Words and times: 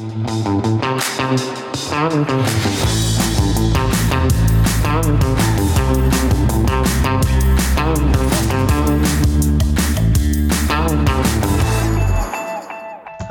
How 0.00 0.06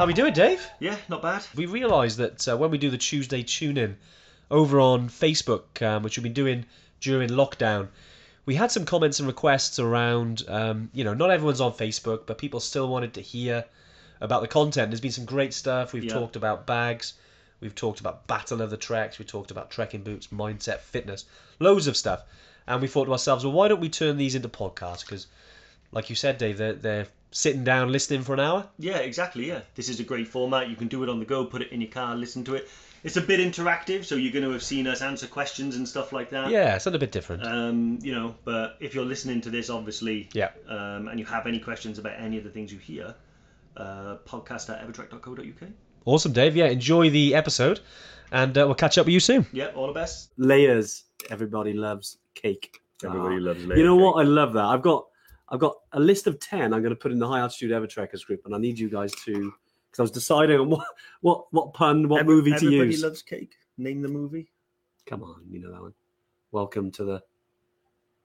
we 0.05 0.13
doing, 0.13 0.31
Dave? 0.33 0.69
Yeah, 0.79 0.95
not 1.07 1.23
bad. 1.23 1.43
We 1.55 1.65
realised 1.65 2.19
that 2.19 2.47
uh, 2.47 2.55
when 2.55 2.69
we 2.69 2.77
do 2.77 2.91
the 2.91 2.99
Tuesday 2.99 3.41
tune-in 3.41 3.97
over 4.51 4.79
on 4.79 5.09
Facebook, 5.09 5.81
um, 5.81 6.03
which 6.03 6.17
we've 6.17 6.23
been 6.23 6.33
doing 6.33 6.67
during 7.01 7.29
lockdown, 7.29 7.87
we 8.45 8.53
had 8.53 8.71
some 8.71 8.85
comments 8.85 9.19
and 9.19 9.25
requests 9.25 9.79
around. 9.79 10.43
Um, 10.47 10.91
you 10.93 11.03
know, 11.03 11.15
not 11.15 11.31
everyone's 11.31 11.61
on 11.61 11.73
Facebook, 11.73 12.27
but 12.27 12.37
people 12.37 12.59
still 12.59 12.87
wanted 12.87 13.15
to 13.15 13.21
hear 13.21 13.65
about 14.21 14.41
the 14.41 14.47
content. 14.47 14.91
There's 14.91 15.01
been 15.01 15.11
some 15.11 15.25
great 15.25 15.53
stuff. 15.53 15.93
We've 15.93 16.03
Yeah. 16.03 16.13
talked 16.13 16.35
about 16.35 16.65
bags. 16.65 17.13
We've 17.61 17.75
talked 17.75 17.99
about 17.99 18.25
battle 18.27 18.61
of 18.61 18.69
the 18.69 18.77
treks. 18.77 19.19
We 19.19 19.25
talked 19.25 19.51
about 19.51 19.69
trekking 19.69 20.03
boots, 20.03 20.27
mindset, 20.27 20.79
fitness, 20.79 21.25
loads 21.59 21.87
of 21.87 21.97
stuff. 21.97 22.23
And 22.67 22.81
we 22.81 22.87
thought 22.87 23.05
to 23.05 23.11
ourselves, 23.11 23.43
well, 23.43 23.53
why 23.53 23.67
don't 23.67 23.81
we 23.81 23.89
turn 23.89 24.17
these 24.17 24.35
into 24.35 24.47
podcasts? 24.49 25.01
Because, 25.01 25.27
like 25.91 26.09
you 26.09 26.15
said, 26.15 26.37
Dave, 26.37 26.57
they're, 26.57 26.73
they're 26.73 27.07
sitting 27.31 27.63
down 27.63 27.91
listening 27.91 28.21
for 28.21 28.33
an 28.33 28.39
hour. 28.39 28.67
Yeah, 28.77 28.97
exactly. 28.97 29.47
Yeah, 29.47 29.61
this 29.75 29.89
is 29.89 29.99
a 29.99 30.03
great 30.03 30.27
format. 30.27 30.69
You 30.69 30.75
can 30.75 30.87
do 30.87 31.03
it 31.03 31.09
on 31.09 31.19
the 31.19 31.25
go, 31.25 31.45
put 31.45 31.61
it 31.61 31.71
in 31.71 31.81
your 31.81 31.89
car, 31.89 32.15
listen 32.15 32.43
to 32.45 32.55
it. 32.55 32.69
It's 33.03 33.15
a 33.17 33.21
bit 33.21 33.39
interactive, 33.39 34.03
so 34.03 34.15
you're 34.15 34.33
going 34.33 34.43
to 34.43 34.51
have 34.51 34.61
seen 34.63 34.85
us 34.85 35.01
answer 35.01 35.25
questions 35.25 35.75
and 35.77 35.87
stuff 35.87 36.11
like 36.11 36.31
that. 36.31 36.49
Yeah, 36.51 36.77
something 36.77 36.97
a 36.97 36.99
bit 36.99 37.11
different. 37.13 37.45
Um, 37.45 37.99
you 38.01 38.13
know, 38.13 38.35
but 38.43 38.75
if 38.81 38.93
you're 38.93 39.05
listening 39.05 39.41
to 39.41 39.49
this, 39.49 39.69
obviously, 39.69 40.29
Yeah. 40.33 40.49
um, 40.67 41.07
and 41.07 41.17
you 41.19 41.25
have 41.25 41.47
any 41.47 41.59
questions 41.59 41.97
about 41.97 42.19
any 42.19 42.37
of 42.37 42.43
the 42.43 42.49
things 42.49 42.73
you 42.73 42.77
hear, 42.79 43.15
uh, 43.77 44.17
podcast 44.25 44.69
at 44.69 44.85
evertrek.co.uk. 44.87 45.69
Awesome, 46.05 46.31
Dave. 46.33 46.55
Yeah, 46.55 46.65
enjoy 46.67 47.09
the 47.09 47.35
episode, 47.35 47.81
and 48.31 48.57
uh, 48.57 48.65
we'll 48.65 48.75
catch 48.75 48.97
up 48.97 49.05
with 49.05 49.13
you 49.13 49.19
soon. 49.19 49.45
Yeah, 49.51 49.67
all 49.75 49.87
the 49.87 49.93
best. 49.93 50.31
layers. 50.37 51.03
Everybody 51.29 51.73
loves 51.73 52.17
cake. 52.35 52.79
Everybody 53.03 53.35
Ah. 53.35 53.39
loves 53.47 53.63
You 53.65 53.83
know 53.83 53.95
what? 53.95 54.13
I 54.13 54.23
love 54.23 54.53
that. 54.53 54.65
I've 54.65 54.81
got 54.81 55.05
I've 55.49 55.59
got 55.59 55.77
a 55.93 55.99
list 55.99 56.27
of 56.27 56.39
ten. 56.39 56.73
I'm 56.73 56.81
going 56.81 56.91
to 56.93 56.99
put 56.99 57.11
in 57.11 57.19
the 57.19 57.27
high 57.27 57.39
altitude 57.39 57.71
Evertrekkers 57.71 58.25
group, 58.25 58.41
and 58.45 58.55
I 58.55 58.57
need 58.57 58.79
you 58.79 58.89
guys 58.89 59.11
to 59.25 59.33
because 59.33 59.99
I 59.99 60.01
was 60.03 60.11
deciding 60.11 60.59
on 60.59 60.69
what 60.69 60.85
what 61.21 61.45
what 61.51 61.73
pun, 61.73 62.07
what 62.07 62.25
movie 62.25 62.51
to 62.51 62.55
Everybody 62.55 62.75
use. 62.75 62.81
Everybody 62.81 63.03
loves 63.09 63.21
cake. 63.21 63.55
Name 63.77 64.01
the 64.01 64.07
movie. 64.09 64.49
Come 65.05 65.23
on, 65.23 65.41
you 65.49 65.59
know 65.59 65.71
that 65.71 65.81
one. 65.81 65.93
Welcome 66.51 66.91
to 66.91 67.03
the 67.03 67.23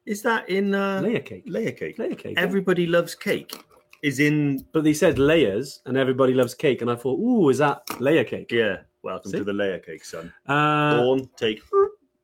Is 0.06 0.23
that 0.23 0.48
in 0.48 0.75
uh, 0.75 1.01
layer 1.01 1.20
cake. 1.20 1.45
Layer 1.47 1.73
Cake? 1.73 1.98
Layer 1.98 2.14
cake. 2.14 2.34
yeah. 2.36 2.42
Everybody 2.42 2.86
loves 2.86 3.14
cake. 3.14 3.64
Is 4.05 4.20
in 4.20 4.66
But 4.72 4.84
they 4.84 4.92
said 4.92 5.19
layers, 5.19 5.80
and 5.86 5.97
everybody 5.97 6.34
loves 6.34 6.55
cake, 6.55 6.83
and 6.83 6.91
I 6.91 6.94
thought, 6.94 7.19
ooh, 7.19 7.48
is 7.48 7.56
that 7.58 7.83
layer 8.00 8.22
cake? 8.22 8.52
yeah. 8.52 8.83
Welcome 9.02 9.30
See? 9.33 9.38
to 9.38 9.44
the 9.44 9.52
Layer 9.52 9.78
Cake, 9.78 10.02
son. 10.05 10.33
Uh, 10.46 10.96
Dawn, 10.96 11.28
take. 11.36 11.62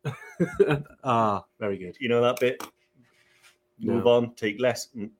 ah, 1.04 1.44
very 1.58 1.76
good. 1.76 1.94
You 2.00 2.08
know 2.08 2.22
that 2.22 2.40
bit. 2.40 2.62
Move 3.78 4.06
on. 4.06 4.34
Take 4.34 4.58
less. 4.60 4.88
Mm. 4.96 5.10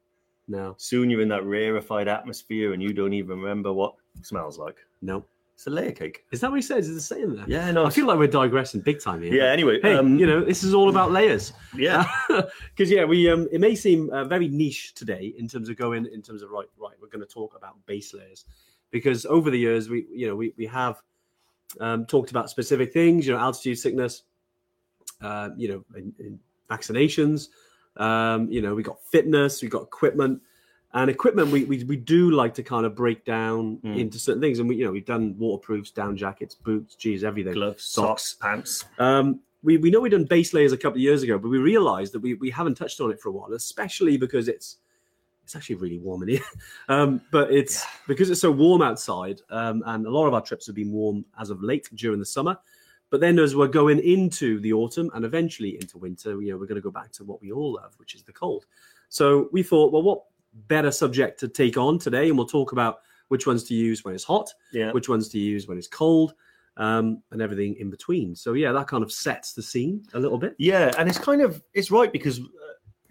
No, 0.49 0.75
Soon 0.79 1.11
you're 1.11 1.21
in 1.21 1.29
that 1.29 1.45
rarefied 1.45 2.09
atmosphere, 2.09 2.73
and 2.73 2.83
you 2.83 2.93
don't 2.95 3.13
even 3.13 3.39
remember 3.41 3.73
what 3.73 3.95
smells 4.23 4.59
like. 4.59 4.77
no. 5.03 5.25
It's 5.61 5.67
a 5.67 5.71
layer 5.71 5.93
cake. 5.93 6.25
Is 6.31 6.41
that 6.41 6.51
what 6.51 6.57
he 6.57 6.63
says? 6.63 6.89
Is 6.89 6.97
it 6.97 7.01
saying 7.03 7.37
that? 7.37 7.47
Yeah, 7.47 7.71
no. 7.71 7.85
I 7.85 7.91
feel 7.91 8.07
like 8.07 8.19
we're 8.19 8.29
digressing 8.29 8.81
big 8.81 8.99
time 8.99 9.21
here. 9.21 9.35
yeah. 9.35 9.53
Anyway, 9.53 9.79
Hey, 9.83 9.95
um, 9.95 10.19
you 10.19 10.25
know, 10.27 10.43
this 10.43 10.65
is 10.65 10.73
all 10.73 10.89
about 10.89 11.13
layers. 11.13 11.53
yeah, 11.77 12.11
because 12.29 12.91
yeah, 12.91 13.05
we 13.05 13.29
um, 13.29 13.47
it 13.53 13.61
may 13.61 13.75
seem 13.75 14.09
uh, 14.09 14.25
very 14.25 14.49
niche 14.49 14.95
today 14.95 15.35
in 15.37 15.47
terms 15.47 15.69
of 15.69 15.77
going 15.77 16.07
in 16.07 16.23
terms 16.23 16.41
of 16.41 16.49
right, 16.49 16.65
right. 16.79 16.95
We're 16.99 17.09
going 17.11 17.21
to 17.21 17.31
talk 17.31 17.57
about 17.59 17.75
base 17.85 18.15
layers 18.15 18.47
because 18.91 19.27
over 19.27 19.51
the 19.51 19.59
years 19.59 19.91
we 19.91 20.07
you 20.11 20.29
know 20.29 20.35
we 20.35 20.55
we 20.57 20.65
have 20.65 21.03
um, 21.79 22.07
talked 22.07 22.31
about 22.31 22.49
specific 22.49 22.95
things, 22.95 23.27
you 23.27 23.35
know, 23.35 23.39
altitude 23.39 23.79
sickness, 23.79 24.23
uh, 25.21 25.51
you 25.59 25.69
know, 25.69 25.85
in, 25.95 26.15
in 26.21 26.41
vaccinations, 26.71 27.49
um, 27.99 28.51
you 28.51 28.63
know, 28.63 28.75
we 28.75 28.83
got 28.83 28.99
fitness, 29.13 29.61
we 29.61 29.69
got 29.69 29.83
equipment. 29.83 30.41
And 30.93 31.09
equipment, 31.09 31.51
we, 31.53 31.65
we, 31.65 31.85
we 31.85 31.97
do 31.97 32.33
like 32.33 32.53
to 32.55 32.63
kind 32.65 32.85
of 32.85 32.97
break 32.97 33.25
down 33.25 33.77
Mm. 33.85 33.99
into 33.99 34.19
certain 34.19 34.41
things, 34.43 34.59
and 34.59 34.69
we 34.69 34.77
you 34.77 34.85
know 34.85 34.91
we've 34.93 35.05
done 35.07 35.37
waterproofs, 35.39 35.91
down 35.93 36.17
jackets, 36.17 36.55
boots, 36.55 36.97
geez, 36.97 37.23
everything. 37.23 37.53
gloves, 37.55 37.85
Socks. 37.85 38.31
socks, 38.33 38.35
pants. 38.41 38.85
Um, 38.99 39.41
we, 39.63 39.77
we 39.77 39.91
know 39.91 40.01
we've 40.01 40.11
done 40.11 40.25
base 40.25 40.53
layers 40.55 40.73
a 40.73 40.77
couple 40.77 40.97
of 40.97 41.03
years 41.03 41.23
ago, 41.23 41.39
but 41.39 41.49
we 41.49 41.59
realised 41.59 42.13
that 42.15 42.21
we, 42.21 42.35
we 42.35 42.51
haven't 42.51 42.75
touched 42.77 43.01
on 43.01 43.11
it 43.11 43.21
for 43.21 43.29
a 43.29 43.33
while, 43.33 43.53
especially 43.53 44.17
because 44.17 44.49
it's 44.49 44.79
it's 45.45 45.55
actually 45.57 45.77
really 45.77 45.99
warm 45.99 46.23
in 46.23 46.29
here. 46.29 46.41
Um, 46.89 47.21
but 47.31 47.53
it's 47.53 47.85
because 48.09 48.31
it's 48.31 48.41
so 48.41 48.51
warm 48.51 48.83
outside, 48.83 49.41
um, 49.51 49.83
and 49.87 50.07
a 50.07 50.11
lot 50.11 50.27
of 50.27 50.35
our 50.35 50.41
trips 50.43 50.67
have 50.67 50.75
been 50.75 50.91
warm 50.91 51.25
as 51.39 51.51
of 51.51 51.63
late 51.63 51.89
during 51.95 52.19
the 52.19 52.27
summer. 52.27 52.57
But 53.11 53.21
then 53.21 53.39
as 53.39 53.55
we're 53.55 53.69
going 53.69 53.99
into 54.01 54.59
the 54.61 54.73
autumn 54.73 55.09
and 55.15 55.25
eventually 55.25 55.77
into 55.77 55.99
winter, 55.99 56.41
you 56.43 56.51
know, 56.53 56.57
we're 56.59 56.67
going 56.67 56.77
to 56.77 56.81
go 56.83 56.91
back 56.93 57.11
to 57.13 57.25
what 57.25 57.41
we 57.41 57.51
all 57.53 57.75
love, 57.75 57.95
which 57.99 58.15
is 58.17 58.23
the 58.25 58.33
cold. 58.33 58.67
So 59.09 59.49
we 59.53 59.63
thought, 59.65 59.93
well, 59.93 60.03
what 60.03 60.23
better 60.69 60.91
subject 60.91 61.41
to 61.41 61.49
take 61.49 61.77
on 61.77 61.99
today? 61.99 62.29
And 62.29 62.37
we'll 62.37 62.47
talk 62.47 62.73
about 62.73 62.99
which 63.29 63.47
ones 63.47 63.65
to 63.65 63.75
use 63.75 64.05
when 64.05 64.15
it's 64.15 64.25
hot, 64.25 64.53
Yeah, 64.73 64.91
which 64.93 65.09
ones 65.09 65.29
to 65.31 65.39
use 65.39 65.69
when 65.69 65.79
it's 65.79 65.89
cold, 65.89 66.35
um, 66.77 67.23
and 67.31 67.41
everything 67.41 67.77
in 67.79 67.91
between. 67.91 68.35
So 68.35 68.55
yeah, 68.55 68.73
that 68.73 68.89
kind 68.89 69.03
of 69.03 69.13
sets 69.13 69.53
the 69.53 69.63
scene 69.63 70.03
a 70.15 70.19
little 70.19 70.39
bit. 70.39 70.55
yeah, 70.59 70.91
and 70.99 71.09
it's 71.09 71.19
kind 71.19 71.43
of 71.43 71.63
it's 71.75 71.91
right 71.91 72.13
because 72.13 72.41
uh, 72.41 72.43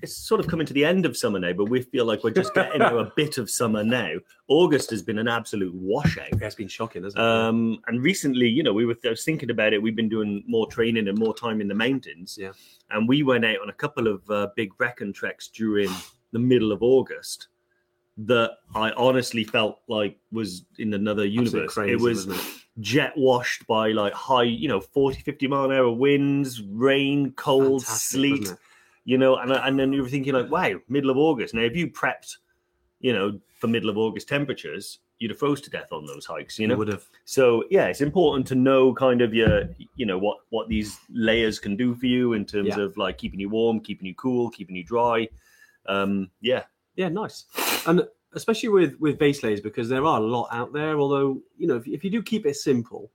it's 0.02 0.16
sort 0.16 0.40
of 0.40 0.48
coming 0.48 0.66
to 0.66 0.74
the 0.74 0.86
end 0.86 1.06
of 1.06 1.16
summer 1.18 1.40
now, 1.40 1.52
but 1.52 1.66
we 1.70 1.82
feel 1.82 2.06
like 2.06 2.24
we're 2.24 2.30
just 2.32 2.54
getting 2.54 2.82
out 2.82 2.98
a 2.98 3.12
bit 3.18 3.38
of 3.38 3.50
summer 3.50 3.84
now. 3.84 4.14
August 4.48 4.90
has 4.92 5.02
been 5.02 5.20
an 5.20 5.28
absolute 5.28 5.74
washout. 5.76 6.30
It's 6.42 6.56
been 6.56 6.70
shocking, 6.70 7.04
hasn't 7.04 7.20
it? 7.20 7.26
Um, 7.26 7.82
and 7.88 8.02
recently, 8.02 8.48
you 8.48 8.64
know, 8.64 8.72
we 8.74 8.86
were 8.86 8.96
I 9.06 9.10
was 9.10 9.26
thinking 9.26 9.50
about 9.52 9.74
it. 9.74 9.82
We've 9.82 9.96
been 9.96 10.08
doing 10.10 10.44
more 10.48 10.68
training 10.68 11.08
and 11.10 11.18
more 11.18 11.36
time 11.36 11.60
in 11.60 11.68
the 11.68 11.76
mountains. 11.76 12.38
Yeah. 12.40 12.52
And 12.90 13.08
we 13.10 13.24
went 13.24 13.44
out 13.46 13.60
on 13.62 13.70
a 13.70 13.74
couple 13.74 14.08
of 14.08 14.30
uh, 14.30 14.48
big 14.56 14.76
Brecon 14.78 15.12
treks 15.14 15.50
during 15.50 15.90
the 16.32 16.40
middle 16.40 16.72
of 16.72 16.82
August 16.84 17.48
that 18.18 18.52
I 18.76 18.92
honestly 18.92 19.44
felt 19.44 19.80
like 19.88 20.18
was 20.32 20.66
in 20.78 20.94
another 20.94 21.26
universe. 21.26 21.74
crazy, 21.74 21.94
it 21.94 22.00
was 22.00 22.28
it? 22.28 22.42
jet 22.82 23.14
washed 23.16 23.66
by 23.68 23.92
like 23.92 24.14
high, 24.14 24.44
you 24.44 24.68
know, 24.68 24.80
40, 24.82 25.22
50 25.22 25.48
mile 25.48 25.66
an 25.66 25.72
hour 25.72 25.90
winds, 25.92 26.62
rain, 26.64 27.32
cold, 27.34 27.84
Fantastic, 27.84 28.20
sleet, 28.20 28.54
you 29.06 29.18
know, 29.18 29.38
and, 29.38 29.52
and 29.52 29.80
then 29.80 29.94
you 29.94 30.02
were 30.02 30.10
thinking 30.10 30.34
like, 30.34 30.50
wow, 30.52 30.74
middle 30.88 31.10
of 31.10 31.18
August. 31.18 31.54
Now, 31.54 31.62
if 31.62 31.76
you 31.76 31.88
prepped, 31.88 32.38
you 33.00 33.14
know, 33.14 33.40
for 33.60 33.68
middle 33.68 33.90
of 33.90 33.98
August 33.98 34.28
temperatures, 34.28 35.00
you'd 35.20 35.32
have 35.32 35.40
froze 35.40 35.62
to 35.62 35.70
death 35.70 35.92
on 35.92 36.06
those 36.06 36.26
hikes, 36.26 36.60
you 36.60 36.68
know? 36.68 36.76
would 36.78 36.88
have. 36.88 37.06
So 37.26 37.64
yeah, 37.70 37.86
it's 37.88 38.02
important 38.02 38.48
to 38.48 38.56
know 38.56 38.94
kind 38.94 39.22
of 39.22 39.34
your, 39.34 39.64
you 39.96 40.06
know, 40.06 40.18
what 40.18 40.38
what 40.50 40.68
these 40.70 40.98
layers 41.10 41.60
can 41.60 41.76
do 41.76 41.96
for 41.96 42.06
you 42.06 42.34
in 42.34 42.46
terms 42.46 42.76
Yeah. 42.76 42.84
of 42.84 42.98
like 42.98 43.18
keeping 43.18 43.40
you 43.40 43.50
warm, 43.50 43.80
keeping 43.80 44.08
you 44.08 44.16
cool, 44.16 44.50
keeping 44.50 44.76
you 44.76 44.84
dry. 44.84 45.28
Um, 45.88 46.30
yeah, 46.42 46.64
Yeah, 46.96 47.10
nice. 47.10 47.46
And 47.88 48.04
especially 48.34 48.70
with 48.70 49.00
with 49.00 49.18
base 49.18 49.44
layers 49.44 49.62
because 49.62 49.90
there 49.90 50.06
are 50.06 50.20
a 50.20 50.24
lot 50.24 50.50
out 50.52 50.74
there. 50.74 51.00
Although 51.00 51.42
you 51.58 51.68
know, 51.68 51.78
if, 51.78 51.88
if 51.88 52.04
you 52.04 52.10
do 52.10 52.22
keep 52.22 52.46
it 52.46 52.56
simple, 52.56 53.12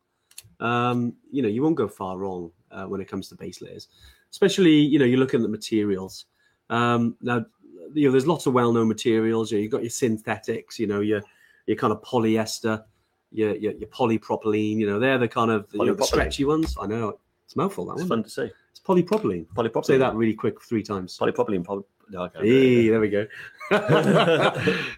um, 0.60 1.14
you 1.30 1.42
know, 1.42 1.48
you 1.48 1.62
won't 1.62 1.76
go 1.76 1.88
far 1.88 2.18
wrong 2.18 2.50
uh, 2.70 2.84
when 2.84 3.00
it 3.00 3.08
comes 3.08 3.28
to 3.28 3.34
base 3.34 3.60
layers. 3.62 3.88
Especially, 4.30 4.74
you 4.74 4.98
know, 4.98 5.04
you're 5.04 5.18
looking 5.18 5.40
at 5.40 5.42
the 5.42 5.48
materials. 5.48 6.26
Um, 6.70 7.16
now, 7.20 7.44
you 7.92 8.06
know, 8.06 8.10
there's 8.10 8.26
lots 8.26 8.46
of 8.46 8.54
well-known 8.54 8.88
materials. 8.88 9.52
You 9.52 9.58
know, 9.58 9.62
you've 9.62 9.72
got 9.72 9.82
your 9.82 9.90
synthetics. 9.90 10.78
You 10.78 10.86
know, 10.86 11.00
your 11.00 11.22
your 11.66 11.76
kind 11.76 11.92
of 11.92 12.02
polyester, 12.02 12.82
your 13.30 13.54
your, 13.56 13.72
your 13.72 13.88
polypropylene. 13.88 14.78
You 14.78 14.86
know, 14.86 14.98
they're 14.98 15.18
the 15.18 15.28
kind 15.28 15.50
of 15.50 15.66
you 15.72 15.84
know, 15.84 15.94
the 15.94 16.04
stretchy 16.04 16.44
ones. 16.44 16.76
I 16.80 16.86
know 16.86 17.18
it's 17.44 17.54
a 17.54 17.58
mouthful. 17.58 17.86
That 17.86 17.92
it's 17.92 18.02
one. 18.02 18.08
fun 18.08 18.22
to 18.24 18.30
say. 18.30 18.52
It's 18.74 18.80
polypropylene. 18.80 19.46
Polypropylene. 19.54 19.84
Say 19.84 19.98
that 19.98 20.16
really 20.16 20.34
quick 20.34 20.60
three 20.60 20.82
times. 20.82 21.16
Polypropylene. 21.16 21.64
Poly- 21.64 21.84
no, 22.10 22.24
I 22.24 22.28
can't 22.28 22.44
do 22.44 22.50
Hey, 22.50 22.86
it. 22.86 22.90
there 22.90 23.00
we 23.00 23.08
go. 23.08 23.26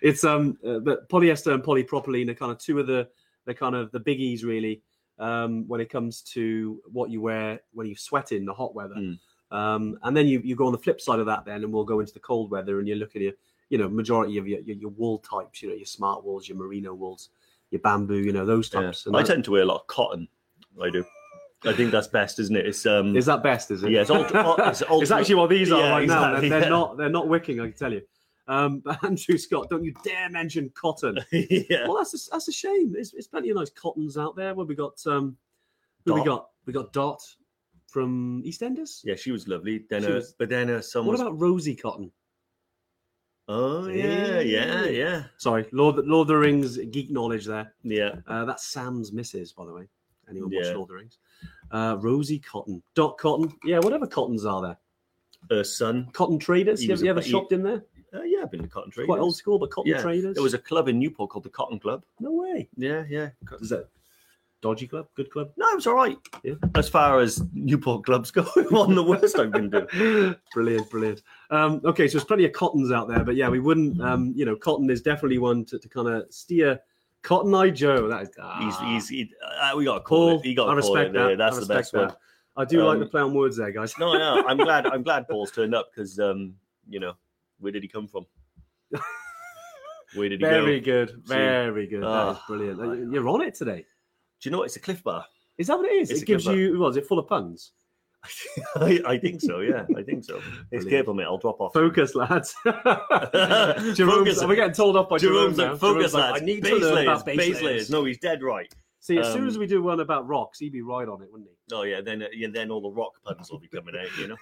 it's 0.02 0.24
um, 0.24 0.56
uh, 0.66 0.78
but 0.78 1.08
polyester 1.10 1.52
and 1.52 1.62
polypropylene 1.62 2.30
are 2.30 2.34
kind 2.34 2.50
of 2.50 2.58
two 2.58 2.78
of 2.80 2.86
the 2.86 3.08
the 3.44 3.54
kind 3.54 3.76
of 3.76 3.92
the 3.92 4.00
biggies 4.00 4.42
really 4.44 4.82
um, 5.18 5.68
when 5.68 5.80
it 5.80 5.90
comes 5.90 6.22
to 6.22 6.80
what 6.90 7.10
you 7.10 7.20
wear 7.20 7.60
when 7.74 7.86
you 7.86 7.94
sweat 7.94 8.32
in 8.32 8.44
the 8.46 8.54
hot 8.54 8.74
weather. 8.74 8.94
Mm. 8.96 9.18
Um, 9.52 9.98
and 10.02 10.16
then 10.16 10.26
you, 10.26 10.40
you 10.42 10.56
go 10.56 10.66
on 10.66 10.72
the 10.72 10.78
flip 10.78 11.00
side 11.00 11.20
of 11.20 11.26
that 11.26 11.44
then, 11.44 11.62
and 11.62 11.72
we'll 11.72 11.84
go 11.84 12.00
into 12.00 12.12
the 12.12 12.18
cold 12.18 12.50
weather, 12.50 12.80
and 12.80 12.88
you 12.88 12.96
look 12.96 13.14
at 13.14 13.22
your 13.22 13.32
you 13.68 13.78
know 13.78 13.88
majority 13.88 14.38
of 14.38 14.48
your, 14.48 14.60
your, 14.60 14.76
your 14.76 14.90
wool 14.90 15.18
types, 15.18 15.62
you 15.62 15.68
know 15.68 15.74
your 15.74 15.86
smart 15.86 16.24
wools, 16.24 16.48
your 16.48 16.56
merino 16.58 16.94
wools, 16.94 17.28
your 17.70 17.80
bamboo, 17.82 18.18
you 18.18 18.32
know 18.32 18.46
those 18.46 18.70
Yeah. 18.72 18.80
types. 18.80 19.06
And 19.06 19.14
I 19.14 19.20
that- 19.22 19.28
tend 19.28 19.44
to 19.44 19.50
wear 19.52 19.62
a 19.62 19.66
lot 19.66 19.82
of 19.82 19.86
cotton. 19.86 20.26
I 20.82 20.90
do. 20.90 21.04
I 21.64 21.72
think 21.72 21.90
that's 21.90 22.06
best, 22.08 22.38
isn't 22.38 22.54
it? 22.56 22.66
It's 22.66 22.84
um. 22.86 23.16
is 23.16 23.26
that 23.26 23.42
best? 23.42 23.70
Is 23.70 23.82
it? 23.82 23.90
yeah, 23.90 24.02
it's, 24.02 24.10
ultra, 24.10 24.40
it's, 24.68 24.82
ultra, 24.82 24.98
It's 25.00 25.10
actually 25.10 25.34
what 25.36 25.50
these 25.50 25.72
are 25.72 25.80
Yeah, 25.80 25.90
right 25.90 26.06
now. 26.08 26.38
They're, 26.40 26.48
they're 26.50 26.60
yeah. 26.62 26.68
not. 26.68 26.96
They're 26.96 27.08
not 27.08 27.28
wicking. 27.28 27.60
I 27.60 27.64
can 27.64 27.72
tell 27.72 27.92
you. 27.92 28.02
Um, 28.48 28.78
but 28.84 29.02
Andrew 29.02 29.38
Scott, 29.38 29.68
don't 29.70 29.82
you 29.84 29.92
dare 30.04 30.28
mention 30.30 30.70
cotton. 30.74 31.18
yeah. 31.32 31.88
Well, 31.88 31.96
that's 31.96 32.14
a, 32.28 32.30
that's 32.30 32.46
a 32.48 32.52
shame. 32.52 32.92
There's, 32.92 33.10
there's 33.10 33.26
plenty 33.26 33.50
of 33.50 33.56
nice 33.56 33.70
cottons 33.70 34.16
out 34.16 34.36
there. 34.36 34.54
Where 34.54 34.66
we 34.66 34.74
got 34.74 35.04
um, 35.06 35.36
who 36.04 36.14
we 36.14 36.24
got 36.24 36.48
we 36.66 36.72
got 36.72 36.92
Dot 36.92 37.22
from 37.88 38.42
EastEnders. 38.44 39.00
Yeah, 39.04 39.14
she 39.16 39.32
was 39.32 39.48
lovely. 39.48 39.84
Then, 39.90 40.02
She 40.02 40.08
uh, 40.08 40.14
was- 40.16 40.34
but 40.38 40.48
then 40.48 40.70
uh, 40.70 40.80
some 40.82 41.06
What 41.06 41.18
about 41.18 41.40
Rosie 41.40 41.74
Cotton? 41.74 42.12
Oh 43.48 43.86
yeah, 43.86 44.40
yeah, 44.40 44.86
yeah, 44.86 45.22
Sorry, 45.36 45.66
Lord, 45.70 45.96
Lord 46.04 46.24
of 46.24 46.28
the 46.28 46.36
Rings 46.36 46.78
geek 46.90 47.10
knowledge 47.12 47.44
there. 47.46 47.72
yeah. 47.84 48.16
Uh, 48.26 48.44
that's 48.44 48.66
Sam's 48.66 49.12
missus, 49.12 49.52
by 49.52 49.64
the 49.64 49.72
way. 49.72 49.88
Anyone 50.28 50.50
Yeah. 50.50 50.62
watch 50.62 50.74
Lord 50.74 50.80
of 50.82 50.88
the 50.88 50.94
Rings? 50.94 51.18
Uh, 51.70 51.96
Rosie 52.00 52.38
Cotton, 52.38 52.82
Dot 52.94 53.18
Cotton, 53.18 53.52
yeah, 53.64 53.78
whatever 53.78 54.06
cottons 54.06 54.44
are 54.44 54.62
there. 54.62 54.76
Her 55.50 55.64
son. 55.64 56.08
Cotton 56.12 56.38
Traders. 56.38 56.80
He 56.80 56.86
You 56.86 56.92
was 56.92 57.00
ever, 57.00 57.04
you 57.06 57.10
a- 57.10 57.14
ever 57.14 57.20
he- 57.22 57.30
shopped 57.30 57.52
in 57.52 57.62
there? 57.62 57.84
Uh, 58.14 58.22
yeah, 58.22 58.42
I've 58.42 58.50
been 58.50 58.62
to 58.62 58.68
Cotton 58.68 58.90
Trade. 58.90 59.06
Quite 59.06 59.20
old 59.20 59.36
school, 59.36 59.58
but 59.58 59.70
Cotton 59.70 59.90
Yeah, 59.92 60.00
Traders. 60.00 60.34
There 60.34 60.42
was 60.42 60.54
a 60.54 60.58
club 60.58 60.88
in 60.88 60.98
Newport 60.98 61.30
called 61.30 61.44
the 61.44 61.50
Cotton 61.50 61.78
Club. 61.78 62.02
no 62.20 62.32
way. 62.32 62.68
Yeah, 62.76 63.04
yeah. 63.08 63.30
Is 63.60 63.68
that 63.70 63.88
dodgy 64.62 64.86
club? 64.86 65.06
Good 65.16 65.30
club? 65.30 65.50
No, 65.56 65.68
it 65.68 65.74
was 65.76 65.86
all 65.86 65.94
right. 65.94 66.16
Yeah. 66.42 66.54
As 66.74 66.88
far 66.88 67.20
as 67.20 67.42
Newport 67.52 68.04
clubs 68.06 68.30
go, 68.30 68.42
one 68.70 68.90
of 68.90 68.96
the 68.96 69.02
worst 69.04 69.38
I've 69.38 69.50
been 69.52 69.70
to. 69.72 70.36
brilliant, 70.54 70.88
brilliant. 70.88 71.22
Um, 71.50 71.80
okay, 71.84 72.08
so 72.08 72.12
there's 72.18 72.24
plenty 72.24 72.44
of 72.46 72.52
cottons 72.52 72.90
out 72.90 73.06
there, 73.08 73.22
but 73.22 73.36
yeah, 73.36 73.48
we 73.50 73.60
wouldn't. 73.60 74.00
Um, 74.00 74.32
you 74.34 74.44
know, 74.44 74.56
cotton 74.56 74.88
is 74.88 75.02
definitely 75.02 75.38
one 75.38 75.64
to, 75.66 75.78
to 75.78 75.88
kind 75.88 76.08
of 76.08 76.32
steer. 76.32 76.80
Cotton 77.26 77.52
Eye 77.54 77.70
Joe. 77.70 78.06
That 78.08 78.22
is, 78.22 78.28
He's, 78.28 78.36
ah. 78.40 78.84
he's, 78.86 79.08
he, 79.08 79.30
uh, 79.60 79.72
we 79.76 79.84
got 79.84 79.94
to 79.94 80.00
call 80.00 80.38
it. 80.38 80.44
You 80.46 80.54
got 80.54 80.68
I 80.68 80.74
respect 80.74 81.12
that. 81.12 81.18
there. 81.26 81.36
That's 81.36 81.56
I 81.56 81.60
the 81.60 81.66
best 81.66 81.92
one. 81.92 82.12
I 82.56 82.64
do 82.64 82.84
like 82.84 82.94
Um, 82.94 83.00
the 83.00 83.06
play 83.06 83.20
on 83.20 83.34
words 83.34 83.56
there, 83.56 83.72
guys. 83.72 83.92
No, 83.98 84.12
no, 84.16 84.46
I'm 84.46 84.56
glad. 84.56 84.86
I'm 84.86 85.02
glad 85.08 85.26
Paul's 85.28 85.50
turned 85.50 85.74
up 85.74 85.90
because, 85.92 86.20
um, 86.20 86.54
you 86.88 87.00
know, 87.00 87.14
where 87.58 87.72
did 87.72 87.82
he 87.82 87.88
come 87.88 88.06
from? 88.06 88.26
Where 90.14 90.28
did 90.28 90.40
he 90.40 90.46
Very 90.46 90.80
go? 90.80 91.04
good, 91.04 91.22
very 91.26 91.86
good. 91.88 92.02
that 92.02 92.06
is 92.30 92.36
Ah, 92.38 92.44
brilliant. 92.46 93.12
You're 93.12 93.28
on 93.28 93.42
it 93.42 93.54
today. 93.56 93.84
Do 94.40 94.48
you 94.48 94.52
know 94.52 94.58
what? 94.58 94.66
It's 94.66 94.76
a 94.76 94.80
Clif 94.80 95.02
Bar. 95.02 95.26
Is 95.58 95.66
that 95.66 95.76
what 95.76 95.86
it 95.90 95.94
is? 95.94 96.10
It's 96.10 96.22
it 96.22 96.26
gives 96.26 96.46
you. 96.46 96.78
Was 96.78 96.96
it 96.96 97.06
full 97.06 97.18
of 97.18 97.26
puns? 97.26 97.72
I, 98.76 99.00
I 99.06 99.18
think 99.18 99.40
so. 99.40 99.60
Yeah, 99.60 99.84
I 99.96 100.02
think 100.02 100.24
so. 100.24 100.40
It's 100.72 100.84
careful, 100.84 101.14
mate. 101.14 101.24
I'll 101.24 101.38
drop 101.38 101.60
off. 101.60 101.72
Focus, 101.72 102.14
lads. 102.14 102.54
Jerome's, 102.64 103.98
Focus. 103.98 104.44
we're 104.44 104.56
getting 104.56 104.72
told 104.74 104.96
off 104.96 105.08
by 105.08 105.18
Jerome's 105.18 105.56
Jerome 105.56 105.70
like, 105.72 105.80
focus, 105.80 106.12
Jerome's 106.12 106.14
like, 106.14 106.30
lads. 106.32 106.42
I 106.42 106.44
need 106.44 106.62
base 106.62 106.70
to 106.72 106.78
learn 106.78 106.94
layers, 106.94 107.06
about 107.08 107.24
base, 107.26 107.38
layers. 107.38 107.62
layers. 107.62 107.90
No, 107.90 108.04
he's 108.04 108.18
dead 108.18 108.42
right. 108.42 108.72
See, 109.00 109.18
as 109.18 109.32
soon 109.32 109.46
as 109.46 109.54
Um, 109.54 109.60
we 109.60 109.66
do 109.68 109.80
one 109.82 110.00
about 110.00 110.26
rocks, 110.26 110.58
he'd 110.58 110.72
be 110.72 110.82
right 110.82 111.06
on 111.06 111.22
it, 111.22 111.30
wouldn't 111.30 111.48
he? 111.48 111.74
Oh 111.74 111.82
yeah, 111.84 112.00
then 112.00 112.22
uh, 112.22 112.26
yeah, 112.34 112.48
then 112.50 112.72
all 112.72 112.80
the 112.80 112.90
rock 112.90 113.12
puns 113.24 113.48
will 113.52 113.60
be 113.60 113.68
coming 113.68 113.94
out, 113.96 114.08
you 114.18 114.26
know. 114.28 114.36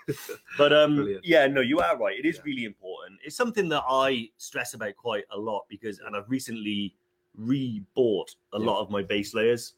But 0.57 0.73
um, 0.73 0.97
Brilliant. 0.97 1.25
yeah, 1.25 1.47
no, 1.47 1.61
you 1.61 1.81
are 1.81 1.99
right. 1.99 2.19
It 2.19 2.25
is 2.25 2.37
Yeah. 2.37 2.43
really 2.47 2.65
important. 2.65 3.21
It's 3.23 3.37
something 3.37 3.69
that 3.69 3.83
I 3.87 4.31
stress 4.39 4.73
about 4.73 4.97
quite 4.97 5.25
a 5.33 5.39
lot 5.39 5.65
because, 5.69 5.99
and 5.99 6.17
I've 6.17 6.31
recently 6.31 6.95
re-bought 7.37 8.35
a 8.55 8.59
Yeah. 8.59 8.65
lot 8.67 8.81
of 8.81 8.91
my 8.91 9.03
base 9.03 9.35
layers. 9.35 9.75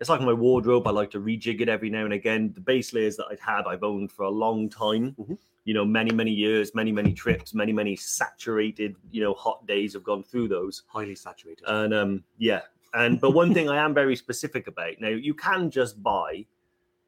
It's 0.00 0.08
like 0.08 0.22
my 0.22 0.32
wardrobe. 0.32 0.86
I 0.86 0.90
like 0.92 1.10
to 1.10 1.20
rejig 1.20 1.60
it 1.60 1.68
every 1.68 1.90
now 1.90 2.04
and 2.04 2.14
again. 2.14 2.52
The 2.54 2.60
base 2.60 2.94
layers 2.94 3.16
that 3.16 3.26
I've 3.30 3.40
had, 3.40 3.66
I've 3.66 3.82
owned 3.82 4.10
for 4.10 4.22
a 4.22 4.30
long 4.30 4.70
time. 4.70 5.14
Mhm. 5.18 5.38
You 5.64 5.74
know, 5.74 5.84
many 5.84 6.10
many 6.10 6.30
years, 6.30 6.74
many 6.74 6.90
many 6.90 7.12
trips, 7.12 7.52
many 7.52 7.72
many 7.72 7.94
saturated, 7.96 8.96
you 9.10 9.22
know, 9.22 9.34
hot 9.34 9.66
days. 9.66 9.92
have 9.92 10.02
gone 10.02 10.22
through 10.22 10.48
those. 10.48 10.84
Highly 10.88 11.14
saturated. 11.14 11.64
And 11.66 11.92
um, 11.92 12.24
yeah, 12.38 12.62
and 12.94 13.20
but 13.20 13.32
one 13.32 13.52
thing 13.52 13.68
I 13.68 13.76
am 13.76 13.92
very 13.92 14.16
specific 14.16 14.68
about 14.68 14.94
now, 15.00 15.08
you 15.08 15.34
can 15.34 15.70
just 15.70 16.02
buy 16.02 16.46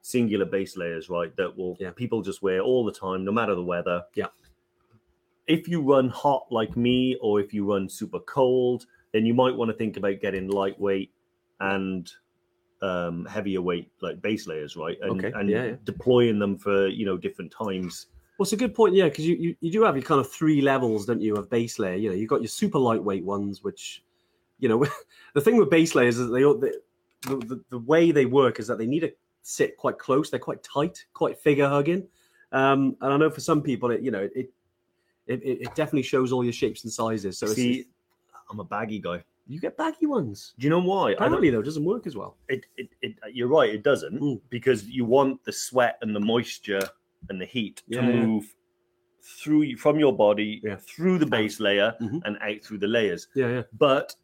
singular 0.03 0.45
base 0.45 0.77
layers, 0.77 1.09
right? 1.09 1.35
That 1.37 1.57
will 1.57 1.77
Yeah. 1.81 1.93
people 1.93 2.21
just 2.21 2.43
wear 2.43 2.61
all 2.61 2.85
the 2.85 2.93
time, 2.93 3.25
no 3.25 3.33
matter 3.33 3.55
the 3.55 3.65
weather. 3.65 4.05
Yeah. 4.15 4.27
If 5.47 5.67
you 5.67 5.81
run 5.81 6.09
hot 6.11 6.47
like 6.51 6.77
me, 6.77 7.17
or 7.23 7.41
if 7.41 7.55
you 7.55 7.65
run 7.65 7.89
super 7.89 8.21
cold, 8.21 8.85
then 9.13 9.25
you 9.25 9.33
might 9.33 9.55
want 9.57 9.71
to 9.71 9.77
think 9.77 9.97
about 9.97 10.21
getting 10.21 10.49
lightweight 10.49 11.11
and 11.61 12.13
um, 12.83 13.25
heavier 13.25 13.63
weight 13.63 13.91
like 14.03 14.21
base 14.21 14.47
layers, 14.47 14.77
right? 14.77 14.99
And, 15.01 15.13
Okay, 15.25 15.33
and 15.39 15.49
yeah, 15.49 15.65
yeah. 15.65 15.75
deploying 15.85 16.39
them 16.39 16.59
for 16.59 16.89
you 16.89 17.07
know 17.07 17.17
different 17.17 17.51
times. 17.53 18.07
Well, 18.39 18.45
it's 18.45 18.53
a 18.53 18.57
good 18.57 18.75
point, 18.75 18.95
yeah, 18.95 19.05
because 19.05 19.27
you, 19.27 19.37
you, 19.37 19.57
you 19.61 19.71
do 19.71 19.83
have 19.85 19.95
your 19.95 20.03
kind 20.03 20.21
of 20.21 20.29
three 20.31 20.61
levels, 20.63 21.07
don't 21.07 21.21
you, 21.21 21.37
of 21.37 21.49
base 21.49 21.79
layer? 21.79 21.95
You 21.97 22.09
know, 22.09 22.17
you've 22.17 22.31
got 22.31 22.41
your 22.41 22.49
super 22.49 22.79
lightweight 22.79 23.25
ones, 23.25 23.63
which, 23.63 24.03
you 24.59 24.69
know, 24.69 24.85
the 25.35 25.41
thing 25.41 25.59
with 25.59 25.71
base 25.71 25.95
layers 25.95 26.19
is 26.19 26.31
they, 26.31 26.43
all- 26.45 26.59
the, 26.59 26.81
the, 27.23 27.63
the 27.71 27.79
way 27.79 28.11
they 28.11 28.25
work 28.27 28.59
is 28.59 28.67
that 28.67 28.79
they 28.79 28.87
need 28.87 29.01
to 29.01 29.13
sit 29.43 29.77
quite 29.77 29.99
close. 29.99 30.31
They're 30.31 30.41
quite 30.41 30.63
tight, 30.63 31.05
quite 31.13 31.39
figure 31.39 31.69
hugging. 31.69 32.09
Um, 32.53 32.97
and 33.03 33.13
I 33.13 33.17
know 33.19 33.31
for 33.31 33.41
some 33.41 33.63
people, 33.63 33.91
it, 33.93 34.01
you 34.01 34.11
know, 34.11 34.23
it, 34.35 34.51
it, 35.27 35.43
it, 35.43 35.59
it 35.61 35.75
definitely 35.77 36.03
shows 36.03 36.33
all 36.33 36.43
your 36.43 36.55
shapes 36.55 36.85
and 36.85 36.93
sizes. 36.93 37.39
So 37.39 37.47
it's, 37.47 37.55
See, 37.57 37.85
I'm 38.51 38.59
a 38.61 38.65
baggy 38.65 38.99
guy. 38.99 39.23
You 39.49 39.61
get 39.61 39.77
baggy 39.77 40.07
ones. 40.07 40.55
Do 40.59 40.65
you 40.67 40.71
know 40.71 40.79
why? 40.81 41.13
Apparently, 41.13 41.51
though, 41.51 41.61
it 41.61 41.65
doesn't 41.65 41.85
work 41.85 42.07
as 42.07 42.17
well. 42.17 42.37
it, 42.49 42.65
it, 42.77 42.89
it 43.03 43.15
you're 43.33 43.49
right 43.49 43.71
it 43.75 43.83
doesn't 43.83 44.21
Mm. 44.21 44.41
because 44.51 44.85
you 44.89 45.05
want 45.05 45.43
the 45.45 45.53
sweat 45.53 45.99
and 46.03 46.15
the 46.15 46.21
moisture 46.21 46.81
and 47.29 47.41
the 47.41 47.47
heat 47.47 47.83
Yeah, 47.89 48.01
to 48.01 48.13
move 48.13 48.55
through 49.23 49.77
from 49.77 49.99
your 49.99 50.13
body 50.17 50.61
Yeah. 50.65 50.77
through 50.77 51.19
the 51.19 51.27
base 51.27 51.61
layer 51.61 51.95
Mhm. 52.01 52.23
and 52.25 52.37
out 52.41 52.63
through 52.63 52.79
the 52.79 52.89
layers 52.89 53.29
Yeah, 53.35 53.49
yeah. 53.49 53.63
but 53.79 54.15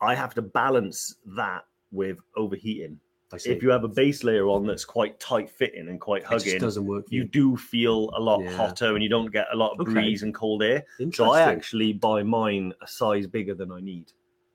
i 0.00 0.14
have 0.14 0.34
to 0.34 0.42
balance 0.42 1.16
that 1.36 1.64
with 1.92 2.18
overheating. 2.36 2.98
If 3.46 3.62
you 3.62 3.70
have 3.70 3.84
a 3.84 3.88
base 3.88 4.24
layer 4.24 4.46
on 4.48 4.66
that's 4.66 4.84
quite 4.84 5.18
tight 5.20 5.48
fitting 5.50 5.88
and 5.88 6.00
quite 6.00 6.24
hugging 6.24 6.58
doesn't 6.58 6.86
work. 6.86 7.08
for 7.08 7.14
you 7.14 7.24
do 7.24 7.56
feel 7.56 8.10
a 8.16 8.20
lot 8.20 8.40
Yeah. 8.42 8.52
hotter 8.56 8.94
and 8.94 9.02
you 9.02 9.08
don't 9.08 9.30
get 9.32 9.46
a 9.52 9.56
lot 9.56 9.72
of 9.72 9.80
Okay. 9.80 9.92
breeze 9.92 10.22
and 10.22 10.34
cold 10.34 10.62
air 10.62 10.84
so 11.12 11.30
i 11.30 11.40
actually 11.42 11.92
buy 11.92 12.22
mine 12.22 12.72
a 12.82 12.86
size 12.86 13.26
bigger 13.26 13.54
than 13.54 13.70
i 13.72 13.80
need 13.80 14.12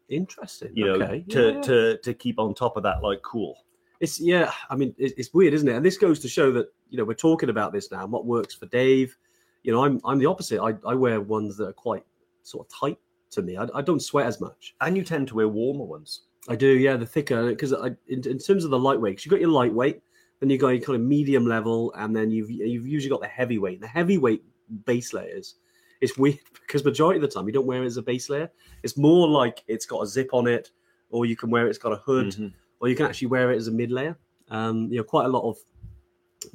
Interesting. 0.10 0.72
you 0.74 0.86
know 0.86 0.94
okay. 1.06 1.24
to 1.30 1.52
yeah, 1.54 1.62
to 1.62 1.98
to 2.00 2.14
keep 2.14 2.40
on 2.40 2.54
top 2.56 2.78
of 2.78 2.84
that 2.84 3.04
like 3.04 3.22
cool 3.22 3.56
It's 4.00 4.20
yeah. 4.20 4.52
I 4.70 4.76
mean, 4.78 4.96
it's 4.98 5.34
weird, 5.34 5.54
isn't 5.54 5.68
it? 5.68 5.76
And 5.76 5.86
this 5.86 5.98
goes 5.98 6.20
to 6.22 6.30
show 6.30 6.52
that 6.54 6.68
you 6.90 6.98
know 6.98 7.04
we're 7.04 7.24
talking 7.30 7.50
about 7.50 7.74
this 7.74 7.92
now. 7.92 8.04
and 8.04 8.12
What 8.14 8.26
works 8.26 8.56
for 8.56 8.66
Dave? 8.68 9.16
You 9.64 9.74
know, 9.74 9.84
I'm 9.86 10.00
I'm 10.06 10.20
the 10.20 10.26
opposite. 10.26 10.60
I, 10.62 10.72
I 10.88 10.96
wear 10.96 11.20
ones 11.20 11.58
that 11.58 11.68
are 11.68 11.74
quite 11.74 12.06
sort 12.44 12.66
of 12.66 12.70
tight 12.74 12.98
to 13.32 13.42
me. 13.42 13.58
I, 13.58 13.68
I 13.76 13.82
don't 13.82 14.00
sweat 14.02 14.26
as 14.26 14.40
much. 14.40 14.74
and 14.82 14.96
you 14.98 15.04
tend 15.04 15.28
to 15.28 15.36
wear 15.36 15.50
warmer 15.50 15.84
ones 15.86 16.22
I 16.50 16.56
do, 16.56 16.68
yeah, 16.68 16.98
the 16.98 17.06
thicker 17.06 17.48
because 17.50 17.72
in, 17.72 17.98
in 18.28 18.40
terms 18.40 18.66
of 18.66 18.72
the 18.72 18.80
lightweight, 18.80 19.14
because 19.14 19.26
you've 19.26 19.32
got 19.32 19.40
your 19.40 19.52
lightweight, 19.52 20.02
then 20.40 20.50
you've 20.50 20.60
got 20.60 20.70
your 20.70 20.82
kind 20.82 20.96
of 20.96 21.02
medium 21.04 21.46
level, 21.46 21.94
and 21.96 22.16
then 22.16 22.32
you've 22.32 22.50
you've 22.50 22.88
usually 22.88 23.10
got 23.10 23.22
the 23.22 23.28
heavyweight. 23.28 23.80
The 23.82 23.88
heavyweight 23.88 24.44
base 24.86 25.14
layers, 25.14 25.56
it's 26.02 26.18
weird 26.18 26.40
because 26.62 26.84
majority 26.84 27.18
of 27.18 27.22
the 27.22 27.28
time 27.28 27.46
you 27.46 27.54
don't 27.54 27.68
wear 27.68 27.84
it 27.84 27.86
as 27.88 27.98
a 27.98 28.02
base 28.02 28.30
layer. 28.30 28.50
It's 28.82 28.98
more 28.98 29.28
like 29.28 29.64
it's 29.68 29.86
got 29.86 30.02
a 30.02 30.08
zip 30.08 30.30
on 30.34 30.48
it, 30.48 30.72
or 31.12 31.26
you 31.28 31.36
can 31.36 31.52
wear 31.52 31.68
it, 31.68 31.70
it's 31.70 31.78
got 31.78 31.94
a 31.94 31.98
hood, 31.98 32.28
Mhm. 32.28 32.54
or 32.80 32.90
you 32.90 32.96
can 32.96 33.06
actually 33.06 33.28
wear 33.28 33.52
it 33.52 33.58
as 33.58 33.68
a 33.68 33.72
mid 33.72 33.92
layer. 33.92 34.18
Um, 34.50 34.90
you 34.92 34.98
know, 34.98 35.04
quite 35.04 35.26
a 35.26 35.30
lot 35.30 35.48
of 35.48 35.58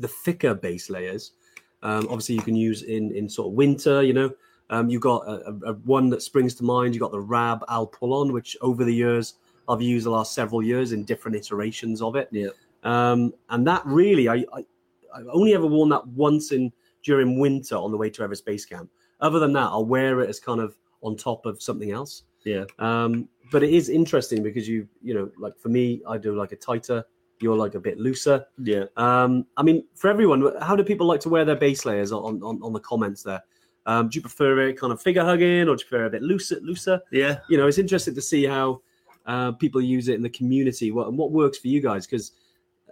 the 0.00 0.08
thicker 0.08 0.54
base 0.54 0.90
layers. 0.90 1.32
Um, 1.82 2.06
obviously, 2.08 2.34
you 2.34 2.42
can 2.42 2.56
use 2.56 2.82
in 2.82 3.12
in 3.12 3.28
sort 3.28 3.48
of 3.48 3.52
winter. 3.54 4.02
You 4.02 4.14
know, 4.14 4.34
um, 4.70 4.88
you've 4.88 5.02
got 5.02 5.28
a, 5.28 5.54
a, 5.66 5.72
one 5.84 6.08
that 6.10 6.22
springs 6.22 6.56
to 6.56 6.64
mind. 6.64 6.94
You've 6.94 7.02
got 7.02 7.12
the 7.12 7.20
Rab 7.20 7.62
Al 7.68 7.86
Pull-On, 7.86 8.32
which 8.32 8.56
over 8.60 8.84
the 8.84 8.94
years 8.94 9.34
I've 9.68 9.82
used 9.82 10.06
the 10.06 10.10
last 10.10 10.34
several 10.34 10.62
years 10.62 10.92
in 10.92 11.04
different 11.04 11.36
iterations 11.36 12.02
of 12.02 12.16
it. 12.16 12.28
Yeah. 12.30 12.48
Um, 12.82 13.32
and 13.48 13.66
that 13.66 13.82
really, 13.86 14.28
I, 14.28 14.44
I 14.52 14.64
I've 15.14 15.28
only 15.32 15.54
ever 15.54 15.66
worn 15.66 15.88
that 15.90 16.06
once 16.08 16.52
in 16.52 16.72
during 17.02 17.38
winter 17.38 17.76
on 17.76 17.90
the 17.90 17.96
way 17.96 18.10
to 18.10 18.22
Everest 18.22 18.44
Base 18.44 18.64
Camp. 18.64 18.90
Other 19.20 19.38
than 19.38 19.52
that, 19.52 19.68
I'll 19.68 19.84
wear 19.84 20.20
it 20.20 20.28
as 20.28 20.40
kind 20.40 20.60
of 20.60 20.76
on 21.02 21.16
top 21.16 21.46
of 21.46 21.62
something 21.62 21.92
else. 21.92 22.24
Yeah. 22.44 22.64
Um, 22.78 23.28
but 23.52 23.62
it 23.62 23.70
is 23.70 23.88
interesting 23.88 24.42
because 24.42 24.68
you, 24.68 24.88
you 25.02 25.14
know, 25.14 25.30
like 25.38 25.58
for 25.58 25.68
me, 25.68 26.02
I 26.08 26.18
do 26.18 26.34
like 26.34 26.52
a 26.52 26.56
tighter. 26.56 27.04
You're 27.40 27.56
like 27.56 27.74
a 27.74 27.80
bit 27.80 27.98
looser. 27.98 28.46
Yeah. 28.58 28.84
Um, 28.96 29.46
I 29.56 29.62
mean, 29.62 29.84
for 29.94 30.08
everyone, 30.08 30.52
how 30.60 30.76
do 30.76 30.84
people 30.84 31.06
like 31.06 31.20
to 31.20 31.28
wear 31.28 31.44
their 31.44 31.56
base 31.56 31.84
layers 31.84 32.12
on 32.12 32.42
on, 32.42 32.62
on 32.62 32.72
the 32.72 32.80
comments 32.80 33.22
there? 33.22 33.42
Um, 33.86 34.08
do 34.08 34.16
you 34.16 34.22
prefer 34.22 34.60
it 34.60 34.78
kind 34.78 34.92
of 34.92 35.02
figure 35.02 35.24
hugging, 35.24 35.68
or 35.68 35.76
do 35.76 35.82
you 35.82 35.88
prefer 35.88 36.06
a 36.06 36.10
bit 36.10 36.22
looser? 36.22 36.58
Looser? 36.62 37.02
Yeah. 37.10 37.38
You 37.48 37.58
know, 37.58 37.66
it's 37.66 37.78
interesting 37.78 38.14
to 38.14 38.22
see 38.22 38.44
how 38.44 38.80
uh, 39.26 39.52
people 39.52 39.80
use 39.80 40.08
it 40.08 40.14
in 40.14 40.22
the 40.22 40.30
community. 40.30 40.90
What 40.92 41.12
what 41.12 41.32
works 41.32 41.58
for 41.58 41.68
you 41.68 41.80
guys? 41.80 42.06
Because 42.06 42.32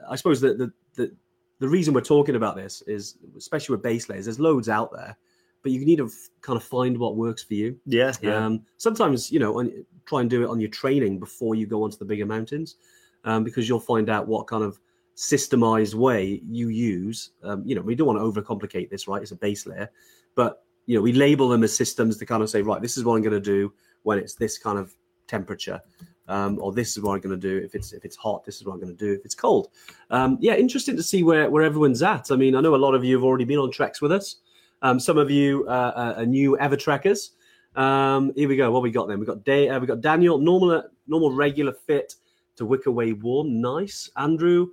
I 0.08 0.16
suppose 0.16 0.40
that 0.40 0.58
the, 0.58 0.72
the 0.94 1.12
the 1.58 1.68
reason 1.68 1.94
we're 1.94 2.00
talking 2.00 2.36
about 2.36 2.56
this 2.56 2.82
is, 2.86 3.18
especially 3.36 3.74
with 3.74 3.82
base 3.82 4.08
layers, 4.08 4.24
there's 4.24 4.40
loads 4.40 4.68
out 4.68 4.92
there, 4.92 5.16
but 5.62 5.70
you 5.70 5.84
need 5.84 5.98
to 5.98 6.06
f- 6.06 6.30
kind 6.40 6.56
of 6.56 6.64
find 6.64 6.98
what 6.98 7.16
works 7.16 7.44
for 7.44 7.54
you. 7.54 7.78
Yeah. 7.86 8.12
Yeah. 8.20 8.44
Um, 8.44 8.66
sometimes, 8.78 9.30
you 9.30 9.38
know, 9.38 9.60
on, 9.60 9.84
try 10.04 10.22
and 10.22 10.28
do 10.28 10.42
it 10.42 10.48
on 10.48 10.58
your 10.58 10.70
training 10.70 11.20
before 11.20 11.54
you 11.54 11.66
go 11.66 11.84
onto 11.84 11.96
the 11.96 12.04
bigger 12.04 12.26
mountains, 12.26 12.76
um, 13.24 13.44
because 13.44 13.68
you'll 13.68 13.78
find 13.78 14.10
out 14.10 14.26
what 14.26 14.48
kind 14.48 14.64
of 14.64 14.80
systemized 15.16 15.94
way 15.94 16.40
you 16.44 16.68
use. 16.68 17.30
Um, 17.44 17.62
you 17.64 17.76
know, 17.76 17.82
we 17.82 17.94
don't 17.94 18.08
want 18.08 18.18
to 18.18 18.24
overcomplicate 18.24 18.90
this, 18.90 19.06
right? 19.06 19.22
It's 19.22 19.30
a 19.30 19.36
base 19.36 19.64
layer, 19.66 19.88
but 20.34 20.64
you 20.86 20.96
know, 20.96 21.02
we 21.02 21.12
label 21.12 21.48
them 21.48 21.62
as 21.62 21.76
systems 21.76 22.16
to 22.16 22.26
kind 22.26 22.42
of 22.42 22.50
say, 22.50 22.62
right, 22.62 22.82
this 22.82 22.96
is 22.96 23.04
what 23.04 23.14
I'm 23.14 23.22
going 23.22 23.32
to 23.32 23.40
do 23.40 23.72
when 24.02 24.18
it's 24.18 24.34
this 24.34 24.58
kind 24.58 24.78
of 24.78 24.92
temperature, 25.28 25.80
um, 26.28 26.58
or 26.60 26.72
this 26.72 26.96
is 26.96 27.02
what 27.02 27.14
I'm 27.14 27.20
going 27.20 27.38
to 27.38 27.48
do 27.48 27.64
if 27.64 27.74
it's 27.74 27.92
if 27.92 28.04
it's 28.04 28.16
hot. 28.16 28.44
This 28.44 28.56
is 28.56 28.64
what 28.64 28.74
I'm 28.74 28.80
going 28.80 28.96
to 28.96 29.04
do 29.06 29.12
if 29.12 29.24
it's 29.24 29.34
cold. 29.34 29.68
Um, 30.10 30.38
yeah, 30.40 30.54
interesting 30.54 30.96
to 30.96 31.02
see 31.02 31.22
where 31.22 31.50
where 31.50 31.62
everyone's 31.62 32.02
at. 32.02 32.30
I 32.30 32.36
mean, 32.36 32.54
I 32.54 32.60
know 32.60 32.74
a 32.74 32.76
lot 32.76 32.94
of 32.94 33.04
you 33.04 33.16
have 33.16 33.24
already 33.24 33.44
been 33.44 33.58
on 33.58 33.70
treks 33.70 34.00
with 34.00 34.12
us. 34.12 34.36
Um, 34.82 34.98
some 34.98 35.18
of 35.18 35.30
you 35.30 35.66
uh, 35.68 35.92
are, 35.94 36.14
are 36.14 36.26
new 36.26 36.58
ever 36.58 36.76
trekkers. 36.76 37.32
Um, 37.74 38.32
here 38.36 38.48
we 38.48 38.56
go. 38.56 38.70
What 38.70 38.82
we 38.82 38.90
got 38.90 39.08
then? 39.08 39.18
We 39.20 39.26
got 39.26 39.44
Day. 39.44 39.68
Uh, 39.68 39.80
we 39.80 39.86
got 39.86 40.00
Daniel. 40.00 40.38
Normal, 40.38 40.84
normal, 41.06 41.32
regular 41.32 41.72
fit 41.72 42.14
to 42.56 42.66
wick 42.66 42.86
away 42.86 43.12
warm. 43.12 43.60
Nice. 43.60 44.10
Andrew, 44.16 44.68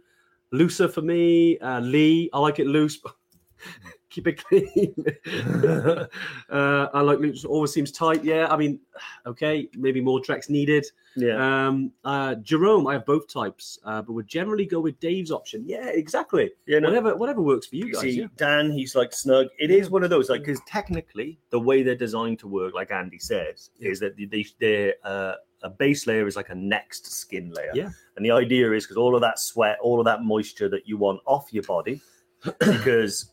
looser 0.52 0.88
for 0.88 1.02
me. 1.02 1.58
Uh, 1.60 1.80
Lee, 1.80 2.30
I 2.34 2.40
like 2.40 2.60
it 2.60 2.68
loose. 2.68 3.00
keep 4.10 4.28
it 4.28 4.44
clean. 4.44 4.96
uh, 6.50 6.88
I 6.94 7.02
like 7.02 7.20
it 7.22 7.46
always 7.46 7.72
seems 7.72 7.92
tight. 7.92 8.24
Yeah, 8.24 8.48
I 8.50 8.58
mean, 8.58 8.80
okay, 9.26 9.70
maybe 9.76 10.02
more 10.02 10.20
tracks 10.20 10.50
needed. 10.50 10.86
yeah. 11.16 11.68
Um, 11.68 11.92
uh, 12.04 12.36
Jerome, 12.36 12.88
I 12.88 12.94
have 12.94 13.06
both 13.06 13.28
types, 13.32 13.80
uh, 13.84 14.02
but 14.02 14.14
would 14.14 14.28
generally 14.28 14.66
go 14.66 14.80
with 14.80 15.00
Dave's 15.00 15.32
option. 15.32 15.64
Yeah, 15.66 15.88
exactly. 15.90 16.52
yeah, 16.68 16.80
no, 16.80 16.88
Whatever, 16.90 17.16
whatever 17.16 17.42
works 17.42 17.68
for 17.68 17.76
you 17.76 17.88
You 17.88 17.94
guys. 17.94 18.02
see, 18.02 18.20
yeah. 18.22 18.28
Dan, 18.38 18.72
he's 18.72 18.96
like 18.96 19.14
snug. 19.14 19.48
It 19.60 19.72
is 19.72 19.90
one 19.90 20.04
of 20.04 20.10
those, 20.10 20.30
like, 20.30 20.42
because 20.42 20.62
technically, 20.68 21.40
the 21.50 21.60
way 21.60 21.84
they're 21.84 21.96
designed 21.96 22.40
to 22.40 22.48
work, 22.48 22.74
like 22.74 22.92
Andy 22.92 23.20
says, 23.20 23.70
is 23.80 24.00
that 24.00 24.16
they, 24.18 24.46
they're 24.60 24.94
uh, 25.04 25.34
a 25.64 25.70
base 25.70 26.08
layer 26.08 26.28
is 26.28 26.36
like 26.36 26.50
a 26.50 26.56
next 26.56 27.12
skin 27.12 27.52
layer. 27.52 27.72
Yeah. 27.74 27.90
And 28.16 28.26
the 28.26 28.32
idea 28.32 28.72
is 28.72 28.86
because 28.86 28.98
all 28.98 29.16
of 29.16 29.22
that 29.22 29.40
sweat, 29.40 29.78
all 29.82 30.00
of 30.00 30.06
that 30.06 30.24
moisture 30.24 30.70
that 30.70 30.88
you 30.88 30.98
want 30.98 31.22
off 31.26 31.52
your 31.52 31.64
body, 31.64 32.02
because 32.60 33.32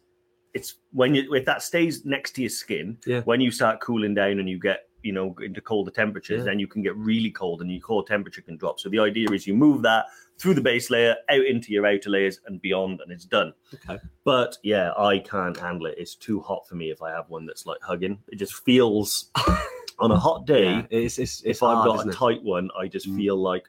it's 0.57 0.75
when 0.93 1.15
you 1.15 1.23
if 1.35 1.45
that 1.45 1.63
stays 1.63 2.05
next 2.05 2.33
to 2.35 2.41
your 2.43 2.51
skin, 2.51 2.99
Yeah. 3.07 3.23
when 3.23 3.41
you 3.41 3.51
start 3.51 3.81
cooling 3.81 4.15
down 4.15 4.39
and 4.41 4.49
you 4.49 4.59
get 4.59 4.81
you 5.03 5.13
know 5.13 5.37
into 5.45 5.61
colder 5.61 5.91
temperatures, 5.91 6.39
Yeah. 6.41 6.45
then 6.51 6.59
you 6.59 6.67
can 6.67 6.83
get 6.83 6.97
really 6.97 7.31
cold 7.31 7.61
and 7.61 7.71
your 7.71 7.81
core 7.81 8.05
temperature 8.05 8.43
can 8.43 8.57
drop. 8.57 8.81
So 8.81 8.89
the 8.89 8.99
idea 8.99 9.31
is 9.31 9.47
you 9.47 9.55
move 9.55 9.83
that 9.83 10.07
through 10.39 10.55
the 10.55 10.61
base 10.61 10.91
layer 10.91 11.15
out 11.31 11.45
into 11.47 11.73
your 11.73 11.87
outer 11.87 12.11
layers 12.11 12.41
and 12.47 12.61
beyond, 12.61 13.01
and 13.01 13.11
it's 13.13 13.25
done. 13.25 13.53
Okay. 13.75 13.99
But 14.25 14.59
yeah, 14.63 14.93
I 14.99 15.19
can't 15.21 15.57
handle 15.57 15.87
it. 15.87 15.95
It's 15.99 16.15
too 16.15 16.41
hot 16.41 16.67
for 16.69 16.75
me 16.75 16.91
if 16.91 17.01
I 17.03 17.11
have 17.11 17.29
one 17.31 17.47
that's 17.47 17.67
like 17.67 17.81
hugging. 17.83 18.19
It 18.29 18.37
just 18.37 18.55
feels 18.65 19.31
on 19.99 20.11
a 20.11 20.19
hot 20.19 20.45
day. 20.47 20.65
Yeah, 20.65 20.87
it's, 20.91 21.19
it's, 21.19 21.41
it's 21.41 21.59
if 21.59 21.63
I've 21.63 21.85
got 21.87 22.07
a 22.07 22.11
tight 22.13 22.43
one, 22.43 22.69
I 22.79 22.87
just 22.89 23.09
Mm. 23.09 23.17
feel 23.17 23.37
like 23.37 23.65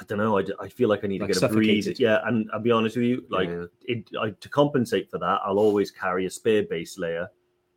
I 0.00 0.04
don't 0.04 0.18
know. 0.18 0.38
I 0.38 0.68
feel 0.68 0.88
like 0.88 1.04
I 1.04 1.08
need 1.08 1.20
Like 1.20 1.32
to 1.32 1.40
get 1.40 1.50
a 1.50 1.52
breeze. 1.52 2.00
Yeah, 2.00 2.20
and 2.24 2.48
I'll 2.54 2.60
be 2.60 2.70
honest 2.70 2.96
with 2.96 3.04
you, 3.04 3.24
like 3.28 3.48
Yeah. 3.50 3.66
it, 3.82 4.08
I, 4.18 4.30
to 4.30 4.48
compensate 4.48 5.10
for 5.10 5.18
that, 5.18 5.40
I'll 5.44 5.58
always 5.58 5.90
carry 5.90 6.24
a 6.24 6.30
spare 6.30 6.62
base 6.64 6.96
layer 6.98 7.28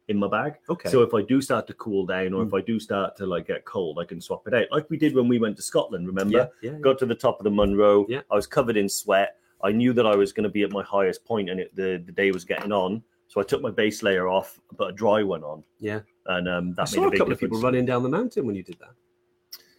in 0.07 0.17
my 0.17 0.27
bag. 0.27 0.53
okay. 0.69 0.89
So 0.89 1.01
if 1.01 1.13
I 1.13 1.21
do 1.21 1.41
start 1.41 1.67
to 1.67 1.73
cool 1.73 2.05
down, 2.05 2.33
or 2.33 2.43
Mm. 2.43 2.47
if 2.47 2.53
I 2.53 2.61
do 2.61 2.79
start 2.79 3.15
to 3.17 3.25
like 3.25 3.47
get 3.47 3.65
cold, 3.65 3.99
I 3.99 4.05
can 4.05 4.21
swap 4.21 4.47
it 4.47 4.53
out, 4.53 4.67
like 4.71 4.89
we 4.89 4.97
did 4.97 5.13
when 5.15 5.27
we 5.27 5.37
went 5.39 5.57
to 5.57 5.61
Scotland. 5.63 6.07
Remember? 6.07 6.37
yeah, 6.37 6.47
yeah, 6.61 6.71
yeah. 6.71 6.79
got 6.79 6.97
to 6.99 7.05
the 7.05 7.15
top 7.15 7.39
of 7.39 7.43
the 7.43 7.51
Munro. 7.51 8.05
Yeah. 8.07 8.21
I 8.31 8.35
was 8.35 8.47
covered 8.47 8.77
in 8.77 8.87
sweat. 8.87 9.35
I 9.61 9.71
knew 9.71 9.91
that 9.93 10.05
I 10.05 10.15
was 10.15 10.31
going 10.33 10.43
to 10.43 10.49
be 10.49 10.63
at 10.63 10.71
my 10.71 10.83
highest 10.83 11.23
point, 11.25 11.49
and 11.49 11.59
it, 11.59 11.75
the 11.75 12.01
the 12.05 12.11
day 12.13 12.31
was 12.31 12.45
getting 12.45 12.71
on. 12.71 13.03
So 13.27 13.41
I 13.41 13.43
took 13.43 13.61
my 13.61 13.71
base 13.71 14.03
layer 14.03 14.27
off, 14.29 14.59
but 14.77 14.89
a 14.89 14.91
dry 14.93 15.23
one 15.23 15.43
on. 15.43 15.63
Yeah. 15.79 16.01
and 16.27 16.47
um, 16.47 16.69
I 16.77 16.83
that 16.83 16.89
saw 16.89 17.01
made 17.01 17.05
a 17.05 17.07
a 17.07 17.11
big 17.11 17.17
couple 17.19 17.33
of 17.33 17.39
people 17.39 17.59
running 17.61 17.85
down 17.85 18.03
the 18.03 18.09
mountain 18.09 18.45
when 18.45 18.55
you 18.55 18.63
did 18.63 18.77
that. 18.79 18.91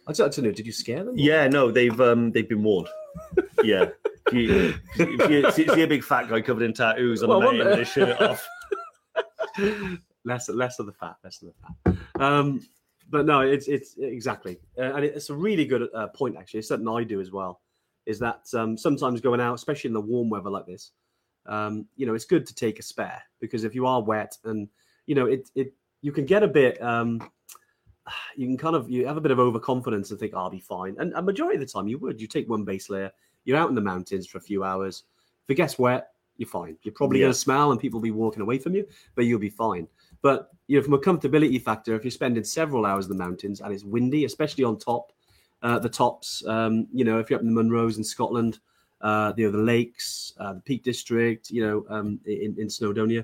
I 0.07 0.13
don't, 0.13 0.27
I 0.27 0.35
don't 0.35 0.45
know. 0.45 0.51
Did 0.51 0.65
you 0.65 0.71
scare 0.71 1.03
them? 1.03 1.15
Yeah, 1.17 1.47
no, 1.47 1.71
they've 1.71 1.99
um 1.99 2.31
they've 2.31 2.47
been 2.47 2.63
warned. 2.63 2.89
yeah. 3.63 3.89
If 4.27 4.33
you, 4.33 4.73
if 4.95 5.29
you 5.29 5.51
see, 5.51 5.67
see 5.67 5.83
a 5.83 5.87
big 5.87 6.03
fat 6.03 6.29
guy 6.29 6.41
covered 6.41 6.63
in 6.63 6.73
tattoos 6.73 7.21
on 7.21 7.29
Well, 7.29 7.41
the 7.41 7.45
one 7.45 7.57
mountain 7.57 7.77
with 7.77 7.87
his 7.87 7.89
shirt 7.89 8.19
off. 8.19 8.47
less 10.25 10.49
less 10.49 10.79
of 10.79 10.87
the 10.87 10.91
fat, 10.91 11.15
less 11.23 11.41
of 11.41 11.49
the 11.49 11.53
fat. 11.93 12.21
Um, 12.21 12.61
but 13.09 13.25
no, 13.25 13.41
it's 13.41 13.67
it's 13.67 13.95
exactly, 13.99 14.59
uh, 14.77 14.95
and 14.95 15.05
it's 15.05 15.29
a 15.29 15.33
really 15.35 15.65
good 15.65 15.89
uh, 15.93 16.07
point 16.07 16.37
actually. 16.37 16.59
It's 16.59 16.69
something 16.69 16.87
I 16.87 17.03
do 17.03 17.21
as 17.21 17.31
well. 17.31 17.61
Is 18.05 18.19
that 18.19 18.41
um, 18.53 18.77
sometimes 18.77 19.21
going 19.21 19.39
out, 19.41 19.53
especially 19.53 19.89
in 19.89 19.93
the 19.93 20.01
warm 20.01 20.29
weather 20.29 20.49
like 20.49 20.65
this, 20.65 20.91
um, 21.45 21.87
you 21.95 22.05
know, 22.05 22.15
it's 22.15 22.25
good 22.25 22.45
to 22.47 22.55
take 22.55 22.79
a 22.79 22.83
spare 22.83 23.21
because 23.39 23.63
if 23.63 23.75
you 23.75 23.85
are 23.85 24.01
wet 24.01 24.37
and 24.43 24.67
you 25.05 25.15
know 25.15 25.27
it 25.27 25.49
it 25.55 25.73
you 26.01 26.11
can 26.11 26.25
get 26.25 26.43
a 26.43 26.47
bit. 26.47 26.81
Um, 26.81 27.21
you 28.35 28.47
can 28.47 28.57
kind 28.57 28.75
of 28.75 28.89
you 28.89 29.05
have 29.07 29.17
a 29.17 29.21
bit 29.21 29.31
of 29.31 29.39
overconfidence 29.39 30.11
and 30.11 30.19
think 30.19 30.33
"Oh, 30.35 30.39
I'll 30.39 30.49
be 30.49 30.59
fine, 30.59 30.95
and 30.99 31.13
a 31.13 31.21
majority 31.21 31.55
of 31.55 31.61
the 31.61 31.71
time 31.71 31.87
you 31.87 31.97
would. 31.99 32.19
You 32.21 32.27
take 32.27 32.49
one 32.49 32.63
base 32.63 32.89
layer, 32.89 33.11
you're 33.45 33.57
out 33.57 33.69
in 33.69 33.75
the 33.75 33.81
mountains 33.81 34.27
for 34.27 34.37
a 34.37 34.41
few 34.41 34.63
hours. 34.63 35.03
If 35.43 35.51
it 35.51 35.55
gets 35.55 35.77
wet, 35.77 36.11
you're 36.37 36.49
fine. 36.49 36.77
You're 36.83 36.93
probably 36.93 37.19
Yeah. 37.19 37.25
going 37.25 37.33
to 37.33 37.39
smell 37.39 37.71
and 37.71 37.79
people 37.79 37.99
will 37.99 38.03
be 38.03 38.11
walking 38.11 38.41
away 38.41 38.57
from 38.57 38.73
you, 38.75 38.85
but 39.15 39.25
you'll 39.25 39.39
be 39.39 39.49
fine. 39.49 39.87
But 40.21 40.49
you 40.67 40.77
know, 40.77 40.83
from 40.83 40.93
a 40.95 40.99
comfortability 40.99 41.61
factor, 41.61 41.95
if 41.95 42.03
you're 42.03 42.11
spending 42.11 42.43
several 42.43 42.85
hours 42.85 43.05
in 43.05 43.09
the 43.15 43.23
mountains 43.23 43.61
and 43.61 43.71
it's 43.71 43.83
windy, 43.83 44.25
especially 44.25 44.63
on 44.63 44.77
top, 44.77 45.11
uh, 45.61 45.79
the 45.79 45.89
tops, 45.89 46.45
um, 46.47 46.87
you 46.91 47.05
know, 47.05 47.19
if 47.19 47.29
you're 47.29 47.37
up 47.37 47.43
in 47.45 47.53
the 47.53 47.61
Munros 47.61 47.97
in 47.97 48.03
Scotland, 48.03 48.59
uh, 49.01 49.33
you 49.37 49.45
know, 49.45 49.51
the 49.51 49.63
lakes, 49.63 50.33
uh, 50.39 50.53
the 50.53 50.59
Peak 50.61 50.83
District, 50.83 51.49
you 51.51 51.61
know, 51.65 51.85
um, 51.89 52.19
in, 52.25 52.55
in 52.57 52.67
Snowdonia, 52.67 53.23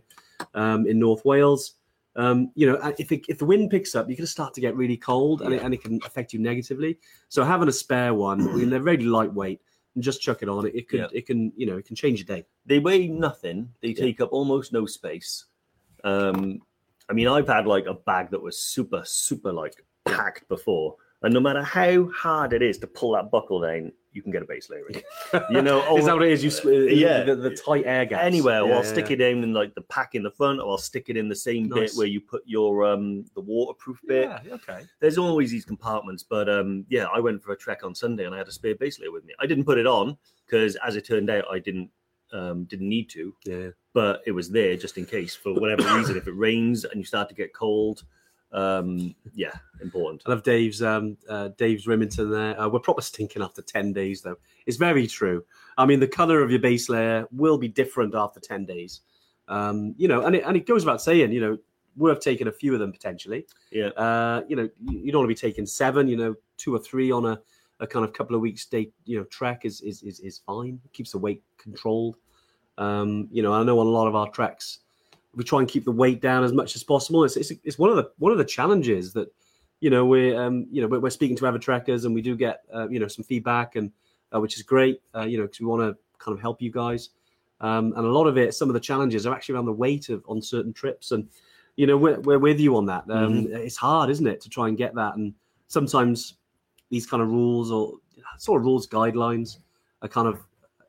um, 0.54 0.86
in 0.86 1.00
North 1.00 1.26
Wales, 1.26 1.76
um, 2.16 2.52
you 2.56 2.68
know, 2.70 2.94
if, 2.98 3.12
it, 3.12 3.26
if 3.30 3.38
the 3.40 3.46
wind 3.46 3.70
picks 3.70 3.96
up, 3.96 4.08
you're 4.08 4.18
going 4.18 4.26
to 4.26 4.32
start 4.32 4.54
to 4.56 4.62
get 4.62 4.76
really 4.76 4.98
cold 4.98 5.42
and, 5.42 5.54
it, 5.54 5.62
and 5.62 5.74
it 5.74 5.82
can 5.82 6.00
affect 6.06 6.34
you 6.34 6.40
negatively. 6.40 7.00
So 7.30 7.44
having 7.44 7.70
a 7.70 7.72
spare 7.72 8.14
one, 8.14 8.42
I 8.50 8.54
mean, 8.56 8.70
they're 8.70 8.80
very 8.82 8.98
lightweight 8.98 9.62
and 9.96 10.04
just 10.04 10.22
chuck 10.22 10.42
it 10.42 10.50
on. 10.50 10.66
It, 10.68 10.76
it 10.76 10.90
could, 10.90 11.00
Yeah. 11.00 11.08
it 11.14 11.26
can, 11.26 11.54
you 11.56 11.66
know, 11.66 11.78
it 11.78 11.86
can 11.86 11.96
change 11.96 12.20
your 12.20 12.38
day. 12.38 12.46
They 12.66 12.80
weigh 12.80 13.08
nothing. 13.08 13.70
They 13.82 13.90
Yeah. 13.90 14.04
take 14.04 14.22
up 14.22 14.34
almost 14.34 14.74
no 14.74 14.86
space. 14.86 15.46
Um, 16.04 16.60
I 17.10 17.14
mean, 17.14 17.28
I've 17.28 17.48
had 17.48 17.66
like 17.68 17.86
a 17.86 17.94
bag 17.94 18.32
that 18.32 18.42
was 18.42 18.58
super, 18.60 19.04
super 19.06 19.52
like 19.52 19.76
packed 20.06 20.48
before, 20.48 20.96
and 21.22 21.34
no 21.34 21.40
matter 21.40 21.62
how 21.62 22.10
hard 22.10 22.54
it 22.54 22.62
is 22.62 22.78
to 22.80 22.88
pull 22.88 23.12
that 23.14 23.30
buckle 23.32 23.62
down, 23.62 23.92
you 24.14 24.22
can 24.22 24.32
get 24.32 24.42
a 24.42 24.46
base 24.46 24.70
layer 24.70 24.88
in. 24.90 25.02
You 25.50 25.62
know, 25.62 25.96
is 25.98 26.06
that 26.06 26.14
what 26.14 26.24
it 26.24 26.32
is? 26.32 26.44
You, 26.44 26.72
uh, 26.72 26.76
yeah. 26.92 27.24
the, 27.24 27.36
the 27.36 27.56
tight 27.56 27.84
air 27.86 28.06
gaps. 28.06 28.24
anywhere, 28.24 28.62
or 28.62 28.74
I'll 28.74 28.84
yeah, 28.84 28.92
stick 28.92 29.10
yeah. 29.10 29.14
it 29.14 29.18
down 29.18 29.44
in 29.44 29.54
like 29.54 29.74
the 29.76 29.82
pack 29.82 30.16
in 30.16 30.24
the 30.24 30.32
front, 30.32 30.60
or 30.60 30.72
I'll 30.72 30.78
stick 30.78 31.06
it 31.08 31.18
in 31.18 31.30
the 31.30 31.36
same 31.36 31.70
Nice. 31.70 31.80
bit 31.80 31.98
where 31.98 32.08
you 32.08 32.20
put 32.22 32.44
your 32.46 32.86
um 32.86 33.26
the 33.36 33.42
waterproof 33.42 34.00
bit. 34.08 34.30
Yeah, 34.30 34.54
okay. 34.56 34.84
There's 35.00 35.18
always 35.18 35.52
these 35.52 35.66
compartments, 35.66 36.24
but 36.24 36.50
um 36.50 36.86
yeah, 36.90 37.06
I 37.14 37.20
went 37.20 37.42
for 37.44 37.54
a 37.54 37.58
trek 37.58 37.84
on 37.84 37.96
Sunday 37.96 38.26
and 38.26 38.36
I 38.36 38.38
had 38.38 38.48
a 38.48 38.52
spare 38.52 38.76
base 38.76 39.00
layer 39.00 39.12
with 39.12 39.26
me. 39.26 39.34
I 39.40 39.46
didn't 39.46 39.66
put 39.66 39.78
it 39.78 39.88
on 39.88 40.18
because, 40.46 40.76
as 40.86 40.96
it 40.96 41.06
turned 41.06 41.30
out, 41.30 41.46
I 41.52 41.60
didn't 41.60 41.90
um 42.34 42.66
didn't 42.66 42.90
need 42.90 43.10
to, 43.12 43.34
Yeah. 43.46 43.70
but 43.94 44.22
it 44.26 44.32
was 44.32 44.50
there 44.50 44.76
just 44.76 44.98
in 44.98 45.06
case 45.06 45.36
for 45.36 45.54
whatever 45.54 45.84
reason. 45.96 46.18
If 46.18 46.28
it 46.28 46.36
rains 46.36 46.84
and 46.86 46.96
you 46.96 47.04
start 47.06 47.30
to 47.30 47.36
get 47.36 47.54
cold, 47.54 48.04
um 48.54 49.16
yeah, 49.34 49.54
important. 49.82 50.24
I 50.26 50.30
love 50.30 50.44
Dave's 50.44 50.82
um, 50.82 51.18
uh, 51.30 51.50
Dave's 51.58 51.88
Remington 51.88 52.30
there. 52.30 52.60
Uh, 52.60 52.68
we're 52.68 52.80
proper 52.80 53.02
stinking 53.02 53.42
after 53.42 53.62
ten 53.62 53.94
days 53.94 54.22
though. 54.22 54.38
It's 54.66 54.78
very 54.78 55.08
true. 55.08 55.44
I 55.78 55.86
mean, 55.86 56.00
the 56.00 56.08
color 56.08 56.42
of 56.42 56.52
your 56.52 56.60
base 56.60 56.90
layer 56.90 57.28
will 57.32 57.58
be 57.58 57.68
different 57.68 58.14
after 58.16 58.40
ten 58.40 58.66
days. 58.66 59.02
Um, 59.48 59.96
you 59.98 60.08
know, 60.08 60.26
and 60.26 60.36
it, 60.36 60.44
and 60.46 60.56
it 60.56 60.66
goes 60.66 60.86
without 60.86 61.02
saying, 61.02 61.32
you 61.32 61.42
know, 61.42 61.58
worth 61.98 62.20
taking 62.22 62.48
a 62.48 62.52
few 62.52 62.74
of 62.74 62.80
them 62.80 62.92
potentially. 62.92 63.46
Yeah. 63.72 63.88
Uh, 63.88 64.44
you 64.48 64.56
know, 64.56 64.70
you, 64.80 65.00
you 65.00 65.12
don't 65.12 65.22
want 65.22 65.30
to 65.30 65.36
be 65.36 65.50
taking 65.50 65.66
seven. 65.66 66.08
You 66.08 66.18
know, 66.18 66.36
two 66.58 66.76
or 66.76 66.80
three 66.80 67.12
on 67.12 67.26
a, 67.26 67.42
a 67.80 67.88
kind 67.88 68.06
of 68.06 68.14
couple 68.14 68.36
of 68.36 68.42
weeks 68.42 68.66
date. 68.66 68.94
You 69.06 69.20
know, 69.20 69.24
trek 69.26 69.66
is 69.66 69.82
is 69.82 70.02
is, 70.04 70.20
is 70.20 70.40
fine. 70.46 70.80
It 70.86 70.94
keeps 70.94 71.12
the 71.12 71.18
weight 71.18 71.44
controlled. 71.58 72.18
Um, 72.78 73.28
you 73.32 73.44
know, 73.44 73.54
I 73.54 73.64
know 73.64 73.80
on 73.80 73.88
a 73.88 73.90
lot 73.90 74.08
of 74.08 74.16
our 74.16 74.30
treks, 74.30 74.80
we 75.36 75.44
try 75.44 75.60
and 75.60 75.68
keep 75.68 75.86
the 75.86 75.92
weight 75.92 76.22
down 76.22 76.44
as 76.44 76.54
much 76.54 76.76
as 76.76 76.84
possible. 76.84 77.24
It's, 77.24 77.38
it's, 77.38 77.52
it's 77.64 77.80
one 77.80 77.90
of 77.90 77.96
the 77.96 78.12
one 78.18 78.32
of 78.32 78.38
the 78.38 78.46
challenges 78.46 79.14
that 79.14 79.34
you 79.80 79.90
know 79.90 80.06
we're 80.06 80.40
um, 80.42 80.68
you 80.72 80.82
know 80.82 80.88
we're, 80.88 81.00
we're 81.00 81.10
speaking 81.10 81.38
to 81.38 81.48
other 81.48 81.60
trackers 81.60 82.06
and 82.06 82.14
we 82.14 82.22
do 82.22 82.36
get 82.36 82.64
uh, 82.74 82.88
you 82.90 83.00
know 83.00 83.08
some 83.08 83.24
feedback 83.24 83.76
and 83.76 83.92
uh, 84.34 84.40
which 84.40 84.56
is 84.58 84.64
great. 84.64 85.02
Uh, 85.16 85.24
you 85.24 85.38
know 85.38 85.44
because 85.44 85.60
we 85.60 85.66
want 85.66 85.82
to 85.82 85.98
kind 86.24 86.36
of 86.36 86.42
help 86.42 86.62
you 86.62 86.72
guys. 86.72 87.10
Um, 87.62 87.94
and 87.96 88.06
a 88.06 88.12
lot 88.12 88.26
of 88.26 88.38
it, 88.38 88.56
some 88.56 88.70
of 88.70 88.74
the 88.74 88.80
challenges 88.80 89.28
are 89.28 89.34
actually 89.36 89.56
around 89.56 89.66
the 89.66 89.72
weight 89.74 90.10
of 90.10 90.24
on 90.28 90.42
certain 90.42 90.74
trips, 90.74 91.12
and 91.12 91.28
you 91.76 91.88
know 91.88 91.96
we're, 91.96 92.20
we're 92.22 92.40
with 92.40 92.60
you 92.60 92.76
on 92.76 92.86
that. 92.88 93.04
Um, 93.10 93.48
It's 93.52 93.78
hard, 93.78 94.10
isn't 94.10 94.26
it, 94.28 94.42
to 94.42 94.50
try 94.50 94.68
and 94.68 94.78
get 94.78 94.96
that? 94.96 95.16
And 95.16 95.34
sometimes 95.68 96.36
these 96.90 97.06
kind 97.06 97.22
of 97.22 97.30
rules 97.30 97.72
or 97.72 97.94
sort 98.38 98.60
of 98.60 98.66
rules 98.66 98.88
guidelines 98.88 99.60
are 100.02 100.10
kind 100.10 100.28
of 100.28 100.44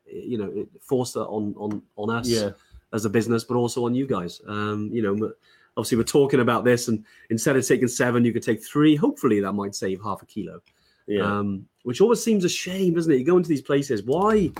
you 0.05 0.37
know 0.37 0.67
forced 0.81 1.15
on 1.15 1.53
on 1.57 1.81
on 1.95 2.09
us 2.09 2.27
Yeah, 2.27 2.51
as 2.93 3.05
a 3.05 3.09
business, 3.09 3.43
but 3.43 3.55
also 3.55 3.85
on 3.85 3.95
you 3.95 4.07
guys. 4.07 4.39
Um, 4.47 4.89
you 4.93 5.01
know, 5.01 5.33
obviously 5.75 5.97
we're 5.97 6.03
talking 6.03 6.39
about 6.39 6.63
this, 6.63 6.87
and 6.87 7.03
instead 7.29 7.55
of 7.55 7.67
taking 7.67 7.87
seven, 7.87 8.23
you 8.23 8.31
could 8.31 8.43
take 8.43 8.63
three. 8.63 8.95
Hopefully, 8.95 9.39
that 9.41 9.53
might 9.53 9.75
save 9.75 10.01
half 10.01 10.21
a 10.21 10.25
kilo. 10.25 10.61
yeah. 11.07 11.23
Um, 11.23 11.65
which 11.83 11.99
always 11.99 12.23
seems 12.23 12.45
a 12.45 12.49
shame, 12.49 12.93
doesn't 12.93 13.11
it? 13.11 13.17
You 13.17 13.25
go 13.25 13.35
into 13.37 13.49
these 13.49 13.61
places. 13.61 14.03
Why 14.03 14.51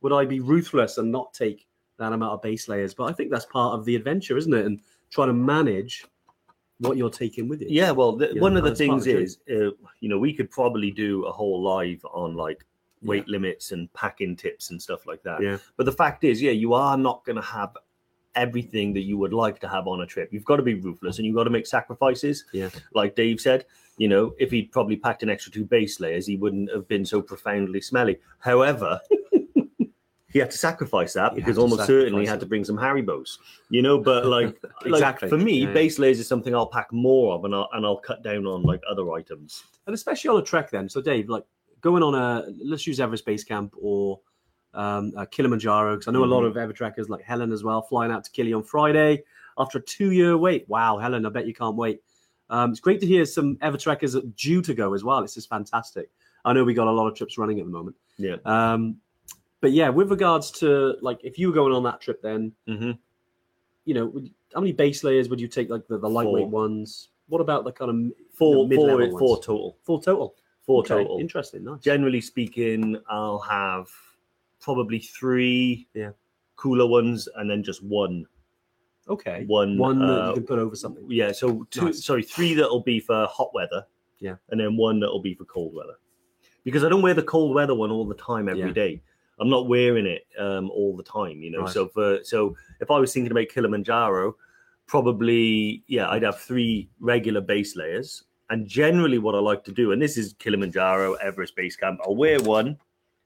would 0.00 0.12
I 0.12 0.24
be 0.24 0.40
ruthless 0.40 0.98
and 0.98 1.12
not 1.12 1.32
take 1.32 1.68
that 1.98 2.12
amount 2.12 2.32
of 2.32 2.42
base 2.42 2.66
layers? 2.66 2.92
But 2.92 3.04
I 3.04 3.12
think 3.12 3.30
that's 3.30 3.46
part 3.46 3.78
of 3.78 3.84
the 3.84 3.94
adventure, 3.94 4.36
isn't 4.36 4.52
it? 4.52 4.66
And 4.66 4.80
trying 5.10 5.28
to 5.28 5.34
manage 5.34 6.04
what 6.78 6.96
you're 6.96 7.10
taking 7.10 7.48
with 7.48 7.60
you. 7.60 7.68
Yeah, 7.70 7.92
well, 7.92 8.16
the, 8.16 8.34
one 8.38 8.54
know, 8.54 8.58
of 8.58 8.64
the 8.64 8.74
things 8.74 9.06
is, 9.06 9.38
uh, 9.48 9.70
you 10.00 10.08
know, 10.08 10.18
we 10.18 10.32
could 10.32 10.50
probably 10.50 10.90
do 10.90 11.24
a 11.26 11.30
whole 11.30 11.62
live 11.62 12.04
on 12.12 12.34
like 12.34 12.64
weight 13.02 13.28
limits 13.28 13.72
and 13.72 13.92
packing 13.94 14.36
tips 14.36 14.70
and 14.70 14.80
stuff 14.80 15.06
like 15.06 15.22
that. 15.22 15.42
Yeah. 15.42 15.58
But 15.76 15.86
the 15.86 15.92
fact 15.92 16.24
is, 16.24 16.40
yeah, 16.40 16.52
you 16.52 16.72
are 16.74 16.96
not 16.96 17.24
going 17.24 17.36
to 17.36 17.42
have 17.42 17.76
everything 18.34 18.92
that 18.94 19.02
you 19.02 19.18
would 19.18 19.32
like 19.32 19.58
to 19.60 19.68
have 19.68 19.86
on 19.86 20.00
a 20.02 20.06
trip. 20.06 20.32
You've 20.32 20.44
got 20.44 20.56
to 20.56 20.62
be 20.62 20.74
ruthless 20.74 21.18
and 21.18 21.26
you've 21.26 21.36
got 21.36 21.44
to 21.44 21.50
make 21.50 21.66
sacrifices. 21.66 22.44
Yeah. 22.52 22.70
Like 22.94 23.14
Dave 23.14 23.40
said, 23.40 23.66
you 23.98 24.08
know, 24.08 24.34
if 24.38 24.50
he'd 24.50 24.72
probably 24.72 24.96
packed 24.96 25.22
an 25.22 25.28
extra 25.30 25.52
two 25.52 25.64
base 25.64 26.00
layers, 26.00 26.26
he 26.26 26.36
wouldn't 26.36 26.70
have 26.72 26.88
been 26.88 27.04
so 27.04 27.20
profoundly 27.20 27.80
smelly. 27.80 28.18
However, 28.38 28.98
he 30.32 30.38
had 30.38 30.50
to 30.50 30.56
sacrifice 30.56 31.12
that 31.12 31.34
because 31.34 31.58
almost 31.58 31.86
certainly 31.86 32.22
he 32.22 32.26
had 32.26 32.40
to 32.40 32.46
bring 32.46 32.64
some 32.64 32.78
Harry 32.78 33.02
Haribos, 33.02 33.36
you 33.68 33.82
know. 33.82 33.98
But 33.98 34.24
like, 34.36 34.56
Exactly. 34.86 34.90
like 34.90 35.18
for 35.28 35.36
me, 35.36 35.60
Yeah, 35.60 35.68
yeah. 35.68 35.74
base 35.74 35.98
layers 35.98 36.18
is 36.18 36.26
something 36.26 36.54
I'll 36.54 36.66
pack 36.66 36.90
more 36.90 37.34
of, 37.34 37.44
and 37.44 37.54
I'll 37.54 37.68
and 37.74 37.84
I'll 37.84 37.98
cut 37.98 38.22
down 38.22 38.46
on 38.46 38.62
like 38.62 38.80
other 38.90 39.12
items. 39.12 39.62
and 39.86 39.94
especially 39.94 40.28
on 40.30 40.38
a 40.38 40.42
trek 40.42 40.70
then 40.70 40.88
so 40.88 41.00
dave 41.02 41.28
like 41.28 41.44
going 41.82 42.02
on 42.02 42.14
a 42.14 42.46
let's 42.64 42.86
use 42.86 42.98
everest 43.00 43.26
base 43.26 43.44
camp 43.44 43.74
or 43.80 44.20
um, 44.72 45.12
uh, 45.16 45.26
Kilimanjaro. 45.26 45.96
Because 45.96 46.08
I 46.08 46.12
know 46.12 46.24
a 46.24 46.26
lot 46.26 46.44
of 46.44 46.54
Evertrekkers 46.54 47.08
like 47.08 47.22
Helen 47.22 47.52
as 47.52 47.62
well, 47.62 47.82
flying 47.82 48.10
out 48.10 48.24
to 48.24 48.30
Kili 48.30 48.56
on 48.56 48.62
Friday 48.62 49.22
after 49.58 49.78
a 49.78 49.82
two-year 49.82 50.38
wait. 50.38 50.66
Wow, 50.68 50.96
Helen, 50.96 51.26
I 51.26 51.28
bet 51.28 51.46
you 51.46 51.54
can't 51.54 51.76
wait. 51.76 52.00
Um, 52.48 52.70
it's 52.70 52.80
great 52.80 53.00
to 53.00 53.06
hear 53.06 53.24
some 53.26 53.56
Evertrekkers 53.56 54.16
due 54.36 54.62
to 54.62 54.74
go 54.74 54.94
as 54.94 55.04
well. 55.04 55.20
This 55.20 55.36
is 55.36 55.44
fantastic. 55.44 56.10
I 56.44 56.52
know 56.52 56.64
we 56.64 56.74
got 56.74 56.86
a 56.86 56.90
lot 56.90 57.06
of 57.06 57.14
trips 57.14 57.36
running 57.38 57.60
at 57.60 57.66
the 57.66 57.70
moment. 57.70 57.96
Yeah. 58.16 58.36
Um, 58.44 58.96
but 59.60 59.72
yeah, 59.72 59.90
with 59.90 60.10
regards 60.10 60.50
to 60.52 60.96
like 61.02 61.20
if 61.22 61.38
you 61.38 61.48
were 61.48 61.54
going 61.54 61.72
on 61.72 61.82
that 61.84 62.00
trip, 62.00 62.20
then 62.22 62.52
Mhm. 62.66 62.98
you 63.84 63.94
know, 63.94 64.06
would, 64.06 64.30
how 64.54 64.60
many 64.60 64.72
base 64.72 65.04
layers 65.04 65.28
would 65.28 65.40
you 65.40 65.48
take? 65.48 65.70
Like 65.70 65.86
the, 65.86 65.98
the 65.98 66.08
lightweight 66.08 66.44
Four. 66.44 66.50
ones. 66.50 67.08
What 67.28 67.40
about 67.40 67.64
the 67.64 67.72
kind 67.72 67.90
of 67.90 68.12
Four, 68.34 68.68
the 68.68 68.76
four, 68.76 68.86
mid-level 68.98 69.18
total. 69.18 69.76
Four 69.82 70.02
total. 70.02 70.34
Four 70.62 70.80
Okay, 70.80 70.88
total. 70.94 71.18
Interesting. 71.18 71.64
Nice. 71.64 71.80
Generally 71.80 72.20
speaking, 72.20 72.96
I'll 73.08 73.40
have 73.40 73.88
probably 74.60 75.00
three 75.00 75.88
Yeah. 75.94 76.10
cooler 76.56 76.86
ones 76.86 77.28
and 77.36 77.50
then 77.50 77.62
just 77.62 77.82
one. 77.82 78.26
okay. 79.08 79.44
One, 79.46 79.76
One 79.76 79.98
that 79.98 80.24
uh, 80.24 80.28
you 80.28 80.34
can 80.34 80.46
put 80.46 80.58
over 80.60 80.76
something. 80.76 81.04
Yeah, 81.10 81.32
so 81.32 81.64
two, 81.70 81.86
Nice. 81.86 82.04
sorry, 82.04 82.22
three 82.22 82.54
that'll 82.54 82.82
be 82.82 83.00
for 83.00 83.26
hot 83.26 83.52
weather. 83.52 83.84
Yeah. 84.20 84.36
And 84.50 84.60
then 84.60 84.76
one 84.76 85.00
that'll 85.00 85.20
be 85.20 85.34
for 85.34 85.44
cold 85.46 85.74
weather. 85.74 85.96
Because 86.64 86.84
I 86.84 86.88
don't 86.88 87.02
wear 87.02 87.12
the 87.14 87.24
cold 87.24 87.54
weather 87.56 87.74
one 87.74 87.90
all 87.90 88.06
the 88.06 88.14
time 88.14 88.48
every 88.48 88.72
day. 88.72 88.90
Yeah. 88.90 88.98
I'm 89.40 89.50
not 89.50 89.66
wearing 89.66 90.06
it 90.06 90.24
um, 90.38 90.70
all 90.70 90.96
the 90.96 91.02
time, 91.02 91.42
you 91.42 91.50
know. 91.50 91.62
Right. 91.62 91.70
So 91.72 91.88
for 91.88 92.20
so 92.22 92.54
if 92.80 92.88
I 92.92 92.98
was 93.00 93.12
thinking 93.12 93.32
about 93.32 93.48
Kilimanjaro, 93.48 94.36
probably 94.86 95.82
yeah, 95.88 96.08
I'd 96.08 96.22
have 96.22 96.38
three 96.38 96.88
regular 97.00 97.40
base 97.40 97.74
layers. 97.74 98.22
And 98.52 98.68
generally 98.68 99.16
what 99.16 99.34
I 99.34 99.38
like 99.38 99.64
to 99.64 99.72
do, 99.72 99.92
and 99.92 100.02
this 100.02 100.18
is 100.18 100.34
Kilimanjaro, 100.34 101.14
Everest 101.14 101.56
Base 101.56 101.74
Camp, 101.74 102.00
I'll 102.04 102.14
wear 102.14 102.38
one, 102.38 102.76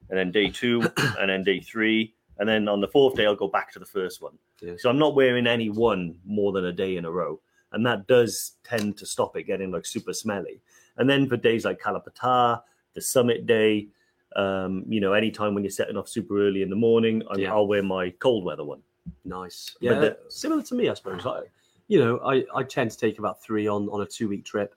and 0.09 0.17
then 0.17 0.31
day 0.31 0.49
two, 0.49 0.81
and 1.19 1.29
then 1.29 1.43
day 1.43 1.59
three, 1.59 2.13
and 2.39 2.47
then 2.47 2.69
on 2.69 2.79
the 2.79 2.87
fourth 2.87 3.17
day 3.17 3.25
I'll 3.25 3.35
go 3.35 3.49
back 3.49 3.73
to 3.73 3.79
the 3.79 3.85
first 3.85 4.21
one. 4.21 4.37
Yeah. 4.61 4.75
So 4.77 4.89
I'm 4.89 4.97
not 4.97 5.15
wearing 5.15 5.45
any 5.45 5.69
one 5.69 6.15
more 6.25 6.53
than 6.53 6.63
a 6.63 6.71
day 6.71 6.95
in 6.95 7.03
a 7.03 7.11
row. 7.11 7.41
And 7.73 7.85
that 7.85 8.07
does 8.07 8.53
tend 8.63 8.95
to 8.99 9.05
stop 9.05 9.35
it 9.35 9.43
getting 9.43 9.69
like 9.69 9.85
super 9.85 10.13
smelly. 10.13 10.61
And 10.95 11.09
then 11.09 11.27
for 11.27 11.35
days 11.35 11.65
like 11.65 11.77
Kala 11.81 12.01
Patthar, 12.01 12.61
the 12.95 13.01
summit 13.01 13.45
day, 13.45 13.89
um, 14.37 14.85
you 14.87 15.01
know, 15.01 15.11
anytime 15.11 15.53
when 15.53 15.65
you're 15.65 15.71
setting 15.71 15.97
off 15.97 16.07
super 16.07 16.41
early 16.47 16.61
in 16.61 16.69
the 16.69 16.77
morning, 16.77 17.21
I'm, 17.29 17.37
Yeah. 17.37 17.51
I'll 17.51 17.67
wear 17.67 17.83
my 17.83 18.11
cold 18.11 18.45
weather 18.45 18.63
one. 18.63 18.81
Nice. 19.25 19.75
Yeah, 19.81 19.99
the- 19.99 20.17
similar 20.29 20.63
to 20.63 20.75
me, 20.75 20.87
I 20.87 20.93
suppose. 20.93 21.25
I, 21.25 21.41
you 21.89 21.99
know, 21.99 22.19
I, 22.19 22.45
I 22.55 22.63
tend 22.63 22.91
to 22.91 22.97
take 22.97 23.19
about 23.19 23.43
three 23.43 23.67
on 23.67 23.89
on 23.89 23.99
a 23.99 24.05
two 24.05 24.29
week 24.29 24.45
trip. 24.45 24.73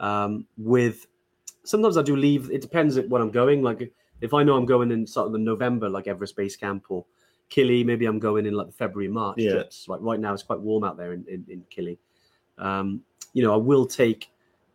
Um, 0.00 0.46
with 0.56 1.06
sometimes 1.64 1.96
I 1.96 2.02
do 2.02 2.16
leave. 2.16 2.50
It 2.50 2.60
depends 2.62 2.96
at 2.96 3.08
when 3.08 3.20
I'm 3.22 3.30
going. 3.30 3.62
Like 3.62 3.92
if 4.20 4.34
I 4.34 4.42
know 4.42 4.56
I'm 4.56 4.66
going 4.66 4.90
in 4.90 5.06
sort 5.06 5.26
of 5.26 5.32
the 5.32 5.38
November, 5.38 5.88
like 5.88 6.06
Everest 6.06 6.36
Base 6.36 6.56
Camp 6.56 6.86
or 6.88 7.04
Kili, 7.50 7.84
maybe 7.84 8.06
I'm 8.06 8.18
going 8.18 8.46
in 8.46 8.54
like 8.54 8.66
the 8.66 8.72
February 8.72 9.08
March 9.08 9.38
Yeah. 9.38 9.52
trips. 9.52 9.86
Like 9.88 10.00
right 10.02 10.20
now, 10.20 10.32
it's 10.34 10.42
quite 10.42 10.60
warm 10.60 10.84
out 10.84 10.96
there 10.96 11.12
in 11.12 11.24
in, 11.28 11.44
in 11.48 11.64
Kili. 11.74 11.98
Um, 12.58 13.02
you 13.32 13.42
know, 13.42 13.52
I 13.52 13.56
will 13.56 13.86
take 13.86 14.30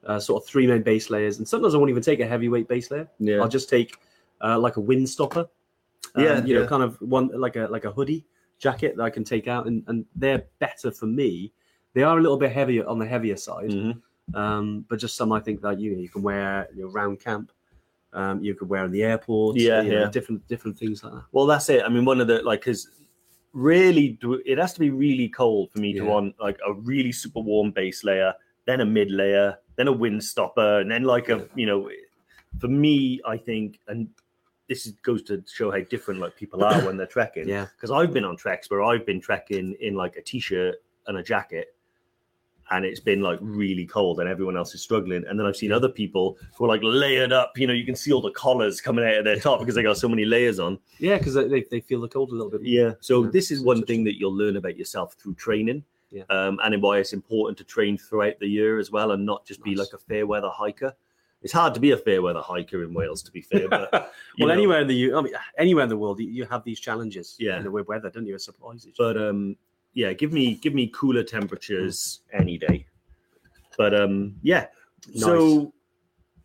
uh, 0.06 0.20
sort 0.20 0.44
of 0.44 0.48
three 0.48 0.68
main 0.68 0.84
base 0.84 1.10
layers, 1.10 1.38
and 1.38 1.48
sometimes 1.48 1.74
I 1.74 1.78
won't 1.78 1.90
even 1.90 2.04
take 2.04 2.20
a 2.20 2.26
heavyweight 2.28 2.68
base 2.68 2.92
layer. 2.92 3.08
Yeah. 3.20 3.38
I'll 3.42 3.48
just 3.48 3.70
take 3.70 3.98
uh, 4.42 4.60
like 4.60 4.78
a 4.78 4.82
wind 4.82 5.08
stopper. 5.10 5.48
Um, 6.16 6.24
Yeah, 6.24 6.44
you 6.46 6.54
know, 6.56 6.62
yeah. 6.62 6.68
kind 6.68 6.84
of 6.84 6.98
one 7.02 7.30
like 7.34 7.56
a 7.56 7.68
like 7.68 7.86
a 7.86 7.92
hoodie 7.92 8.26
jacket 8.60 8.96
that 8.98 9.04
I 9.04 9.10
can 9.10 9.24
take 9.24 9.48
out, 9.48 9.68
and 9.68 9.84
and 9.88 10.06
they're 10.16 10.44
better 10.60 10.92
for 10.92 11.06
me. 11.06 11.52
They 11.94 12.04
are 12.04 12.18
a 12.18 12.22
little 12.22 12.38
bit 12.38 12.52
heavier 12.52 12.86
on 12.88 12.98
the 13.00 13.06
heavier 13.06 13.36
side, 13.38 13.70
Mhm. 13.70 14.02
Um, 14.34 14.86
but 14.90 15.00
just 15.00 15.16
some 15.16 15.32
I 15.32 15.40
think 15.40 15.62
that 15.62 15.80
you 15.80 15.92
you 15.92 16.10
can 16.10 16.22
wear 16.22 16.68
you 16.76 16.84
know, 16.84 16.90
round 16.90 17.20
camp. 17.20 17.52
Um, 18.14 18.44
you 18.44 18.54
could 18.54 18.70
wear 18.70 18.86
in 18.86 18.92
the 18.92 19.04
airport. 19.04 19.58
Yeah, 19.58 19.82
you 19.82 19.92
know, 19.92 20.00
yeah. 20.02 20.10
different 20.10 20.48
different 20.48 20.78
things 20.78 21.04
like 21.04 21.14
that. 21.14 21.24
Well, 21.32 21.46
that's 21.46 21.70
it. 21.70 21.84
I 21.84 21.90
mean, 21.90 22.06
one 22.06 22.22
of 22.22 22.28
the 22.28 22.42
like, 22.44 22.62
because 22.62 22.88
really, 23.54 24.10
do, 24.22 24.42
it 24.46 24.58
has 24.58 24.74
to 24.74 24.80
be 24.80 24.92
really 24.92 25.30
cold 25.30 25.72
for 25.72 25.80
me 25.80 25.94
to 25.94 26.04
want 26.04 26.36
like 26.40 26.60
a 26.68 26.74
really 26.74 27.12
super 27.12 27.40
warm 27.40 27.72
base 27.72 28.04
layer, 28.04 28.34
then 28.66 28.82
a 28.82 28.86
mid 28.86 29.12
layer, 29.12 29.58
then 29.78 29.88
a 29.88 29.92
wind 29.92 30.24
stopper, 30.24 30.80
and 30.80 30.92
then 30.92 31.04
like 31.04 31.30
a 31.30 31.48
you 31.56 31.66
know, 31.66 31.90
for 32.60 32.68
me, 32.68 33.20
I 33.26 33.38
think, 33.38 33.80
and 33.88 34.08
this 34.70 34.86
is, 34.86 34.94
goes 35.04 35.24
to 35.24 35.44
show 35.52 35.72
how 35.72 35.80
different 35.80 36.20
like 36.20 36.36
people 36.36 36.64
are 36.64 36.82
when 36.86 36.98
they're 36.98 37.08
trekking. 37.08 37.48
Yeah, 37.54 37.68
Because 37.76 37.92
I've 37.92 38.14
been 38.14 38.26
on 38.26 38.38
treks 38.38 38.70
where 38.70 38.84
I've 38.84 39.06
been 39.06 39.22
trekking 39.22 39.76
in 39.80 39.96
like 39.96 40.16
a 40.16 40.22
t-shirt 40.22 40.76
and 41.08 41.18
a 41.18 41.24
jacket. 41.24 41.73
And 42.72 42.86
it's 42.86 43.00
been 43.00 43.22
like 43.22 43.40
really 43.42 43.86
cold, 43.86 44.20
and 44.20 44.28
everyone 44.30 44.56
else 44.58 44.74
is 44.74 44.82
struggling. 44.82 45.24
And 45.28 45.38
then 45.40 45.46
I've 45.46 45.56
seen 45.58 45.72
other 45.72 45.90
people 45.90 46.38
who 46.56 46.66
are 46.66 46.68
like 46.70 46.82
layered 46.84 47.32
up. 47.34 47.58
You 47.58 47.68
know, 47.68 47.74
you 47.74 47.86
can 47.86 47.96
see 47.96 48.12
all 48.14 48.22
the 48.22 48.32
collars 48.32 48.80
coming 48.82 49.06
out 49.06 49.16
of 49.16 49.26
their 49.26 49.40
top 49.40 49.60
because 49.60 49.76
they 49.76 49.84
got 49.84 49.98
so 49.98 50.08
many 50.10 50.26
layers 50.26 50.60
on. 50.60 50.80
yeah, 50.98 51.18
because 51.18 51.34
they, 51.36 51.64
they 51.70 51.82
feel 51.82 52.02
the 52.02 52.08
cold 52.08 52.30
a 52.30 52.34
little 52.34 52.50
bit. 52.50 52.62
more. 52.62 52.70
Yeah. 52.70 52.92
So 53.02 53.26
Yeah. 53.26 53.30
this 53.32 53.52
is 53.52 53.62
one 53.62 53.84
thing 53.86 54.04
that 54.06 54.18
you'll 54.18 54.36
learn 54.36 54.56
about 54.58 54.78
yourself 54.78 55.14
through 55.16 55.36
training. 55.36 55.84
Yeah. 56.10 56.24
Um, 56.30 56.60
and 56.64 56.82
why 56.82 57.00
it's 57.00 57.14
important 57.14 57.58
to 57.58 57.64
train 57.64 57.98
throughout 57.98 58.40
the 58.40 58.48
year 58.48 58.78
as 58.80 58.92
well 58.92 59.12
and 59.12 59.26
not 59.26 59.46
just 59.46 59.64
be 59.64 59.76
like 59.76 59.94
a 59.94 59.98
fair 59.98 60.26
weather 60.28 60.50
hiker. 60.50 60.94
It's 61.42 61.52
hard 61.52 61.74
to 61.74 61.80
be 61.80 61.92
a 61.92 61.98
fair 61.98 62.22
weather 62.22 62.40
hiker 62.40 62.84
in 62.84 62.94
Wales, 62.94 63.22
to 63.24 63.32
be 63.32 63.42
fair. 63.42 63.68
But 63.68 63.92
well, 64.40 64.48
know, 64.48 64.54
anywhere 64.54 64.82
in 64.82 64.88
the 64.88 65.14
I 65.14 65.22
mean, 65.22 65.34
anywhere 65.58 65.84
in 65.84 65.90
the 65.90 65.98
world, 65.98 66.20
you, 66.20 66.46
have 66.46 66.64
these 66.64 66.80
challenges. 66.80 67.36
Yeah. 67.40 67.58
in 67.58 67.64
the 67.64 67.72
weird 67.72 67.88
weather, 67.88 68.10
don't 68.10 68.26
you? 68.26 68.36
It 68.36 68.42
surprises. 68.42 68.86
you. 68.86 68.94
but 68.98 69.18
um, 69.18 69.58
yeah, 69.94 70.14
give 70.14 70.32
me 70.34 70.56
give 70.56 70.74
me 70.74 70.88
cooler 70.88 71.24
temperatures 71.24 72.22
any 72.34 72.58
day. 72.58 72.86
But 73.78 73.94
um, 73.94 74.36
yeah. 74.42 74.68
So 75.16 75.74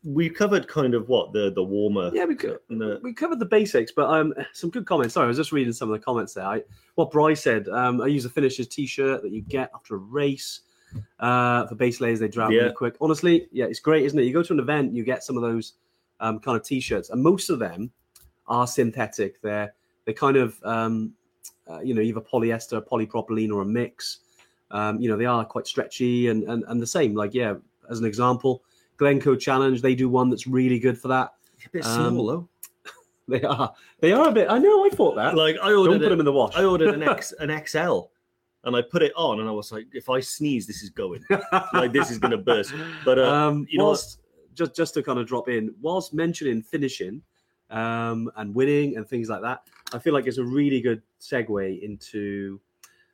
we 0.04 0.30
covered 0.30 0.68
kind 0.68 0.94
of 0.94 1.08
what 1.08 1.32
the 1.32 1.50
the 1.52 1.62
warmer. 1.62 2.10
Yeah, 2.14 2.24
we 2.24 2.34
could. 2.34 2.58
the- 2.68 3.00
We 3.02 3.12
covered 3.12 3.38
the 3.38 3.46
basics, 3.46 3.92
but 3.92 4.08
um, 4.08 4.32
some 4.52 4.70
good 4.70 4.86
comments. 4.86 5.14
Sorry, 5.14 5.24
I 5.24 5.28
was 5.28 5.36
just 5.36 5.52
reading 5.52 5.72
some 5.72 5.90
of 5.90 5.98
the 5.98 6.04
comments 6.04 6.34
there. 6.34 6.44
I, 6.46 6.62
what 6.94 7.10
Bryce 7.10 7.42
said, 7.42 7.68
um, 7.68 8.00
I 8.00 8.06
use 8.06 8.24
a 8.24 8.30
finisher's 8.30 8.68
t-shirt 8.68 9.22
that 9.22 9.30
you 9.32 9.42
get 9.42 9.70
after 9.74 9.94
a 9.96 9.98
race. 9.98 10.60
Uh, 11.20 11.66
for 11.66 11.74
base 11.74 12.00
layers, 12.00 12.18
they 12.18 12.28
dry 12.28 12.48
Yeah. 12.48 12.62
really 12.62 12.72
quick. 12.74 12.96
Honestly, 13.02 13.46
yeah, 13.52 13.66
it's 13.66 13.78
great, 13.78 14.06
isn't 14.06 14.18
it? 14.18 14.22
You 14.22 14.32
go 14.32 14.42
to 14.42 14.54
an 14.54 14.58
event, 14.58 14.94
you 14.94 15.04
get 15.04 15.22
some 15.22 15.36
of 15.36 15.42
those 15.42 15.74
um, 16.20 16.38
kind 16.40 16.56
of 16.56 16.64
t-shirts, 16.64 17.10
and 17.10 17.22
most 17.22 17.50
of 17.50 17.58
them 17.58 17.90
are 18.46 18.66
synthetic. 18.66 19.40
They're 19.42 19.74
they're 20.06 20.14
kind 20.14 20.38
of 20.38 20.58
um, 20.64 21.12
uh, 21.70 21.80
you 21.80 21.94
know 21.94 22.00
either 22.00 22.20
polyester, 22.20 22.80
polypropylene, 22.86 23.52
or 23.52 23.62
a 23.62 23.66
mix. 23.66 24.20
Um, 24.70 25.00
you 25.00 25.08
know 25.08 25.16
they 25.16 25.26
are 25.26 25.44
quite 25.44 25.66
stretchy 25.66 26.28
and, 26.28 26.44
and 26.44 26.64
and 26.68 26.80
the 26.80 26.86
same. 26.86 27.14
Like 27.14 27.34
yeah, 27.34 27.54
as 27.90 27.98
an 28.00 28.04
example, 28.06 28.62
Glencoe 28.96 29.36
Challenge, 29.36 29.80
they 29.80 29.94
do 29.94 30.08
one 30.08 30.30
that's 30.30 30.46
really 30.46 30.78
good 30.78 30.98
for 30.98 31.08
that. 31.08 31.32
a 31.64 31.70
bit 31.70 31.84
um, 31.86 32.14
small 32.14 32.26
though. 32.26 32.48
They 33.28 33.42
are. 33.42 33.74
They 34.00 34.12
are 34.12 34.28
a 34.28 34.32
bit. 34.32 34.48
I 34.50 34.56
know. 34.56 34.86
I 34.86 34.88
thought 34.88 35.14
that. 35.16 35.34
Like 35.34 35.56
I 35.62 35.72
ordered. 35.72 35.72
Don't 35.72 35.86
ordered 35.88 35.98
put 35.98 36.06
it- 36.06 36.08
them 36.10 36.20
in 36.20 36.24
the 36.24 36.32
wash. 36.32 36.56
I 36.56 36.64
ordered 36.64 36.94
an 36.94 37.02
X 37.16 37.32
an 37.38 37.50
XL, 37.66 38.00
and 38.64 38.74
I 38.74 38.80
put 38.80 39.02
it 39.02 39.12
on, 39.16 39.40
and 39.40 39.48
I 39.48 39.52
was 39.52 39.70
like, 39.70 39.86
if 39.92 40.08
I 40.08 40.20
sneeze, 40.20 40.66
this 40.66 40.82
is 40.82 40.88
going. 40.88 41.22
like 41.74 41.92
this 41.92 42.10
is 42.10 42.16
gonna 42.18 42.38
burst. 42.38 42.72
But 43.04 43.18
uh, 43.18 43.30
um, 43.34 43.66
you 43.68 43.76
know 43.76 43.84
what? 43.84 43.88
whilst 43.90 44.20
just 44.54 44.74
just 44.74 44.94
to 44.94 45.02
kind 45.02 45.18
of 45.18 45.26
drop 45.26 45.48
in, 45.50 45.74
whilst 45.82 46.14
mentioning 46.14 46.62
finishing 46.62 47.20
um, 47.70 48.30
and 48.36 48.54
winning 48.54 48.96
and 48.96 49.06
things 49.06 49.28
like 49.28 49.42
that, 49.42 49.62
I 49.92 49.98
feel 49.98 50.12
like 50.14 50.26
it's 50.26 50.38
a 50.38 50.44
really 50.44 50.80
good 50.80 51.02
segue 51.20 51.82
into 51.82 52.60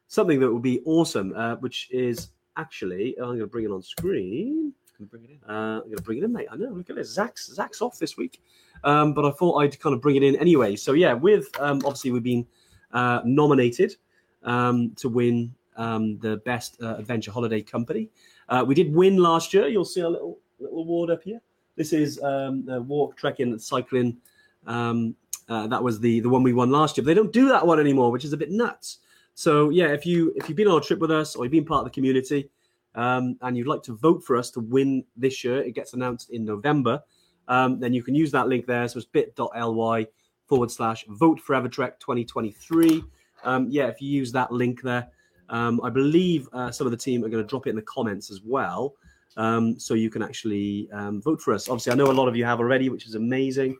something 0.08 0.40
that 0.40 0.52
would 0.52 0.62
be 0.62 0.80
awesome, 0.84 1.32
uh, 1.36 1.56
which 1.56 1.88
is 1.90 2.30
actually 2.56 3.16
I'm 3.18 3.26
going 3.26 3.40
to 3.40 3.46
bring 3.46 3.64
it 3.64 3.70
on 3.70 3.82
screen. 3.82 4.72
bring 5.00 5.24
it 5.24 5.30
in. 5.30 5.38
Uh, 5.48 5.80
I'm 5.80 5.84
going 5.84 5.96
to 5.96 6.02
bring 6.02 6.18
it 6.18 6.24
in, 6.24 6.32
mate. 6.32 6.48
I 6.50 6.56
know. 6.56 6.70
Look 6.70 6.90
at 6.90 6.96
this. 6.96 7.12
Zach's 7.12 7.52
Zach's 7.52 7.82
off 7.82 7.98
this 7.98 8.16
week, 8.16 8.42
um, 8.84 9.12
but 9.12 9.24
I 9.24 9.30
thought 9.30 9.58
I'd 9.58 9.78
kind 9.80 9.94
of 9.94 10.00
bring 10.00 10.16
it 10.16 10.22
in 10.22 10.36
anyway. 10.36 10.76
So 10.76 10.92
yeah, 10.92 11.12
with 11.12 11.48
um, 11.60 11.78
obviously 11.78 12.12
we've 12.12 12.22
been 12.22 12.46
uh, 12.92 13.20
nominated 13.24 13.96
um, 14.44 14.92
to 14.96 15.08
win 15.08 15.54
um, 15.76 16.18
the 16.18 16.38
best 16.38 16.80
uh, 16.82 16.96
adventure 16.96 17.32
holiday 17.32 17.60
company. 17.62 18.08
Uh, 18.48 18.64
we 18.66 18.74
did 18.74 18.94
win 18.94 19.16
last 19.16 19.54
year. 19.54 19.68
You'll 19.68 19.84
see 19.84 20.00
a 20.00 20.08
little 20.08 20.38
little 20.60 20.80
award 20.80 21.10
up 21.10 21.22
here. 21.22 21.40
This 21.76 21.92
is 21.92 22.22
um, 22.22 22.64
the 22.64 22.80
walk, 22.80 23.16
trekking, 23.16 23.50
and 23.50 23.60
cycling. 23.60 24.16
Um, 24.66 25.14
uh, 25.48 25.66
that 25.66 25.82
was 25.82 26.00
the 26.00 26.20
the 26.20 26.28
one 26.28 26.42
we 26.42 26.52
won 26.52 26.70
last 26.70 26.96
year. 26.96 27.04
But 27.04 27.08
they 27.08 27.14
don't 27.14 27.32
do 27.32 27.48
that 27.48 27.66
one 27.66 27.78
anymore, 27.78 28.10
which 28.10 28.24
is 28.24 28.32
a 28.32 28.36
bit 28.36 28.50
nuts. 28.50 28.98
So 29.34 29.70
yeah, 29.70 29.88
if 29.88 30.06
you 30.06 30.32
if 30.36 30.48
you've 30.48 30.56
been 30.56 30.68
on 30.68 30.78
a 30.78 30.80
trip 30.80 31.00
with 31.00 31.10
us 31.10 31.36
or 31.36 31.44
you've 31.44 31.52
been 31.52 31.64
part 31.64 31.80
of 31.80 31.84
the 31.84 31.94
community, 31.94 32.48
um, 32.94 33.36
and 33.42 33.56
you'd 33.56 33.66
like 33.66 33.82
to 33.84 33.96
vote 33.96 34.24
for 34.24 34.36
us 34.36 34.50
to 34.52 34.60
win 34.60 35.04
this 35.16 35.44
year, 35.44 35.62
it 35.62 35.74
gets 35.74 35.92
announced 35.92 36.30
in 36.30 36.44
November. 36.44 37.02
Um, 37.48 37.78
then 37.78 37.92
you 37.92 38.02
can 38.02 38.14
use 38.14 38.30
that 38.32 38.48
link 38.48 38.66
there. 38.66 38.88
So 38.88 38.98
it's 38.98 39.06
bit.ly 39.06 40.06
forward 40.46 40.70
slash 40.70 41.04
vote 41.08 41.40
for 41.40 41.54
evertrek 41.54 41.98
2023. 42.00 43.02
Um, 43.44 43.66
yeah, 43.70 43.86
if 43.86 44.00
you 44.00 44.08
use 44.08 44.32
that 44.32 44.50
link 44.50 44.80
there, 44.82 45.08
um, 45.50 45.80
I 45.82 45.90
believe 45.90 46.48
uh, 46.52 46.70
some 46.70 46.86
of 46.86 46.90
the 46.90 46.96
team 46.96 47.24
are 47.24 47.28
going 47.28 47.42
to 47.42 47.48
drop 47.48 47.66
it 47.66 47.70
in 47.70 47.76
the 47.76 47.82
comments 47.82 48.30
as 48.30 48.40
well. 48.42 48.94
Um, 49.36 49.78
so 49.78 49.94
you 49.94 50.10
can 50.10 50.22
actually 50.22 50.88
um, 50.92 51.20
vote 51.20 51.40
for 51.40 51.52
us. 51.52 51.68
Obviously, 51.68 51.92
I 51.92 51.96
know 51.96 52.10
a 52.10 52.12
lot 52.12 52.28
of 52.28 52.36
you 52.36 52.44
have 52.44 52.60
already, 52.60 52.88
which 52.88 53.06
is 53.06 53.14
amazing. 53.14 53.76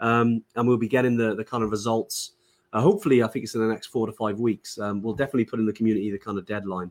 Um, 0.00 0.42
and 0.56 0.66
we'll 0.66 0.76
be 0.76 0.88
getting 0.88 1.16
the, 1.16 1.34
the 1.34 1.44
kind 1.44 1.62
of 1.64 1.70
results. 1.70 2.32
Uh, 2.72 2.80
hopefully, 2.80 3.22
I 3.22 3.28
think 3.28 3.44
it's 3.44 3.54
in 3.54 3.60
the 3.60 3.68
next 3.72 3.86
four 3.86 4.06
to 4.06 4.12
five 4.12 4.40
weeks. 4.40 4.78
Um, 4.78 5.00
we'll 5.02 5.14
definitely 5.14 5.44
put 5.44 5.60
in 5.60 5.66
the 5.66 5.72
community 5.72 6.10
the 6.10 6.18
kind 6.18 6.38
of 6.38 6.44
deadline 6.46 6.90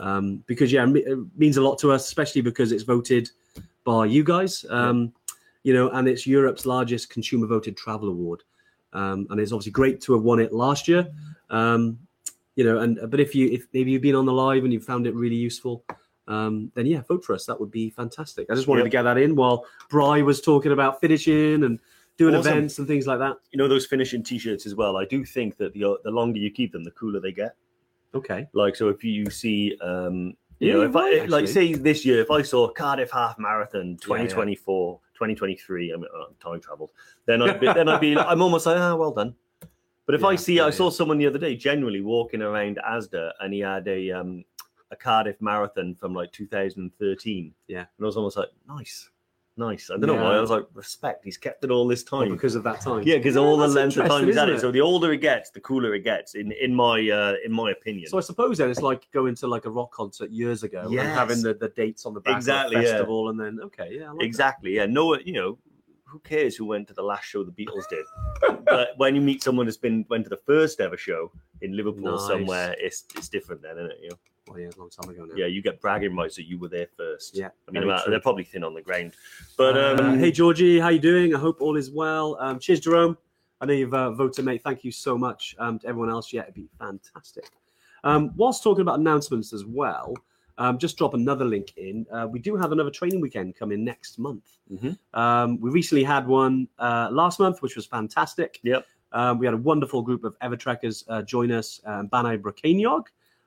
um, 0.00 0.42
because 0.46 0.72
yeah, 0.72 0.84
it 0.88 1.18
means 1.36 1.56
a 1.56 1.62
lot 1.62 1.78
to 1.80 1.92
us, 1.92 2.06
especially 2.06 2.40
because 2.40 2.72
it's 2.72 2.82
voted 2.82 3.30
by 3.84 4.06
you 4.06 4.24
guys. 4.24 4.64
Um, 4.70 5.12
you 5.62 5.72
know, 5.72 5.90
and 5.90 6.08
it's 6.08 6.26
Europe's 6.26 6.66
largest 6.66 7.10
consumer 7.10 7.46
voted 7.46 7.76
travel 7.76 8.08
award. 8.08 8.42
um, 8.94 9.26
and 9.30 9.38
it's 9.40 9.52
obviously 9.52 9.72
great 9.72 10.00
to 10.02 10.12
have 10.14 10.22
won 10.22 10.40
it 10.40 10.52
last 10.52 10.88
year. 10.88 11.06
Um, 11.50 11.98
you 12.56 12.64
know, 12.64 12.80
and 12.80 12.98
but 13.10 13.20
if 13.20 13.34
you 13.34 13.48
if 13.50 13.66
maybe 13.72 13.92
you've 13.92 14.02
been 14.02 14.14
on 14.16 14.26
the 14.26 14.32
live 14.32 14.64
and 14.64 14.72
you 14.72 14.80
found 14.80 15.06
it 15.06 15.14
really 15.14 15.36
useful, 15.36 15.84
um, 16.28 16.70
then 16.74 16.84
yeah, 16.86 17.00
vote 17.02 17.24
for 17.24 17.34
us. 17.34 17.46
That 17.46 17.58
would 17.60 17.70
be 17.70 17.90
fantastic. 17.90 18.50
I 18.50 18.54
just 18.54 18.66
wanted 18.66 18.80
Yep. 18.80 18.86
to 18.86 18.90
get 18.90 19.02
that 19.04 19.18
in 19.18 19.34
while 19.36 19.64
Bry 19.88 20.20
was 20.22 20.40
talking 20.40 20.72
about 20.72 21.00
finishing 21.00 21.64
and 21.64 21.78
doing 22.22 22.34
Awesome. 22.36 22.52
events 22.58 22.78
and 22.78 22.86
things 22.86 23.06
like 23.06 23.18
that. 23.18 23.36
You 23.50 23.58
know 23.58 23.68
those 23.68 23.86
finishing 23.86 24.22
T-shirts 24.22 24.64
as 24.66 24.74
well. 24.74 24.96
I 24.96 25.04
do 25.04 25.24
think 25.24 25.56
that 25.58 25.72
the 25.74 25.98
the 26.04 26.10
longer 26.10 26.38
you 26.38 26.50
keep 26.50 26.70
them, 26.72 26.84
the 26.84 26.90
cooler 26.92 27.20
they 27.20 27.32
get. 27.32 27.54
Okay. 28.14 28.46
Like 28.52 28.76
so, 28.76 28.88
if 28.88 29.02
you 29.02 29.30
see, 29.30 29.76
um, 29.80 30.34
you 30.60 30.68
Yeah, 30.68 30.74
know, 30.74 30.82
if 30.82 30.94
I 30.96 31.10
like 31.10 31.22
actually. 31.22 31.46
say 31.46 31.74
this 31.74 32.04
year, 32.04 32.20
if 32.20 32.30
I 32.30 32.42
saw 32.42 32.68
Cardiff 32.68 33.10
Half 33.10 33.38
Marathon 33.38 33.96
2024, 34.00 35.00
2023, 35.14 35.92
I 35.92 35.96
mean, 35.96 36.04
uh, 36.14 36.24
time 36.46 36.60
traveled, 36.60 36.90
then 37.26 37.40
I'd 37.42 37.58
be, 37.58 37.66
then 37.78 37.88
I'd 37.88 38.00
be, 38.00 38.16
I'm 38.16 38.42
almost 38.42 38.66
like, 38.66 38.76
ah, 38.78 38.94
well 38.94 39.12
done. 39.12 39.34
But 40.06 40.14
if 40.16 40.20
Yeah, 40.20 40.26
I 40.28 40.36
see, 40.36 40.56
yeah, 40.56 40.66
I 40.66 40.70
saw 40.70 40.84
yeah. 40.90 40.90
someone 40.98 41.18
the 41.18 41.26
other 41.26 41.38
day 41.38 41.56
genuinely 41.56 42.02
walking 42.02 42.42
around 42.42 42.78
Asda, 42.86 43.32
and 43.40 43.52
he 43.54 43.60
had 43.60 43.86
a 43.88 44.10
um 44.12 44.44
a 44.90 44.96
Cardiff 44.96 45.40
Marathon 45.40 45.94
from 45.94 46.12
like 46.12 46.30
2013. 46.32 47.54
Yeah. 47.68 47.78
and 47.78 47.86
I 48.00 48.04
was 48.04 48.16
almost 48.18 48.36
like, 48.36 48.50
nice, 48.68 49.08
nice. 49.56 49.90
I 49.90 49.94
don't 49.96 50.06
know 50.06 50.14
why. 50.14 50.36
I 50.36 50.40
was 50.40 50.50
like, 50.50 50.66
respect. 50.74 51.24
He's 51.24 51.36
kept 51.36 51.62
it 51.64 51.70
all 51.70 51.86
this 51.86 52.04
Well, 52.10 52.22
time. 52.22 52.32
because 52.32 52.54
of 52.54 52.62
that 52.64 52.80
time. 52.80 53.02
Yeah, 53.04 53.16
because 53.18 53.36
all 53.36 53.56
the 53.56 53.68
length 53.68 53.96
of 53.96 54.06
time 54.08 54.26
he's 54.26 54.36
had 54.36 54.48
isn't 54.48 54.58
it. 54.58 54.60
So 54.60 54.70
the 54.70 54.80
older 54.80 55.12
it 55.12 55.18
gets, 55.18 55.50
the 55.50 55.60
cooler 55.60 55.94
it 55.94 56.00
gets. 56.04 56.34
In 56.34 56.52
in 56.52 56.74
my 56.74 57.08
uh, 57.10 57.34
in 57.44 57.52
my 57.52 57.70
opinion. 57.70 58.08
So 58.08 58.18
I 58.18 58.22
suppose 58.22 58.58
then 58.58 58.70
it's 58.70 58.82
like 58.82 59.06
going 59.12 59.34
to 59.36 59.46
like 59.46 59.64
a 59.64 59.70
rock 59.70 59.92
concert 59.92 60.30
years 60.30 60.62
ago 60.62 60.82
and 60.88 60.98
having 60.98 61.42
the, 61.42 61.54
the 61.54 61.68
dates 61.70 62.06
on 62.06 62.14
the 62.14 62.20
back 62.20 62.36
Exactly, 62.36 62.76
of 62.76 62.82
the 62.82 62.88
festival 62.88 63.28
and 63.30 63.38
then 63.40 63.58
okay, 63.64 63.88
yeah, 63.92 64.10
like 64.10 64.18
that. 64.18 64.24
exactly. 64.24 64.74
Yeah. 64.76 64.86
No, 64.86 65.18
you 65.18 65.32
know, 65.34 65.58
who 66.04 66.18
cares 66.20 66.56
who 66.56 66.66
went 66.66 66.88
to 66.88 66.94
the 66.94 67.02
last 67.02 67.24
show 67.24 67.42
the 67.44 67.52
Beatles 67.52 67.88
did? 67.88 68.04
but 68.66 68.90
when 68.98 69.14
you 69.14 69.20
meet 69.20 69.42
someone 69.42 69.66
that's 69.66 69.78
been 69.78 70.04
went 70.10 70.24
to 70.24 70.30
the 70.30 70.40
first 70.46 70.80
ever 70.80 70.96
show 70.96 71.32
in 71.62 71.76
Liverpool 71.76 72.12
Nice. 72.18 72.26
somewhere, 72.26 72.74
it's 72.78 73.04
it's 73.16 73.28
different 73.28 73.62
then, 73.62 73.78
isn't 73.78 73.90
it? 73.92 73.98
You 74.02 74.08
know? 74.10 74.16
Yeah, 74.56 74.68
a 74.76 74.78
long 74.78 74.90
time 74.90 75.10
ago 75.10 75.24
now. 75.24 75.34
Yeah, 75.36 75.46
you 75.46 75.62
get 75.62 75.80
bragging 75.80 76.16
rights 76.16 76.36
that 76.36 76.44
you 76.46 76.58
were 76.58 76.68
there 76.68 76.88
first. 76.96 77.36
Yeah, 77.36 77.48
I 77.68 77.70
mean, 77.72 77.86
they're 78.06 78.20
probably 78.20 78.44
thin 78.44 78.64
on 78.64 78.74
the 78.74 78.82
ground, 78.82 79.14
but 79.56 79.76
Uh, 79.76 80.02
um, 80.02 80.18
hey 80.18 80.30
Georgie, 80.32 80.78
how 80.78 80.88
you 80.88 80.98
doing? 80.98 81.34
I 81.34 81.38
hope 81.38 81.60
all 81.60 81.76
is 81.76 81.90
well. 81.90 82.36
Um, 82.40 82.58
cheers, 82.58 82.80
Jerome. 82.80 83.16
I 83.60 83.66
know 83.66 83.74
you've 83.74 83.94
uh, 83.94 84.10
voted, 84.10 84.44
mate. 84.44 84.62
Thank 84.64 84.82
you 84.82 84.90
so 84.90 85.16
much. 85.16 85.54
Um, 85.58 85.78
to 85.78 85.86
everyone 85.86 86.10
else, 86.10 86.32
yeah, 86.32 86.42
it'd 86.42 86.54
be 86.54 86.68
fantastic. 86.78 87.48
Um, 88.04 88.32
whilst 88.36 88.62
talking 88.62 88.82
about 88.82 88.98
announcements 88.98 89.52
as 89.52 89.64
well, 89.64 90.14
um, 90.58 90.78
just 90.78 90.98
drop 90.98 91.14
another 91.14 91.44
link 91.44 91.72
in. 91.76 92.04
Uh, 92.12 92.26
we 92.30 92.40
do 92.40 92.56
have 92.56 92.72
another 92.72 92.90
training 92.90 93.20
weekend 93.20 93.54
coming 93.54 93.84
next 93.84 94.18
month. 94.18 94.58
Mhm. 94.72 94.98
Um, 95.14 95.60
we 95.60 95.70
recently 95.70 96.02
had 96.04 96.26
one 96.26 96.68
uh, 96.78 97.08
last 97.12 97.38
month, 97.38 97.62
which 97.62 97.76
was 97.76 97.86
fantastic. 97.86 98.58
Yep. 98.64 98.84
Um, 99.12 99.38
we 99.38 99.46
had 99.46 99.54
a 99.54 99.58
wonderful 99.58 100.02
group 100.02 100.24
of 100.24 100.36
Evertrekkers 100.40 101.04
uh, 101.08 101.22
join 101.22 101.52
us, 101.52 101.80
um, 101.84 102.08
Bannau 102.08 102.38
Brycheiniog 102.40 103.06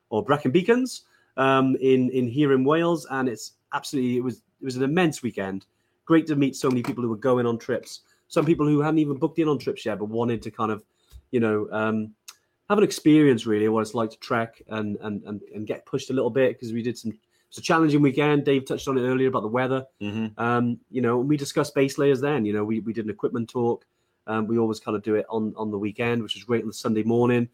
or 0.10 0.24
Brecon 0.24 0.52
Beacons 0.52 1.04
um, 1.38 1.76
in 1.82 2.10
in 2.12 2.28
here 2.28 2.54
in 2.54 2.64
Wales, 2.64 3.06
and 3.10 3.28
it's 3.28 3.54
absolutely 3.74 4.18
it 4.18 4.24
was 4.24 4.38
it 4.62 4.66
was 4.66 4.76
an 4.78 4.84
immense 4.84 5.22
weekend. 5.22 5.66
Great 6.06 6.28
to 6.28 6.36
meet 6.36 6.56
so 6.56 6.70
many 6.70 6.84
people 6.84 7.04
who 7.04 7.10
were 7.10 7.16
going 7.16 7.46
on 7.46 7.58
trips. 7.58 8.02
Some 8.28 8.46
people 8.46 8.68
who 8.68 8.82
hadn't 8.82 9.00
even 9.00 9.18
booked 9.18 9.40
in 9.40 9.48
on 9.48 9.58
trips 9.60 9.86
yet, 9.86 10.00
but 10.00 10.06
wanted 10.06 10.42
to 10.44 10.52
kind 10.52 10.72
of, 10.72 10.84
you 11.32 11.40
know, 11.40 11.68
um, 11.72 12.14
have 12.70 12.78
an 12.78 12.84
experience 12.84 13.46
really 13.46 13.66
of 13.66 13.74
what 13.74 13.82
it's 13.82 13.94
like 13.94 14.10
to 14.12 14.18
trek 14.20 14.62
and 14.70 14.98
and 15.02 15.24
and, 15.24 15.42
and 15.54 15.68
get 15.68 15.86
pushed 15.86 16.10
a 16.10 16.14
little 16.14 16.30
bit 16.30 16.54
because 16.56 16.74
we 16.74 16.82
did 16.82 16.98
some. 16.98 17.14
It's 17.50 17.60
a 17.60 17.62
challenging 17.62 18.02
weekend. 18.02 18.44
Dave 18.44 18.66
touched 18.66 18.88
on 18.88 18.98
it 18.98 19.08
earlier 19.08 19.30
about 19.30 19.44
the 19.44 19.48
weather. 19.48 19.86
mhm. 20.02 20.38
Um, 20.38 20.80
you 20.90 21.02
know, 21.02 21.18
we 21.18 21.38
discussed 21.38 21.74
base 21.74 21.98
layers 21.98 22.20
then. 22.20 22.44
You 22.44 22.52
know, 22.52 22.66
we, 22.66 22.82
we 22.82 22.92
did 22.92 23.06
an 23.06 23.12
equipment 23.12 23.50
talk. 23.50 23.86
Um, 24.28 24.48
we 24.48 24.58
always 24.58 24.80
kind 24.80 24.98
of 24.98 25.04
do 25.04 25.16
it 25.16 25.26
on, 25.30 25.54
on 25.56 25.72
the 25.72 25.78
weekend, 25.78 26.22
which 26.22 26.36
was 26.36 26.44
great 26.44 26.64
on 26.64 26.68
the 26.68 26.74
Sunday 26.74 27.04
morning. 27.04 27.48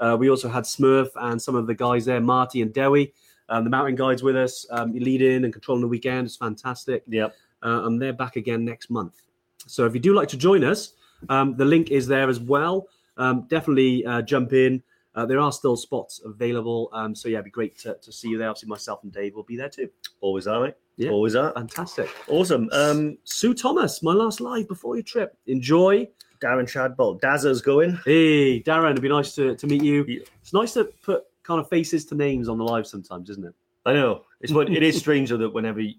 Uh, 0.00 0.16
we 0.18 0.30
also 0.30 0.48
had 0.48 0.64
Smurf 0.64 1.08
and 1.16 1.40
some 1.40 1.54
of 1.54 1.66
the 1.66 1.74
guys 1.74 2.04
there, 2.04 2.20
Marty 2.20 2.62
and 2.62 2.72
Dewey, 2.72 3.12
um, 3.48 3.64
the 3.64 3.70
mountain 3.70 3.94
guides 3.94 4.22
with 4.22 4.36
us. 4.36 4.66
Um, 4.70 4.92
you 4.92 5.00
lead 5.00 5.22
in 5.22 5.44
and 5.44 5.52
controlling 5.52 5.82
the 5.82 5.88
weekend. 5.88 6.26
It's 6.26 6.36
fantastic. 6.36 7.02
Yep. 7.08 7.34
Uh, 7.62 7.82
and 7.84 8.00
they're 8.00 8.12
back 8.12 8.36
again 8.36 8.64
next 8.64 8.90
month. 8.90 9.22
So 9.66 9.86
if 9.86 9.94
you 9.94 10.00
do 10.00 10.14
like 10.14 10.28
to 10.28 10.36
join 10.36 10.64
us, 10.64 10.94
um, 11.28 11.56
the 11.56 11.64
link 11.64 11.90
is 11.90 12.06
there 12.06 12.28
as 12.28 12.38
well. 12.38 12.88
Um, 13.16 13.46
definitely 13.48 14.06
uh, 14.06 14.22
jump 14.22 14.52
in. 14.52 14.82
Uh, 15.14 15.26
there 15.26 15.40
are 15.40 15.50
still 15.50 15.76
spots 15.76 16.20
available. 16.24 16.88
Um, 16.92 17.14
so 17.14 17.28
yeah, 17.28 17.38
it'd 17.38 17.46
be 17.46 17.50
great 17.50 17.76
to, 17.78 17.96
to 18.00 18.12
see 18.12 18.28
you 18.28 18.38
there. 18.38 18.48
Obviously, 18.48 18.68
myself 18.68 19.02
and 19.02 19.12
Dave 19.12 19.34
will 19.34 19.42
be 19.42 19.56
there 19.56 19.68
too. 19.68 19.88
Always 20.20 20.46
are, 20.46 20.62
mate. 20.62 20.74
Yeah. 20.96 21.10
Always 21.10 21.34
are. 21.34 21.52
Fantastic. 21.54 22.08
Awesome. 22.28 22.68
Um, 22.72 23.18
Sue 23.24 23.54
Thomas, 23.54 24.02
my 24.02 24.12
last 24.12 24.40
live 24.40 24.68
before 24.68 24.94
your 24.94 25.02
trip. 25.02 25.36
Enjoy. 25.46 26.06
Darren 26.40 26.64
Shadbolt, 26.66 27.20
Dazzer's 27.20 27.60
going. 27.62 27.98
Hey, 28.04 28.62
Darren, 28.62 28.90
it'd 28.92 29.02
be 29.02 29.08
nice 29.08 29.34
to, 29.34 29.54
to 29.56 29.66
meet 29.66 29.82
you. 29.82 30.04
Yeah. 30.06 30.20
It's 30.42 30.52
nice 30.52 30.72
to 30.74 30.84
put 31.02 31.24
kind 31.42 31.60
of 31.60 31.68
faces 31.68 32.04
to 32.06 32.14
names 32.14 32.48
on 32.48 32.58
the 32.58 32.64
live 32.64 32.86
sometimes, 32.86 33.30
isn't 33.30 33.44
it? 33.46 33.54
I 33.86 33.92
know. 33.94 34.24
It's 34.40 34.52
what 34.52 34.70
it 34.70 34.82
is 34.82 34.98
strange 34.98 35.30
though 35.30 35.36
that 35.38 35.50
whenever 35.52 35.80
you, 35.80 35.94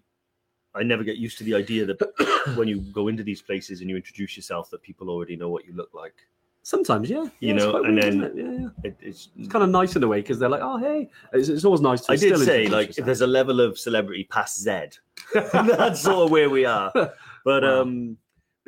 I 0.75 0.83
never 0.83 1.03
get 1.03 1.17
used 1.17 1.37
to 1.39 1.43
the 1.43 1.55
idea 1.55 1.85
that 1.85 2.53
when 2.55 2.67
you 2.67 2.77
go 2.93 3.07
into 3.07 3.23
these 3.23 3.41
places 3.41 3.81
and 3.81 3.89
you 3.89 3.95
introduce 3.95 4.35
yourself, 4.37 4.69
that 4.69 4.81
people 4.81 5.09
already 5.09 5.35
know 5.35 5.49
what 5.49 5.65
you 5.65 5.73
look 5.73 5.89
like. 5.93 6.13
Sometimes, 6.61 7.09
yeah. 7.09 7.23
You 7.39 7.49
Yeah, 7.49 7.53
know, 7.53 7.83
and 7.83 7.95
weird, 7.95 8.13
then- 8.13 8.23
it? 8.23 8.33
yeah, 8.35 8.51
yeah. 8.51 8.67
It, 8.83 8.97
it's. 9.01 9.29
It's 9.37 9.47
kind 9.47 9.63
of 9.63 9.69
nice 9.71 9.95
in 9.95 10.03
a 10.03 10.07
way 10.07 10.21
because 10.21 10.37
they're 10.39 10.49
like, 10.49 10.61
oh, 10.61 10.77
hey. 10.77 11.09
It's, 11.33 11.49
it's 11.49 11.65
always 11.65 11.81
nice 11.81 12.01
to 12.01 12.11
I 12.11 12.15
did 12.15 12.35
still 12.35 12.45
say 12.45 12.67
like 12.67 12.97
if 12.97 13.05
there's 13.05 13.21
a 13.21 13.27
level 13.27 13.59
of 13.61 13.79
celebrity 13.79 14.25
past 14.25 14.59
Z, 14.59 14.71
that's 15.33 16.01
sort 16.01 16.25
of 16.25 16.31
where 16.31 16.49
we 16.49 16.65
are. 16.65 16.91
But 17.45 17.63
Wow. 17.63 17.81
um, 17.81 18.17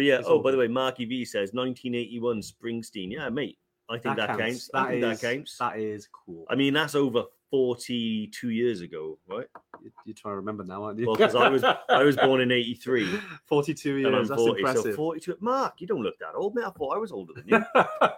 but 0.01 0.05
yeah. 0.07 0.17
It's 0.17 0.27
oh, 0.27 0.39
by 0.39 0.49
the 0.49 0.57
way, 0.57 0.67
Marky 0.67 1.05
V 1.05 1.23
says 1.25 1.53
1981 1.53 2.41
Springsteen. 2.41 3.11
Yeah, 3.11 3.29
mate. 3.29 3.59
I 3.87 3.99
think 3.99 4.15
that, 4.15 4.35
counts. 4.35 4.69
I 4.73 4.79
That 4.81 4.89
think 4.89 5.03
is, 5.03 5.21
that 5.21 5.35
counts. 5.35 5.57
that 5.59 5.77
is 5.77 6.07
cool. 6.11 6.45
I 6.49 6.55
mean, 6.55 6.73
that's 6.73 6.95
over 6.95 7.25
42 7.51 8.49
years 8.49 8.81
ago, 8.81 9.19
right? 9.27 9.45
You- 9.83 9.91
You're 10.05 10.15
trying 10.15 10.31
to 10.31 10.37
remember 10.37 10.63
now, 10.63 10.85
aren't 10.85 10.97
you? 10.97 11.05
Well, 11.05 11.15
because 11.15 11.35
I 11.35 11.49
was 11.49 11.63
I 11.63 12.01
was 12.03 12.15
born 12.15 12.41
in 12.41 12.51
'83. 12.51 13.19
42 13.45 13.97
and 13.97 14.07
I'm 14.07 14.13
years. 14.13 14.29
That's 14.29 14.41
40, 14.41 14.61
so 14.63 14.67
impressive. 14.69 14.95
42. 14.95 15.37
Mark, 15.39 15.81
you 15.81 15.85
don't 15.87 16.01
look 16.01 16.17
that 16.17 16.33
old, 16.33 16.55
mate. 16.55 16.65
I 16.65 16.71
thought 16.71 16.95
I 16.95 16.97
was 16.97 17.11
older 17.11 17.33
than 17.33 17.43
you. 17.47 17.63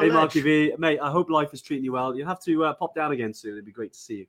Hey, 0.00 0.08
Marky. 0.10 0.40
V, 0.42 0.74
mate, 0.78 0.98
I 1.00 1.10
hope 1.10 1.30
life 1.30 1.54
is 1.54 1.62
treating 1.62 1.84
you 1.84 1.92
well. 1.92 2.14
You'll 2.14 2.26
have 2.28 2.42
to 2.44 2.64
uh, 2.64 2.74
pop 2.74 2.94
down 2.94 3.12
again 3.12 3.32
soon. 3.32 3.52
It'd 3.52 3.64
be 3.64 3.72
great 3.72 3.92
to 3.94 3.98
see 3.98 4.26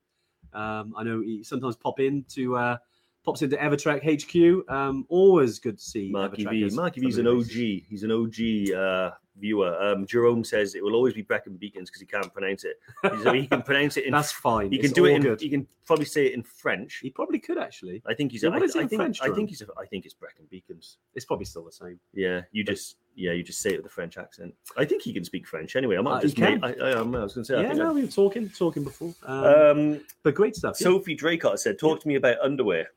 you. 0.53 0.59
Um, 0.59 0.93
I 0.97 1.03
know 1.03 1.19
you 1.21 1.43
sometimes 1.43 1.75
pop 1.77 1.99
in 1.99 2.23
to 2.29 2.55
uh, 2.57 2.77
pops 3.23 3.41
into 3.41 3.55
Evertrek 3.57 4.01
HQ. 4.03 4.69
Um, 4.73 5.05
always 5.09 5.59
good 5.59 5.77
to 5.77 5.83
see 5.83 6.09
Marky 6.11 6.43
V. 6.45 6.49
Evertrekkers 6.63 6.73
Marky 6.75 7.01
V's 7.01 7.17
an 7.17 7.27
OG. 7.27 7.45
He's 7.49 8.03
an 8.03 8.11
OG 8.11 8.75
uh, 8.77 9.11
viewer. 9.39 9.75
Um, 9.81 10.05
Jerome 10.05 10.43
says 10.43 10.75
it 10.75 10.83
will 10.83 10.95
always 10.95 11.13
be 11.13 11.21
Brecon 11.21 11.55
Beacons 11.57 11.89
because 11.89 12.01
he 12.01 12.07
can't 12.07 12.33
pronounce 12.33 12.63
it. 12.63 12.79
So 13.23 13.33
he 13.33 13.47
can 13.47 13.61
pronounce 13.61 13.97
it 13.97 14.05
in. 14.05 14.11
That's 14.11 14.31
fine. 14.31 14.71
he 14.71 14.77
can 14.77 14.85
It's 14.85 14.93
do 14.93 15.05
it 15.05 15.13
in. 15.15 15.21
good. 15.21 15.41
He 15.41 15.49
can 15.49 15.67
probably 15.85 16.05
say 16.05 16.27
it 16.27 16.33
in 16.33 16.43
French. 16.43 16.99
He 17.01 17.09
probably 17.09 17.39
could 17.39 17.57
actually. 17.57 18.01
I 18.07 18.13
think 18.13 18.31
he's. 18.31 18.43
Yeah, 18.43 18.49
I, 18.49 18.53
what 18.53 18.63
is 18.63 18.75
it 18.75 18.79
I 18.79 18.81
in 18.83 18.89
think. 18.89 18.99
French, 19.01 19.21
I 19.21 19.29
think 19.33 19.49
he's. 19.49 19.61
I 19.79 19.85
think 19.85 20.05
it's 20.05 20.13
Brecon 20.13 20.45
Beacons. 20.49 20.97
It's 21.15 21.25
probably 21.25 21.45
still 21.45 21.63
the 21.65 21.71
same. 21.71 21.99
Yeah, 22.13 22.41
you 22.51 22.63
just. 22.63 22.97
Yeah, 23.13 23.33
you 23.33 23.43
just 23.43 23.59
say 23.61 23.71
it 23.71 23.77
with 23.77 23.85
a 23.87 23.89
French 23.89 24.17
accent. 24.17 24.53
I 24.77 24.85
think 24.85 25.01
he 25.01 25.11
can 25.11 25.25
speak 25.25 25.45
French 25.45 25.75
anyway. 25.75 25.97
I 25.97 26.01
might 26.01 26.17
Uh, 26.17 26.21
just. 26.21 26.37
Can. 26.37 26.63
I, 26.63 26.73
I, 26.81 26.89
I 26.91 27.01
was 27.01 27.33
going 27.33 27.43
to 27.43 27.45
say. 27.45 27.55
Yeah, 27.61 27.67
think 27.69 27.81
I- 27.81 27.83
no, 27.83 27.93
we 27.93 28.01
were 28.03 28.07
talking, 28.07 28.49
talking 28.49 28.83
before. 28.85 29.13
Um, 29.25 29.43
um, 29.45 30.01
but 30.23 30.33
great 30.33 30.55
stuff. 30.55 30.77
yeah. 30.79 30.85
Sophie 30.85 31.15
Draycott 31.17 31.59
said, 31.59 31.77
"Talk 31.77 31.99
to 32.01 32.07
me 32.07 32.15
about 32.15 32.37
underwear. 32.41 32.87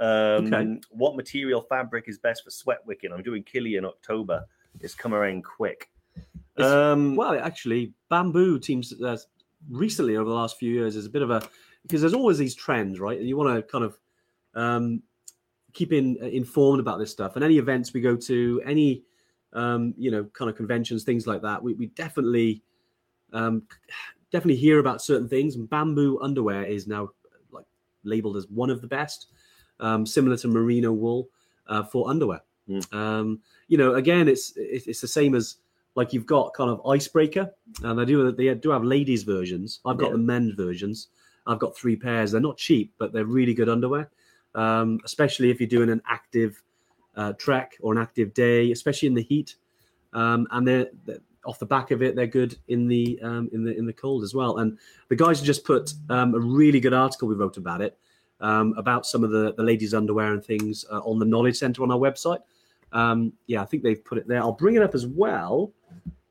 Um, 0.00 0.52
Okay. 0.52 0.80
What 0.90 1.14
material 1.14 1.60
fabric 1.62 2.06
is 2.08 2.18
best 2.18 2.44
for 2.44 2.50
sweat 2.50 2.78
wicking? 2.86 3.12
I'm 3.12 3.22
doing 3.22 3.44
Kili 3.44 3.78
in 3.78 3.84
October. 3.84 4.44
It's 4.80 4.94
come 4.94 5.14
around 5.14 5.44
quick. 5.44 5.90
Um, 6.56 7.16
Well, 7.16 7.38
actually, 7.38 7.92
bamboo 8.08 8.58
teams 8.58 8.92
uh, 9.00 9.18
recently 9.70 10.16
over 10.16 10.28
the 10.28 10.34
last 10.34 10.58
few 10.58 10.72
years 10.72 10.96
is 10.96 11.06
a 11.06 11.10
bit 11.10 11.22
of 11.22 11.30
a 11.30 11.42
because 11.82 12.00
there's 12.00 12.14
always 12.14 12.38
these 12.38 12.54
trends, 12.54 13.00
right? 13.00 13.18
And 13.18 13.28
you 13.28 13.36
want 13.36 13.54
to 13.54 13.62
kind 13.62 13.84
of 13.84 13.98
um, 14.54 15.02
keep 15.72 15.92
in, 15.92 16.16
informed 16.18 16.80
about 16.80 16.98
this 16.98 17.10
stuff. 17.10 17.36
And 17.36 17.44
any 17.44 17.58
events 17.58 17.92
we 17.92 18.00
go 18.00 18.16
to, 18.16 18.62
any 18.66 19.02
um, 19.52 19.94
you 19.96 20.10
know 20.10 20.24
kind 20.32 20.50
of 20.50 20.56
conventions, 20.56 21.04
things 21.04 21.26
like 21.26 21.42
that, 21.42 21.62
we, 21.62 21.74
we 21.74 21.86
definitely 21.86 22.62
um, 23.32 23.62
definitely 24.32 24.56
hear 24.56 24.78
about 24.78 25.02
certain 25.02 25.28
things. 25.28 25.56
And 25.56 25.68
bamboo 25.68 26.20
underwear 26.20 26.64
is 26.64 26.86
now 26.86 27.10
like 27.50 27.66
labeled 28.04 28.36
as 28.36 28.46
one 28.48 28.70
of 28.70 28.80
the 28.80 28.86
best, 28.86 29.28
um, 29.80 30.06
similar 30.06 30.36
to 30.38 30.48
merino 30.48 30.92
wool 30.92 31.28
uh, 31.66 31.82
for 31.82 32.08
underwear. 32.08 32.42
Mm. 32.68 32.94
Um, 32.94 33.40
you 33.68 33.78
know, 33.78 33.94
again, 33.94 34.28
it's 34.28 34.52
it's 34.56 35.00
the 35.00 35.08
same 35.08 35.34
as 35.34 35.56
like 35.96 36.12
you've 36.12 36.26
got 36.26 36.54
kind 36.54 36.70
of 36.70 36.84
icebreaker 36.86 37.50
and 37.82 37.98
they 37.98 38.04
do 38.04 38.30
they 38.32 38.54
do 38.54 38.70
have 38.70 38.84
ladies 38.84 39.22
versions 39.22 39.80
i've 39.84 39.98
got 39.98 40.06
Yeah. 40.06 40.12
the 40.12 40.18
men's 40.18 40.54
versions 40.54 41.08
i've 41.46 41.58
got 41.58 41.76
three 41.76 41.96
pairs 41.96 42.32
they're 42.32 42.40
not 42.40 42.56
cheap 42.56 42.92
but 42.98 43.12
they're 43.12 43.24
really 43.24 43.54
good 43.54 43.68
underwear 43.68 44.10
um, 44.54 44.98
especially 45.04 45.50
if 45.50 45.60
you're 45.60 45.68
doing 45.68 45.90
an 45.90 46.02
active 46.08 46.62
uh, 47.16 47.32
trek 47.34 47.76
or 47.80 47.92
an 47.92 47.98
active 48.00 48.34
day 48.34 48.72
especially 48.72 49.08
in 49.08 49.14
the 49.14 49.22
heat 49.22 49.56
um, 50.12 50.46
and 50.50 50.66
they're, 50.66 50.86
they're 51.04 51.18
off 51.44 51.58
the 51.58 51.66
back 51.66 51.90
of 51.90 52.02
it 52.02 52.14
they're 52.16 52.26
good 52.26 52.56
in 52.68 52.86
the 52.86 53.18
um, 53.22 53.48
in 53.52 53.64
the 53.64 53.76
in 53.76 53.86
the 53.86 53.92
cold 53.92 54.22
as 54.22 54.34
well 54.34 54.58
and 54.58 54.78
the 55.08 55.16
guys 55.16 55.40
just 55.40 55.64
put 55.64 55.94
um, 56.08 56.34
a 56.34 56.38
really 56.40 56.80
good 56.80 56.92
article 56.92 57.28
we 57.28 57.34
wrote 57.34 57.56
about 57.56 57.80
it 57.80 57.98
um, 58.40 58.74
about 58.76 59.06
some 59.06 59.22
of 59.24 59.30
the 59.30 59.52
the 59.54 59.62
ladies 59.62 59.94
underwear 59.94 60.32
and 60.32 60.44
things 60.44 60.84
uh, 60.90 60.98
on 61.00 61.18
the 61.18 61.24
knowledge 61.26 61.56
center 61.56 61.82
on 61.82 61.90
our 61.90 61.98
website 61.98 62.40
um, 62.92 63.32
yeah, 63.46 63.62
I 63.62 63.66
think 63.66 63.82
they've 63.82 64.04
put 64.04 64.18
it 64.18 64.26
there. 64.26 64.40
I'll 64.40 64.52
bring 64.52 64.74
it 64.74 64.82
up 64.82 64.94
as 64.96 65.06
well. 65.06 65.72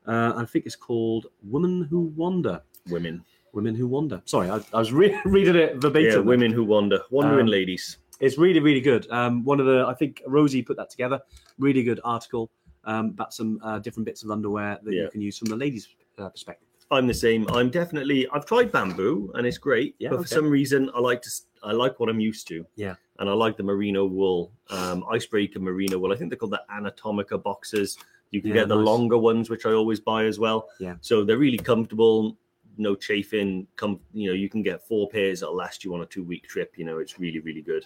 Uh, 0.06 0.34
I 0.36 0.44
think 0.44 0.66
it's 0.66 0.76
called 0.76 1.28
Women 1.42 1.84
Who 1.90 2.12
Wander. 2.16 2.60
Women. 2.90 3.24
Women 3.52 3.74
Who 3.74 3.86
Wander. 3.86 4.20
Sorry, 4.26 4.50
I, 4.50 4.56
I 4.74 4.78
was 4.78 4.92
re- 4.92 5.18
reading 5.24 5.56
it 5.56 5.76
verbatim. 5.76 6.10
Yeah, 6.10 6.18
women 6.18 6.52
who 6.52 6.64
wander. 6.64 7.00
Wandering 7.10 7.46
Um, 7.46 7.46
ladies. 7.46 7.98
It's 8.20 8.36
really, 8.36 8.60
really 8.60 8.82
good. 8.82 9.10
Um, 9.10 9.42
one 9.44 9.58
of 9.60 9.66
the, 9.66 9.86
I 9.88 9.94
think 9.94 10.22
Rosie 10.26 10.60
put 10.62 10.76
that 10.76 10.90
together. 10.90 11.18
Really 11.58 11.82
good 11.82 12.00
article 12.04 12.50
um, 12.84 13.06
about 13.06 13.32
some 13.32 13.58
uh, 13.62 13.78
different 13.78 14.04
bits 14.04 14.22
of 14.22 14.30
underwear 14.30 14.78
that 14.82 14.92
Yeah. 14.92 15.04
you 15.04 15.08
can 15.10 15.22
use 15.22 15.38
from 15.38 15.48
the 15.48 15.56
ladies' 15.56 15.88
uh, 16.18 16.28
perspective. 16.28 16.68
I'm 16.90 17.06
the 17.06 17.14
same. 17.14 17.48
I'm 17.50 17.70
definitely. 17.70 18.28
I've 18.34 18.44
tried 18.44 18.70
bamboo 18.72 19.32
and 19.34 19.46
it's 19.46 19.58
great, 19.58 19.94
Yeah, 19.98 20.10
but 20.10 20.16
okay. 20.16 20.22
for 20.24 20.28
some 20.28 20.50
reason 20.50 20.90
I 20.94 21.00
like 21.00 21.22
to. 21.22 21.30
I 21.62 21.72
like 21.72 22.00
what 22.00 22.08
I'm 22.08 22.20
used 22.20 22.48
to. 22.48 22.64
Yeah. 22.76 22.94
and 23.18 23.28
I 23.28 23.32
like 23.34 23.56
the 23.56 23.62
merino 23.62 24.06
wool, 24.06 24.50
um, 24.70 25.04
icebreaker 25.12 25.58
merino 25.60 25.98
wool. 25.98 26.12
I 26.12 26.16
think 26.16 26.30
they're 26.30 26.38
called 26.38 26.52
the 26.52 26.62
Anatomica 26.70 27.36
boxes. 27.38 27.98
You 28.30 28.40
can 28.40 28.48
Yeah, 28.50 28.54
get 28.62 28.68
the 28.68 28.76
nice. 28.76 28.84
longer 28.86 29.18
ones, 29.18 29.50
which 29.50 29.66
I 29.66 29.72
always 29.72 30.00
buy 30.00 30.24
as 30.24 30.38
well. 30.38 30.68
Yeah. 30.78 30.94
so 31.00 31.24
they're 31.24 31.36
really 31.38 31.58
comfortable. 31.58 32.36
No 32.78 32.94
chafing. 32.94 33.66
Come, 33.76 34.00
you 34.14 34.28
know, 34.28 34.34
you 34.34 34.48
can 34.48 34.62
get 34.62 34.86
four 34.86 35.08
pairs 35.10 35.40
that'll 35.40 35.54
last 35.56 35.84
you 35.84 35.92
on 35.94 36.00
a 36.00 36.06
two 36.06 36.22
week 36.24 36.46
trip. 36.48 36.72
You 36.78 36.84
know, 36.86 36.98
it's 36.98 37.18
really, 37.18 37.40
really 37.40 37.60
good. 37.62 37.84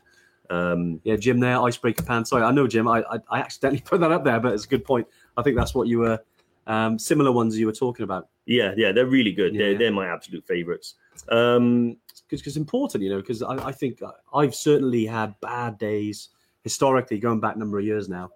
Um, 0.50 1.00
Yeah, 1.02 1.16
Jim 1.16 1.40
there, 1.40 1.60
icebreaker 1.60 2.04
pants. 2.04 2.30
Sorry, 2.30 2.42
I 2.44 2.52
know, 2.52 2.66
Jim. 2.68 2.86
I, 2.86 3.02
I, 3.10 3.18
I 3.30 3.38
accidentally 3.40 3.80
put 3.84 3.98
that 4.00 4.12
up 4.12 4.22
there, 4.24 4.38
but 4.38 4.52
it's 4.52 4.66
a 4.66 4.68
good 4.68 4.84
point. 4.84 5.06
I 5.36 5.42
think 5.42 5.56
that's 5.56 5.74
what 5.74 5.88
you 5.88 5.98
were, 6.00 6.20
um, 6.68 6.98
similar 6.98 7.32
ones 7.32 7.58
you 7.58 7.66
were 7.66 7.72
talking 7.72 8.04
about. 8.04 8.28
yeah, 8.46 8.72
yeah, 8.76 8.92
they're 8.92 9.06
really 9.06 9.32
good. 9.32 9.52
Yeah, 9.54 9.58
they're 9.62 9.72
yeah. 9.72 9.78
they're 9.78 9.92
my 9.92 10.06
absolute 10.06 10.46
favorites. 10.46 10.94
Um, 11.30 11.96
because 12.40 12.56
it's 12.56 12.60
important, 12.60 13.02
you 13.02 13.10
know. 13.10 13.20
Because 13.20 13.42
I, 13.42 13.68
I 13.68 13.72
think 13.72 14.00
I've 14.32 14.54
certainly 14.54 15.06
had 15.06 15.34
bad 15.40 15.78
days 15.78 16.30
historically, 16.62 17.18
going 17.18 17.40
back 17.40 17.56
a 17.56 17.58
number 17.58 17.78
of 17.78 17.84
years 17.84 18.08
now. 18.08 18.30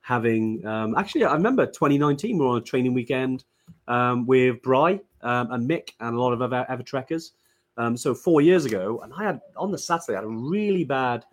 Having 0.00 0.66
um, 0.66 0.94
actually, 0.96 1.24
I 1.24 1.34
remember 1.34 1.66
2019 1.66 2.38
we 2.38 2.44
were 2.44 2.52
on 2.52 2.58
a 2.58 2.60
training 2.62 2.94
weekend 2.94 3.44
um, 3.86 4.26
with 4.26 4.62
Bry 4.62 5.00
um, 5.22 5.52
and 5.52 5.68
Mick 5.68 5.90
and 6.00 6.14
a 6.14 6.20
lot 6.20 6.32
of 6.32 6.42
other 6.42 6.64
ever 6.68 6.82
trekkers. 6.82 7.32
Um, 7.76 7.96
so 7.96 8.14
four 8.14 8.40
years 8.40 8.64
ago, 8.64 9.00
and 9.04 9.12
I 9.14 9.24
had 9.24 9.40
on 9.56 9.70
the 9.70 9.78
Saturday 9.78 10.14
I 10.14 10.20
had 10.20 10.24
a 10.24 10.28
really 10.28 10.84
bad 10.84 11.24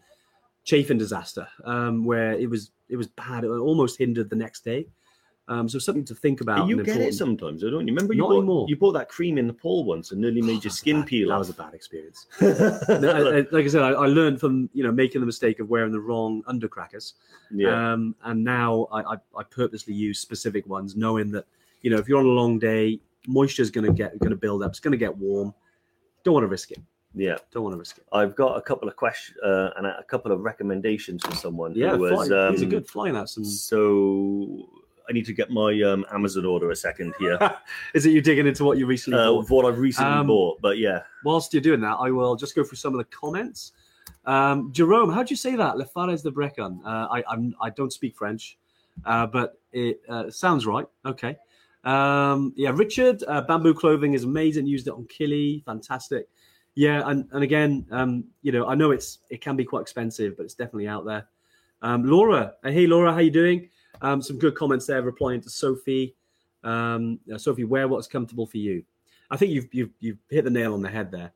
chafing 0.63 0.97
disaster 0.97 1.47
um, 1.63 2.04
where 2.06 2.34
it 2.34 2.49
was 2.49 2.71
it 2.89 2.97
was 2.97 3.08
bad. 3.08 3.43
It 3.43 3.47
almost 3.49 3.97
hindered 3.97 4.30
the 4.30 4.36
next 4.36 4.63
day. 4.63 4.88
Um, 5.47 5.69
so 5.69 5.77
something 5.77 6.03
to 6.05 6.15
think 6.15 6.41
about. 6.41 6.67
you 6.67 6.84
get 6.84 6.97
it 7.01 7.13
sometimes, 7.13 7.62
though, 7.62 7.69
don't 7.69 7.88
you? 7.88 7.93
Remember 7.93 8.13
you 8.15 8.21
Not 8.21 8.29
bought 8.29 8.38
anymore. 8.38 8.65
you 8.67 8.75
bought 8.77 8.93
that 8.93 9.10
cream 9.10 9.38
in 9.38 9.45
Nepal 9.45 9.84
once 9.86 10.12
and 10.12 10.19
nearly 10.19 10.41
made 10.41 10.55
That 10.58 10.63
your 10.63 10.71
skin 10.71 11.01
bad. 11.01 11.08
peel 11.08 11.29
That 11.29 11.38
was 11.38 11.49
a 11.49 11.53
bad 11.53 11.73
experience. 11.75 12.25
No, 12.41 13.10
I- 13.12 13.38
I- 13.39 13.45
like 13.51 13.65
I 13.65 13.67
said, 13.67 13.84
I, 13.84 13.89
I 13.91 14.08
learned 14.08 14.39
from 14.39 14.69
you 14.73 14.84
know 14.84 14.91
making 14.91 15.21
the 15.21 15.27
mistake 15.27 15.60
of 15.60 15.69
wearing 15.69 15.91
the 15.91 15.99
wrong 15.99 16.41
undercrackers, 16.49 17.13
yeah, 17.51 17.93
um, 17.93 18.15
and 18.23 18.43
now 18.43 18.88
I, 18.91 19.01
I, 19.01 19.15
I 19.38 19.43
purposely 19.43 19.93
use 19.93 20.17
specific 20.19 20.65
ones, 20.67 20.95
knowing 20.95 21.29
that 21.34 21.45
you 21.84 21.91
know 21.91 21.97
if 21.97 22.08
you're 22.08 22.19
on 22.19 22.25
a 22.25 22.29
long 22.29 22.58
day, 22.58 22.99
moisture 23.27 23.62
is 23.62 23.69
going 23.69 23.86
to 23.86 23.93
get 23.93 24.17
going 24.19 24.31
to 24.31 24.36
build 24.38 24.63
up. 24.63 24.71
It's 24.71 24.79
going 24.79 24.93
to 24.93 24.97
get 24.97 25.15
warm. 25.15 25.53
Don't 26.23 26.34
want 26.34 26.43
to 26.43 26.47
risk 26.47 26.71
it. 26.71 26.79
yeah. 27.13 27.38
Don't 27.51 27.62
want 27.62 27.73
to 27.75 27.77
risk 27.79 27.99
it. 27.99 28.05
I've 28.12 28.36
got 28.36 28.58
a 28.58 28.62
couple 28.62 28.88
of 28.88 28.95
questions 28.95 29.38
uh, 29.45 29.69
and 29.77 29.86
a 29.86 30.03
couple 30.10 30.31
of 30.31 30.39
recommendations 30.39 31.23
for 31.23 31.36
someone 31.36 31.73
Yeah, 31.75 31.91
who 31.91 31.99
was. 31.99 32.12
fly, 32.27 32.49
these 32.49 32.62
are 32.63 32.65
um, 32.65 32.69
good. 32.71 32.88
Flying 32.89 33.15
out 33.15 33.29
some. 33.29 33.45
So 33.45 34.67
I 35.09 35.13
need 35.13 35.25
to 35.25 35.33
get 35.33 35.49
my 35.51 35.79
um, 35.81 36.05
Amazon 36.11 36.45
order 36.45 36.71
a 36.71 36.75
second 36.75 37.13
here 37.19 37.37
Is 37.93 38.05
it 38.05 38.11
you 38.11 38.21
digging 38.21 38.47
into 38.47 38.63
what 38.63 38.77
you 38.77 38.85
recently 38.85 39.19
uh, 39.19 39.31
bought? 39.31 39.49
what 39.49 39.65
I've 39.65 39.79
recently 39.79 40.11
Um, 40.11 40.27
bought. 40.27 40.61
But 40.61 40.77
yeah, 40.77 41.01
Whilst 41.23 41.53
you're 41.53 41.61
doing 41.61 41.81
that, 41.81 41.97
I 41.99 42.11
will 42.11 42.35
just 42.35 42.55
go 42.55 42.63
through 42.63 42.77
some 42.77 42.93
of 42.93 42.97
the 42.97 43.05
comments. 43.05 43.73
Um, 44.25 44.71
Jerome, 44.71 45.11
how 45.11 45.21
do 45.23 45.31
you 45.31 45.35
say 45.37 45.55
that? 45.55 45.77
Le 45.77 45.85
Fares 45.85 46.23
de 46.23 46.31
Brecon. 46.31 46.81
Uh, 46.85 47.07
I 47.11 47.23
I'm, 47.29 47.55
I 47.61 47.69
don't 47.69 47.93
speak 47.93 48.15
French, 48.15 48.57
uh, 49.05 49.27
but 49.27 49.59
it 49.71 50.01
uh, 50.09 50.29
sounds 50.31 50.65
right. 50.65 50.85
Okay. 51.05 51.37
Um, 51.83 52.51
yeah, 52.55 52.71
Richard, 52.73 53.23
uh, 53.27 53.41
bamboo 53.41 53.73
clothing 53.75 54.13
is 54.15 54.23
amazing. 54.23 54.65
Used 54.65 54.87
it 54.87 54.93
on 54.93 55.05
Kili, 55.05 55.63
fantastic. 55.65 56.27
Yeah, 56.73 57.03
and, 57.05 57.27
and 57.31 57.43
again, 57.43 57.85
um, 57.91 58.25
you 58.41 58.51
know, 58.51 58.65
I 58.67 58.73
know 58.75 58.91
it's 58.91 59.19
it 59.29 59.39
can 59.41 59.55
be 59.55 59.63
quite 59.63 59.81
expensive, 59.81 60.35
but 60.35 60.43
it's 60.43 60.55
definitely 60.55 60.87
out 60.87 61.05
there. 61.05 61.27
Um, 61.83 62.03
Laura, 62.03 62.53
hey 62.63 62.87
Laura, 62.87 63.13
how 63.13 63.19
you 63.19 63.29
doing? 63.31 63.69
Um, 64.01 64.21
some 64.21 64.38
good 64.38 64.55
comments 64.55 64.86
there, 64.86 65.01
replying 65.01 65.41
to 65.41 65.49
Sophie. 65.49 66.15
Um, 66.63 67.19
Sophie, 67.38 67.63
wear 67.63 67.88
what's 67.88 68.08
comfortable 68.08 68.45
for 68.45 68.58
you. 68.58 68.84
I 69.31 69.38
think 69.38 69.51
you've 69.51 69.67
you've 69.71 69.89
you've 69.99 70.17
hit 70.29 70.43
the 70.45 70.49
nail 70.51 70.73
on 70.73 70.81
the 70.81 70.89
head 70.89 71.12
there. 71.12 71.31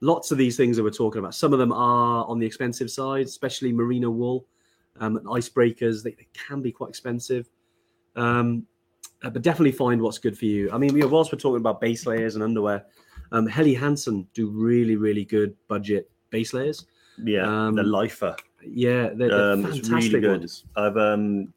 Lots 0.00 0.30
of 0.30 0.38
these 0.38 0.56
things 0.56 0.76
that 0.76 0.82
we're 0.82 0.90
talking 0.90 1.18
about. 1.20 1.34
Some 1.34 1.52
of 1.52 1.58
them 1.58 1.72
are 1.72 2.24
on 2.26 2.38
the 2.38 2.46
expensive 2.46 2.90
side, 2.90 3.26
especially 3.26 3.72
merino 3.72 4.10
wool, 4.10 4.46
um, 5.00 5.16
and 5.16 5.26
icebreakers. 5.26 6.02
They, 6.02 6.10
they 6.12 6.26
can 6.34 6.60
be 6.60 6.72
quite 6.72 6.90
expensive, 6.90 7.48
um, 8.16 8.66
uh, 9.22 9.30
but 9.30 9.42
definitely 9.42 9.72
find 9.72 10.00
what's 10.02 10.18
good 10.18 10.36
for 10.36 10.44
you. 10.46 10.70
I 10.72 10.78
mean, 10.78 10.94
you 10.94 11.02
know, 11.02 11.08
whilst 11.08 11.32
we're 11.32 11.38
talking 11.38 11.60
about 11.60 11.80
base 11.80 12.06
layers 12.06 12.34
and 12.34 12.44
underwear, 12.44 12.84
um, 13.32 13.46
Helly 13.46 13.74
Hansen 13.74 14.26
do 14.34 14.48
really 14.50 14.96
really 14.96 15.24
good 15.24 15.54
budget 15.68 16.10
base 16.30 16.52
layers. 16.52 16.86
yeah, 17.22 17.66
Um, 17.66 17.74
the 17.74 17.82
Lifa. 17.82 18.36
Yeah, 18.66 19.10
they're, 19.14 19.28
they're 19.28 19.52
Um, 19.52 19.62
fantastic 19.62 19.92
really 19.92 20.20
good. 20.20 20.38
ones. 20.40 20.64
I've 20.76 20.96
um, 20.96 21.52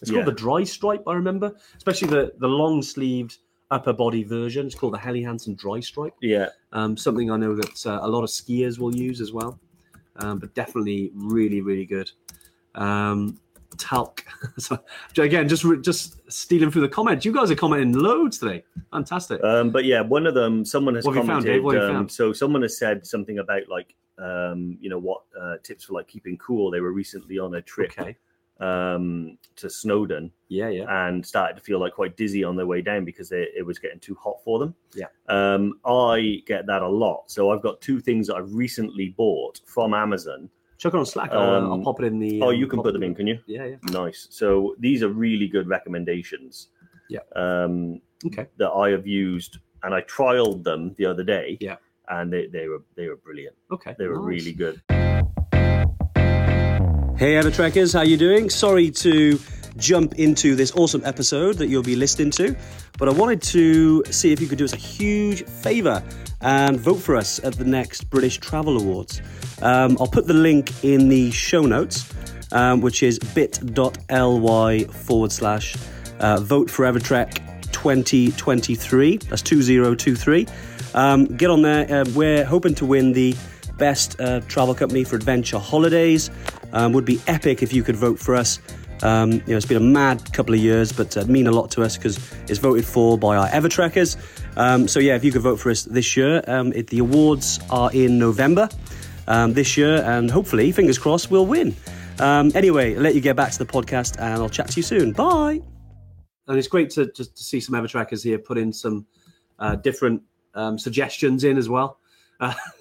It's 0.00 0.10
Yeah. 0.10 0.18
called 0.22 0.26
the 0.26 0.40
dry 0.40 0.64
stripe, 0.64 1.02
I 1.06 1.14
remember, 1.14 1.54
especially 1.76 2.08
the 2.08 2.32
the 2.38 2.48
long 2.48 2.82
sleeved 2.82 3.38
upper 3.70 3.92
body 3.92 4.22
version. 4.24 4.66
It's 4.66 4.74
called 4.74 4.94
the 4.94 4.98
Helly 4.98 5.22
Hansen 5.22 5.54
dry 5.54 5.80
stripe. 5.80 6.14
yeah, 6.22 6.48
Um, 6.72 6.96
something 6.96 7.30
I 7.30 7.36
know 7.36 7.54
that 7.54 7.86
uh, 7.86 7.98
a 8.02 8.08
lot 8.08 8.22
of 8.24 8.30
skiers 8.30 8.78
will 8.78 8.94
use 8.96 9.20
as 9.20 9.30
well, 9.32 9.60
um, 10.16 10.38
but 10.38 10.54
definitely 10.54 11.10
really, 11.14 11.60
really 11.60 11.84
good. 11.84 12.10
Um, 12.74 13.38
talc. 13.76 14.24
so 14.58 14.78
again, 15.18 15.48
just 15.48 15.64
just 15.82 16.20
stealing 16.32 16.70
through 16.70 16.82
the 16.82 16.88
comments. 16.88 17.24
You 17.24 17.32
guys 17.32 17.50
are 17.50 17.54
commenting 17.54 17.92
loads 17.92 18.38
today. 18.38 18.64
Fantastic. 18.92 19.42
um, 19.44 19.70
but 19.70 19.84
yeah, 19.84 20.00
one 20.00 20.26
of 20.26 20.34
them, 20.34 20.64
someone 20.64 20.94
has 20.94 21.04
What 21.04 21.14
have 21.16 21.24
you 21.24 21.28
found, 21.28 21.44
commented. 21.44 21.56
Dave? 21.58 21.64
What 21.64 21.74
have 21.74 21.84
you 21.84 21.88
um, 21.90 21.96
found? 21.96 22.12
so 22.12 22.32
someone 22.32 22.62
has 22.62 22.78
said 22.78 23.06
something 23.06 23.38
about 23.38 23.68
like, 23.68 23.94
um, 24.18 24.78
you 24.80 24.88
know, 24.88 24.98
what 24.98 25.22
uh, 25.38 25.56
tips 25.62 25.84
for 25.84 25.92
like 25.92 26.08
keeping 26.08 26.36
cool. 26.38 26.70
They 26.70 26.80
were 26.80 26.92
recently 26.92 27.38
on 27.38 27.54
a 27.56 27.62
trip 27.62 27.92
okay. 27.98 28.16
Um, 28.60 29.38
to 29.56 29.68
Snowdon. 29.70 30.30
Yeah, 30.50 30.68
yeah. 30.70 31.06
and 31.08 31.24
started 31.24 31.56
to 31.56 31.60
feel 31.62 31.78
like 31.78 31.92
quite 31.92 32.16
dizzy 32.16 32.42
on 32.42 32.56
their 32.56 32.66
way 32.66 32.80
down 32.80 33.04
because 33.04 33.28
they, 33.28 33.46
it 33.56 33.66
was 33.66 33.78
getting 33.78 34.00
too 34.00 34.14
hot 34.14 34.36
for 34.44 34.58
them. 34.58 34.74
Yeah. 34.94 35.06
Um, 35.28 35.78
I 35.84 36.42
get 36.46 36.66
that 36.66 36.80
a 36.82 36.88
lot. 36.88 37.24
So 37.30 37.50
I've 37.50 37.60
got 37.62 37.80
two 37.82 38.00
things 38.00 38.28
that 38.28 38.36
I've 38.36 38.54
recently 38.54 39.10
bought 39.10 39.60
from 39.66 39.92
Amazon. 39.92 40.48
Chuck 40.78 40.94
it 40.94 40.96
on 40.96 41.04
Slack. 41.06 41.32
I'll, 41.32 41.38
uh, 41.40 41.60
I'll 41.60 41.72
Um, 41.74 41.82
pop 41.82 42.00
it 42.00 42.06
in 42.06 42.18
the. 42.18 42.40
Oh, 42.40 42.48
um, 42.50 42.54
you 42.54 42.66
can 42.66 42.80
put 42.82 42.92
them 42.94 43.02
in, 43.02 43.14
can 43.14 43.26
you? 43.26 43.38
Yeah, 43.46 43.64
yeah. 43.66 43.76
Nice. 43.90 44.26
So 44.30 44.74
these 44.78 45.02
are 45.02 45.08
really 45.10 45.48
good 45.48 45.68
recommendations. 45.68 46.68
Yeah. 47.10 47.20
Um, 47.36 48.00
Okay. 48.26 48.46
that 48.56 48.70
I 48.70 48.90
have 48.90 49.06
used, 49.06 49.58
and 49.82 49.94
I 49.94 50.00
trialed 50.02 50.64
them 50.64 50.94
the 50.96 51.04
other 51.06 51.22
day. 51.24 51.56
Yeah. 51.60 51.76
And 52.08 52.32
they, 52.32 52.46
they 52.46 52.68
were 52.68 52.82
they 52.96 53.06
were 53.08 53.16
brilliant. 53.16 53.54
Okay. 53.70 53.94
They 53.98 54.06
were 54.06 54.16
nice. 54.16 54.24
really 54.24 54.52
good. 54.52 54.80
Hey, 57.18 57.34
Ever 57.34 57.50
Trekkers, 57.50 57.92
how 57.92 58.02
you 58.02 58.16
doing? 58.16 58.48
Sorry 58.48 58.92
to 58.92 59.40
jump 59.76 60.20
into 60.20 60.54
this 60.54 60.70
awesome 60.76 61.02
episode 61.04 61.56
that 61.56 61.66
you'll 61.66 61.82
be 61.82 61.96
listening 61.96 62.30
to, 62.30 62.56
but 62.96 63.08
I 63.08 63.12
wanted 63.12 63.42
to 63.42 64.04
see 64.04 64.30
if 64.30 64.40
you 64.40 64.46
could 64.46 64.58
do 64.58 64.64
us 64.64 64.72
a 64.72 64.76
huge 64.76 65.44
favour 65.44 66.00
and 66.42 66.78
vote 66.78 66.98
for 66.98 67.16
us 67.16 67.42
at 67.42 67.54
the 67.54 67.64
next 67.64 68.04
British 68.08 68.38
Travel 68.38 68.80
Awards. 68.80 69.20
Um, 69.60 69.96
I'll 69.98 70.06
put 70.06 70.28
the 70.28 70.32
link 70.32 70.84
in 70.84 71.08
the 71.08 71.32
show 71.32 71.62
notes, 71.62 72.08
um, 72.52 72.82
which 72.82 73.02
is 73.02 73.18
bit.ly 73.18 74.84
forward 74.84 75.32
slash 75.32 75.76
uh, 76.20 76.38
vote 76.38 76.70
for 76.70 76.84
Evertrek 76.84 77.72
2023. 77.72 79.16
That's 79.16 79.42
2023. 79.42 80.46
Um, 80.94 81.24
get 81.24 81.50
on 81.50 81.62
there. 81.62 81.92
Uh, 81.92 82.04
we're 82.14 82.44
hoping 82.44 82.76
to 82.76 82.86
win 82.86 83.10
the 83.10 83.34
best 83.76 84.20
uh, 84.20 84.40
travel 84.42 84.76
company 84.76 85.02
for 85.02 85.16
adventure 85.16 85.58
holidays. 85.58 86.30
Um, 86.72 86.92
would 86.92 87.04
be 87.04 87.20
epic 87.26 87.62
if 87.62 87.72
you 87.72 87.82
could 87.82 87.96
vote 87.96 88.18
for 88.18 88.34
us. 88.34 88.58
Um, 89.02 89.32
you 89.32 89.38
know, 89.48 89.56
it's 89.56 89.66
been 89.66 89.76
a 89.76 89.80
mad 89.80 90.32
couple 90.32 90.54
of 90.54 90.60
years, 90.60 90.92
but 90.92 91.16
uh, 91.16 91.24
mean 91.26 91.46
a 91.46 91.52
lot 91.52 91.70
to 91.72 91.82
us 91.82 91.96
because 91.96 92.16
it's 92.48 92.58
voted 92.58 92.84
for 92.84 93.16
by 93.16 93.36
our 93.36 93.48
Evertrekkers. 93.48 94.16
Um, 94.56 94.88
so 94.88 95.00
yeah, 95.00 95.14
if 95.14 95.24
you 95.24 95.32
could 95.32 95.42
vote 95.42 95.60
for 95.60 95.70
us 95.70 95.84
this 95.84 96.16
year, 96.16 96.42
um, 96.46 96.72
it, 96.72 96.88
the 96.88 96.98
awards 96.98 97.60
are 97.70 97.90
in 97.92 98.18
November 98.18 98.68
um, 99.26 99.54
this 99.54 99.76
year, 99.76 100.02
and 100.04 100.30
hopefully, 100.30 100.72
fingers 100.72 100.98
crossed, 100.98 101.30
we'll 101.30 101.46
win. 101.46 101.76
Um, 102.18 102.50
anyway, 102.54 102.96
I'll 102.96 103.02
let 103.02 103.14
you 103.14 103.20
get 103.20 103.36
back 103.36 103.52
to 103.52 103.58
the 103.58 103.66
podcast, 103.66 104.18
and 104.18 104.34
I'll 104.34 104.48
chat 104.48 104.68
to 104.70 104.76
you 104.76 104.82
soon. 104.82 105.12
Bye. 105.12 105.60
And 106.48 106.58
it's 106.58 106.68
great 106.68 106.90
to 106.90 107.12
just 107.12 107.36
to 107.36 107.42
see 107.42 107.60
some 107.60 107.74
Evertrekkers 107.74 108.24
here 108.24 108.38
put 108.38 108.58
in 108.58 108.72
some 108.72 109.06
uh, 109.58 109.76
different 109.76 110.22
suggestions 110.76 111.44
in 111.44 111.56
as 111.56 111.68
well. 111.68 112.00
Uh, 112.40 112.54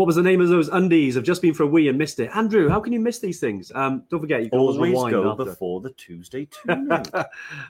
what 0.00 0.06
was 0.06 0.16
the 0.16 0.22
name 0.22 0.40
of 0.40 0.48
those 0.48 0.68
undies? 0.68 1.18
I've 1.18 1.24
just 1.24 1.42
been 1.42 1.52
for 1.52 1.64
a 1.64 1.66
wee 1.66 1.88
and 1.88 1.98
missed 1.98 2.20
it. 2.20 2.30
Andrew, 2.34 2.70
how 2.70 2.80
can 2.80 2.90
you 2.90 2.98
miss 3.00 3.18
these 3.18 3.38
things? 3.38 3.70
Um, 3.74 4.02
don't 4.10 4.20
forget, 4.20 4.42
you 4.42 4.48
can 4.48 4.58
always, 4.58 4.78
Always 4.78 5.12
go 5.12 5.30
after. 5.32 5.44
before 5.44 5.82
the 5.82 5.90
Tuesday 5.90 6.46
tune-in. 6.66 7.04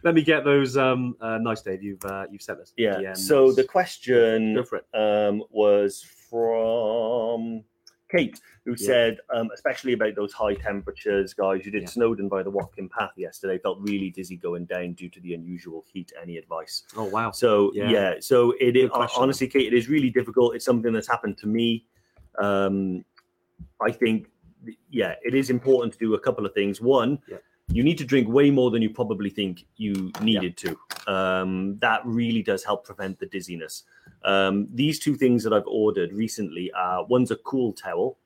Let 0.04 0.14
me 0.14 0.22
get 0.22 0.44
those. 0.44 0.76
Um, 0.76 1.16
uh, 1.20 1.38
nice, 1.38 1.60
Dave. 1.62 1.82
You've 1.82 2.04
uh, 2.04 2.26
you've 2.30 2.40
sent 2.40 2.60
us. 2.60 2.72
yeah. 2.76 3.14
So 3.14 3.50
the 3.50 3.64
question 3.64 4.54
go 4.54 4.62
for 4.62 4.76
it. 4.76 4.86
um, 4.94 5.42
was 5.50 6.06
from 6.30 7.64
Kate, 8.08 8.40
who 8.64 8.76
Yeah. 8.78 8.86
said, 8.86 9.18
um, 9.34 9.50
especially 9.52 9.94
about 9.94 10.14
those 10.14 10.32
high 10.32 10.54
temperatures, 10.54 11.34
guys. 11.34 11.66
You 11.66 11.72
did 11.72 11.82
Yeah. 11.82 11.88
Snowdon 11.88 12.28
by 12.28 12.44
the 12.44 12.50
Watkin 12.50 12.88
Path 12.88 13.10
yesterday. 13.16 13.58
Felt 13.58 13.78
really 13.80 14.10
dizzy 14.10 14.36
going 14.36 14.66
down 14.66 14.92
due 14.92 15.08
to 15.08 15.20
the 15.20 15.34
unusual 15.34 15.84
heat. 15.92 16.12
Any 16.22 16.36
advice? 16.36 16.84
Oh 16.96 17.06
wow. 17.06 17.32
So 17.32 17.72
yeah, 17.74 17.90
Yeah. 17.90 18.14
so 18.20 18.54
it 18.60 18.76
is 18.76 18.88
honestly, 18.92 19.48
Kate, 19.48 19.66
it 19.66 19.76
is 19.76 19.88
really 19.88 20.10
difficult. 20.10 20.54
It's 20.54 20.64
something 20.64 20.92
that's 20.92 21.08
happened 21.08 21.36
to 21.38 21.48
me. 21.48 21.86
Um, 22.38 23.04
I 23.80 23.90
think, 23.90 24.28
yeah, 24.90 25.14
it 25.22 25.34
is 25.34 25.50
important 25.50 25.92
to 25.94 25.98
do 25.98 26.14
a 26.14 26.20
couple 26.20 26.44
of 26.46 26.52
things. 26.54 26.80
One, 26.80 27.18
Yeah. 27.28 27.38
you 27.72 27.82
need 27.82 27.98
to 27.98 28.04
drink 28.04 28.28
way 28.28 28.50
more 28.50 28.70
than 28.70 28.82
you 28.82 28.90
probably 28.90 29.30
think 29.30 29.64
you 29.76 30.10
needed 30.20 30.56
to. 30.58 30.78
Um, 31.06 31.76
that 31.78 32.02
really 32.04 32.42
does 32.42 32.64
help 32.64 32.84
prevent 32.84 33.18
the 33.18 33.26
dizziness. 33.26 33.84
Um, 34.24 34.68
these 34.74 34.98
two 34.98 35.14
things 35.16 35.42
that 35.44 35.52
I've 35.52 35.66
ordered 35.66 36.12
recently 36.12 36.70
are 36.72 37.04
one's 37.06 37.30
a 37.30 37.36
cool 37.36 37.72
towel, 37.72 38.18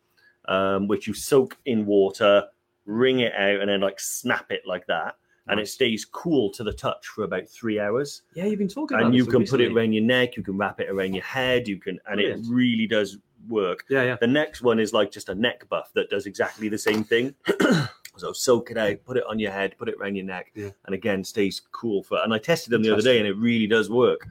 um, 0.46 0.88
which 0.88 1.06
you 1.06 1.14
soak 1.14 1.56
in 1.66 1.86
water, 1.86 2.44
wring 2.86 3.20
it 3.20 3.32
out, 3.34 3.60
and 3.60 3.68
then 3.68 3.80
like 3.80 4.00
snap 4.00 4.50
it 4.50 4.62
like 4.66 4.86
that. 4.86 5.16
And 5.46 5.60
it 5.60 5.68
stays 5.68 6.06
cool 6.06 6.50
to 6.52 6.64
the 6.64 6.72
touch 6.72 7.06
for 7.06 7.24
about 7.24 7.46
three 7.46 7.78
hours 7.78 8.22
Yeah, 8.34 8.46
you've 8.46 8.58
been 8.58 8.66
talking 8.66 8.96
about 8.96 9.08
and 9.08 9.14
you 9.14 9.26
can 9.26 9.44
put 9.44 9.60
it 9.60 9.72
around 9.72 9.92
your 9.92 10.02
neck 10.02 10.38
you 10.38 10.42
can 10.42 10.56
wrap 10.56 10.80
it 10.80 10.88
around 10.88 11.12
your 11.12 11.22
head 11.22 11.68
you 11.68 11.76
can 11.76 12.00
and 12.06 12.16
Brilliant. 12.16 12.46
it 12.46 12.50
really 12.50 12.86
does 12.86 13.18
work 13.48 13.84
Yeah, 13.88 14.02
yeah. 14.02 14.16
the 14.20 14.26
next 14.26 14.62
one 14.62 14.78
is 14.78 14.92
like 14.92 15.10
just 15.10 15.28
a 15.28 15.34
neck 15.34 15.68
buff 15.68 15.90
that 15.94 16.10
does 16.10 16.26
exactly 16.26 16.68
the 16.68 16.78
same 16.78 17.04
thing 17.04 17.34
so 18.16 18.32
soak 18.32 18.70
it 18.70 18.78
out 18.78 18.96
put 19.04 19.16
it 19.16 19.24
on 19.28 19.38
your 19.38 19.50
head 19.52 19.74
put 19.78 19.88
it 19.88 19.96
around 20.00 20.14
your 20.16 20.24
neck 20.26 20.52
Yeah. 20.54 20.70
and 20.86 20.94
again 20.94 21.24
stays 21.24 21.62
cool 21.72 22.02
for 22.02 22.22
and 22.22 22.32
i 22.32 22.38
tested 22.38 22.70
them 22.70 22.82
the 22.82 22.92
other 22.92 23.02
day 23.02 23.18
and 23.18 23.26
it 23.26 23.36
really 23.36 23.66
does 23.66 23.90
work 23.90 24.26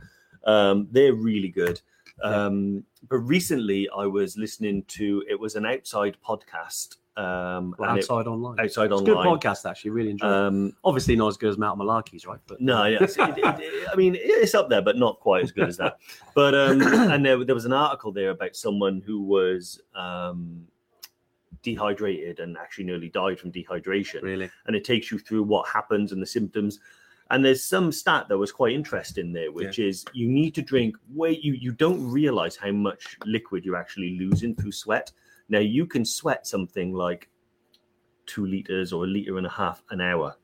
um, 0.46 0.88
they're 0.92 1.14
really 1.14 1.50
good 1.50 1.82
Yeah. 2.24 2.46
um, 2.46 2.84
but 3.10 3.18
recently 3.18 3.90
i 3.96 4.06
was 4.06 4.38
listening 4.38 4.84
to 4.90 5.24
it 5.30 5.40
was 5.40 5.56
an 5.56 5.66
outside 5.66 6.18
podcast 6.26 6.98
um, 7.16 7.76
and 7.80 7.98
it- 7.98 8.02
Outside 8.04 8.28
online. 8.28 8.60
outside 8.60 8.92
It's 8.92 9.02
a 9.02 9.04
good 9.06 9.18
podcast, 9.18 9.70
actually. 9.70 9.92
Really 9.92 10.12
enjoyed 10.12 10.30
it. 10.32 10.34
um, 10.34 10.76
Obviously, 10.84 11.16
not 11.16 11.28
as 11.28 11.38
good 11.38 11.50
as 11.50 11.58
Mount 11.58 11.80
Malarkey's, 11.80 12.26
right? 12.26 12.40
But 12.48 12.60
No, 12.62 12.86
yes, 12.86 13.16
it, 13.18 13.36
it, 13.38 13.88
I 13.92 13.96
mean 13.96 14.16
it's 14.20 14.56
up 14.56 14.70
there, 14.70 14.82
but 14.82 14.98
not 14.98 15.20
quite 15.20 15.44
as 15.44 15.52
good 15.52 15.68
as 15.68 15.78
that. 15.78 15.98
But 16.34 16.56
um, 16.56 16.82
and 17.12 17.26
there, 17.26 17.44
there 17.46 17.56
was 17.56 17.66
an 17.66 17.74
article 17.74 18.12
there 18.12 18.32
about 18.32 18.56
someone 18.56 19.02
who 19.06 19.22
was 19.22 19.80
um, 19.96 20.66
dehydrated 21.62 22.40
and 22.40 22.58
actually 22.58 22.86
nearly 22.86 23.10
died 23.10 23.40
from 23.40 23.52
dehydration, 23.52 24.22
really, 24.22 24.50
and 24.68 24.76
it 24.76 24.84
takes 24.84 25.12
you 25.12 25.20
through 25.20 25.44
what 25.44 25.68
happens 25.68 26.12
and 26.12 26.22
the 26.22 26.26
symptoms. 26.26 26.80
And 27.32 27.44
there's 27.44 27.64
some 27.64 27.92
stat 27.92 28.28
that 28.30 28.38
was 28.38 28.52
quite 28.52 28.74
interesting 28.74 29.32
there, 29.34 29.52
which 29.52 29.80
is 29.80 30.06
you 30.14 30.28
need 30.28 30.54
to 30.56 30.62
drink 30.62 30.96
way 31.14 31.40
you 31.42 31.54
you 31.54 31.72
don't 31.72 32.06
realize 32.12 32.56
how 32.56 32.72
much 32.72 33.18
liquid 33.26 33.64
you're 33.66 33.78
actually 33.78 34.18
losing 34.20 34.56
through 34.56 34.74
sweat. 34.74 35.12
Now 35.50 35.60
you 35.60 35.86
can 35.86 36.06
sweat 36.06 36.48
something 36.48 36.94
like 36.94 37.30
two 38.26 38.46
liters 38.46 38.94
or 38.94 39.04
a 39.04 39.08
liter 39.08 39.38
and 39.38 39.46
a 39.46 39.50
half 39.50 39.84
an 39.92 40.02
hour, 40.02 40.36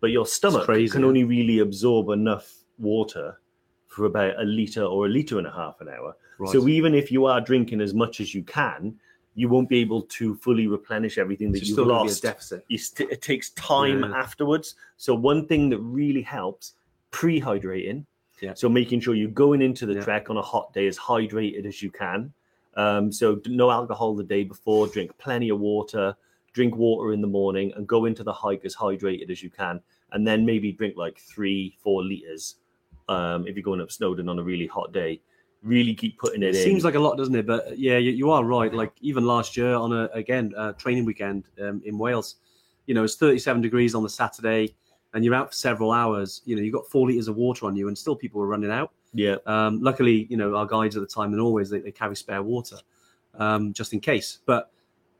but 0.00 0.10
your 0.10 0.26
stomach 0.26 0.66
can 0.66 1.04
only 1.04 1.24
really 1.24 1.60
absorb 1.60 2.08
enough 2.10 2.52
water 2.78 3.40
for 3.86 4.04
about 4.06 4.38
a 4.40 4.44
liter 4.44 4.82
or 4.84 5.06
a 5.06 5.08
liter 5.08 5.38
and 5.38 5.46
a 5.46 5.52
half 5.52 5.80
an 5.80 5.88
hour. 5.88 6.16
right. 6.38 6.52
So 6.52 6.66
even 6.68 6.94
if 6.94 7.10
you 7.10 7.26
are 7.26 7.40
drinking 7.40 7.80
as 7.80 7.92
much 7.94 8.20
as 8.20 8.34
you 8.34 8.42
can, 8.42 8.96
you 9.34 9.48
won't 9.48 9.68
be 9.68 9.78
able 9.78 10.02
to 10.02 10.34
fully 10.36 10.66
replenish 10.66 11.16
everything 11.18 11.52
that 11.52 11.58
It's 11.58 11.68
you've 11.68 11.74
still 11.74 11.84
be 11.86 11.90
a 11.90 11.94
lost 11.94 12.22
deficit. 12.22 12.64
you 12.68 12.78
st- 12.78 13.10
it 13.10 13.22
takes 13.22 13.50
time 13.50 14.00
Yeah. 14.02 14.12
afterwards. 14.16 14.74
So 14.96 15.14
one 15.14 15.46
thing 15.46 15.68
that 15.70 15.78
really 15.78 16.22
helps 16.22 16.74
pre-hydrating. 17.10 18.06
Yeah. 18.40 18.54
So 18.54 18.68
making 18.68 19.00
sure 19.00 19.14
you're 19.14 19.30
going 19.30 19.60
into 19.62 19.86
the 19.86 19.94
Yeah. 19.94 20.02
trek 20.02 20.30
on 20.30 20.36
a 20.36 20.42
hot 20.42 20.72
day 20.72 20.86
as 20.88 20.98
hydrated 20.98 21.64
as 21.66 21.82
you 21.82 21.90
can. 21.90 22.32
Um, 22.76 23.12
so 23.12 23.40
no 23.46 23.70
alcohol 23.70 24.14
the 24.14 24.24
day 24.24 24.44
before. 24.44 24.86
Drink 24.86 25.16
plenty 25.18 25.48
of 25.48 25.60
water. 25.60 26.14
Drink 26.52 26.76
water 26.76 27.12
in 27.12 27.20
the 27.20 27.28
morning 27.28 27.72
and 27.76 27.86
go 27.86 28.06
into 28.06 28.24
the 28.24 28.32
hike 28.32 28.64
as 28.64 28.74
hydrated 28.74 29.30
as 29.30 29.42
you 29.42 29.50
can. 29.50 29.80
And 30.12 30.26
then 30.26 30.44
maybe 30.44 30.72
drink 30.72 30.96
like 30.96 31.18
three, 31.18 31.76
four 31.82 32.02
liters 32.02 32.56
um, 33.08 33.46
if 33.46 33.56
you're 33.56 33.62
going 33.62 33.80
up 33.80 33.90
Snowdon 33.90 34.28
on 34.28 34.38
a 34.38 34.42
really 34.42 34.66
hot 34.66 34.92
day. 34.92 35.20
Really 35.62 35.94
keep 35.94 36.18
putting 36.18 36.42
it, 36.42 36.54
It 36.54 36.56
in. 36.56 36.62
seems 36.64 36.84
like 36.84 36.94
a 36.94 36.98
lot, 36.98 37.18
doesn't 37.18 37.34
it? 37.34 37.46
But 37.46 37.78
yeah, 37.78 37.98
you, 37.98 38.12
you 38.12 38.30
are 38.30 38.44
right. 38.44 38.72
Like 38.72 38.92
even 39.00 39.26
last 39.26 39.56
year 39.56 39.74
on 39.74 39.92
a 39.92 40.04
again 40.14 40.54
uh, 40.56 40.72
training 40.72 41.04
weekend 41.04 41.44
um, 41.62 41.82
in 41.84 41.98
Wales, 41.98 42.36
you 42.86 42.94
know, 42.94 43.04
it's 43.04 43.16
37 43.16 43.60
degrees 43.60 43.94
on 43.94 44.02
the 44.02 44.08
Saturday, 44.08 44.74
and 45.12 45.22
you're 45.22 45.34
out 45.34 45.50
for 45.50 45.54
several 45.54 45.92
hours. 45.92 46.40
You 46.46 46.56
know, 46.56 46.62
you 46.62 46.72
got 46.72 46.88
four 46.88 47.06
liters 47.06 47.28
of 47.28 47.36
water 47.36 47.66
on 47.66 47.76
you, 47.76 47.88
and 47.88 47.98
still 47.98 48.16
people 48.16 48.40
were 48.40 48.46
running 48.46 48.70
out. 48.70 48.92
Yeah, 49.12 49.36
Um, 49.46 49.80
luckily, 49.82 50.26
you 50.30 50.36
know, 50.36 50.54
our 50.56 50.66
guides 50.66 50.96
at 50.96 51.00
the 51.00 51.06
time 51.06 51.32
and 51.32 51.40
always 51.40 51.70
they, 51.70 51.80
they 51.80 51.92
carry 51.92 52.14
spare 52.16 52.42
water, 52.42 52.76
um, 53.34 53.72
just 53.72 53.92
in 53.92 54.00
case. 54.00 54.38
But 54.46 54.70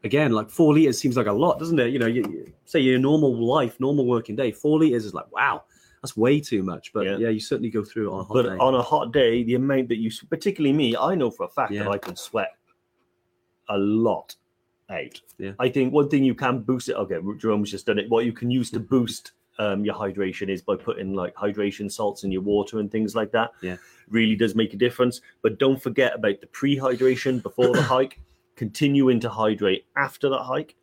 again, 0.05 0.33
like 0.33 0.49
four 0.51 0.73
liters 0.75 0.99
seems 0.99 1.17
like 1.17 1.27
a 1.27 1.33
lot, 1.33 1.59
doesn't 1.59 1.79
it? 1.79 1.89
You 1.93 1.99
know, 1.99 2.07
you, 2.07 2.23
you 2.31 2.53
say 2.65 2.81
your 2.81 2.99
normal 2.99 3.35
life, 3.45 3.79
normal 3.81 4.07
working 4.07 4.37
day, 4.37 4.53
four 4.53 4.79
liters 4.79 5.05
is 5.05 5.15
like 5.15 5.31
wow, 5.33 5.65
that's 6.03 6.17
way 6.17 6.41
too 6.41 6.63
much. 6.63 6.93
But 6.93 7.05
Yeah. 7.07 7.17
yeah, 7.19 7.29
you 7.31 7.41
certainly 7.41 7.71
go 7.71 7.85
through 7.85 8.11
it 8.11 8.13
on 8.15 8.21
a 8.21 8.25
hot 8.25 8.33
but 8.35 8.43
day. 8.43 8.57
on 8.59 8.75
a 8.75 8.83
hot 8.83 9.13
day, 9.13 9.43
the 9.43 9.55
amount 9.57 9.89
that 9.89 9.99
you, 9.99 10.11
particularly 10.29 10.73
me, 10.73 10.97
I 10.97 11.15
know 11.15 11.31
for 11.31 11.45
a 11.45 11.49
fact 11.49 11.73
that 11.73 11.89
I 11.89 11.99
can 11.99 12.17
sweat 12.17 12.53
a 13.69 13.77
lot 13.79 14.35
out. 14.89 15.21
Yeah. 15.39 15.53
I 15.59 15.69
think 15.69 15.93
one 15.93 16.09
thing 16.09 16.25
you 16.25 16.35
can 16.35 16.61
boost 16.61 16.89
it. 16.89 16.95
Okay, 16.95 17.19
Jerome's 17.39 17.71
just 17.71 17.87
done 17.87 17.99
it. 17.99 18.09
What 18.11 18.25
you 18.25 18.33
can 18.33 18.51
use 18.51 18.71
to 18.73 18.81
boost 18.81 19.33
um, 19.61 19.85
your 19.85 19.95
hydration 19.95 20.49
is 20.49 20.63
by 20.63 20.75
putting 20.75 21.15
like 21.15 21.35
hydration 21.35 21.93
salts 21.93 22.25
in 22.25 22.33
your 22.33 22.41
water 22.41 22.81
and 22.81 22.91
things 22.91 23.15
like 23.15 23.31
that. 23.33 23.51
Yeah. 23.61 23.77
really 24.09 24.35
does 24.35 24.55
make 24.55 24.73
a 24.73 24.77
difference. 24.77 25.21
But 25.43 25.59
don't 25.59 25.81
forget 25.81 26.15
about 26.15 26.41
the 26.41 26.47
pre-hydration 26.49 27.43
before 27.43 27.73
the 27.73 27.83
hike. 27.95 28.19
Continuing 28.57 29.21
to 29.21 29.29
hydrate 29.29 29.85
after 29.97 30.29
that 30.31 30.43
hike. 30.43 30.75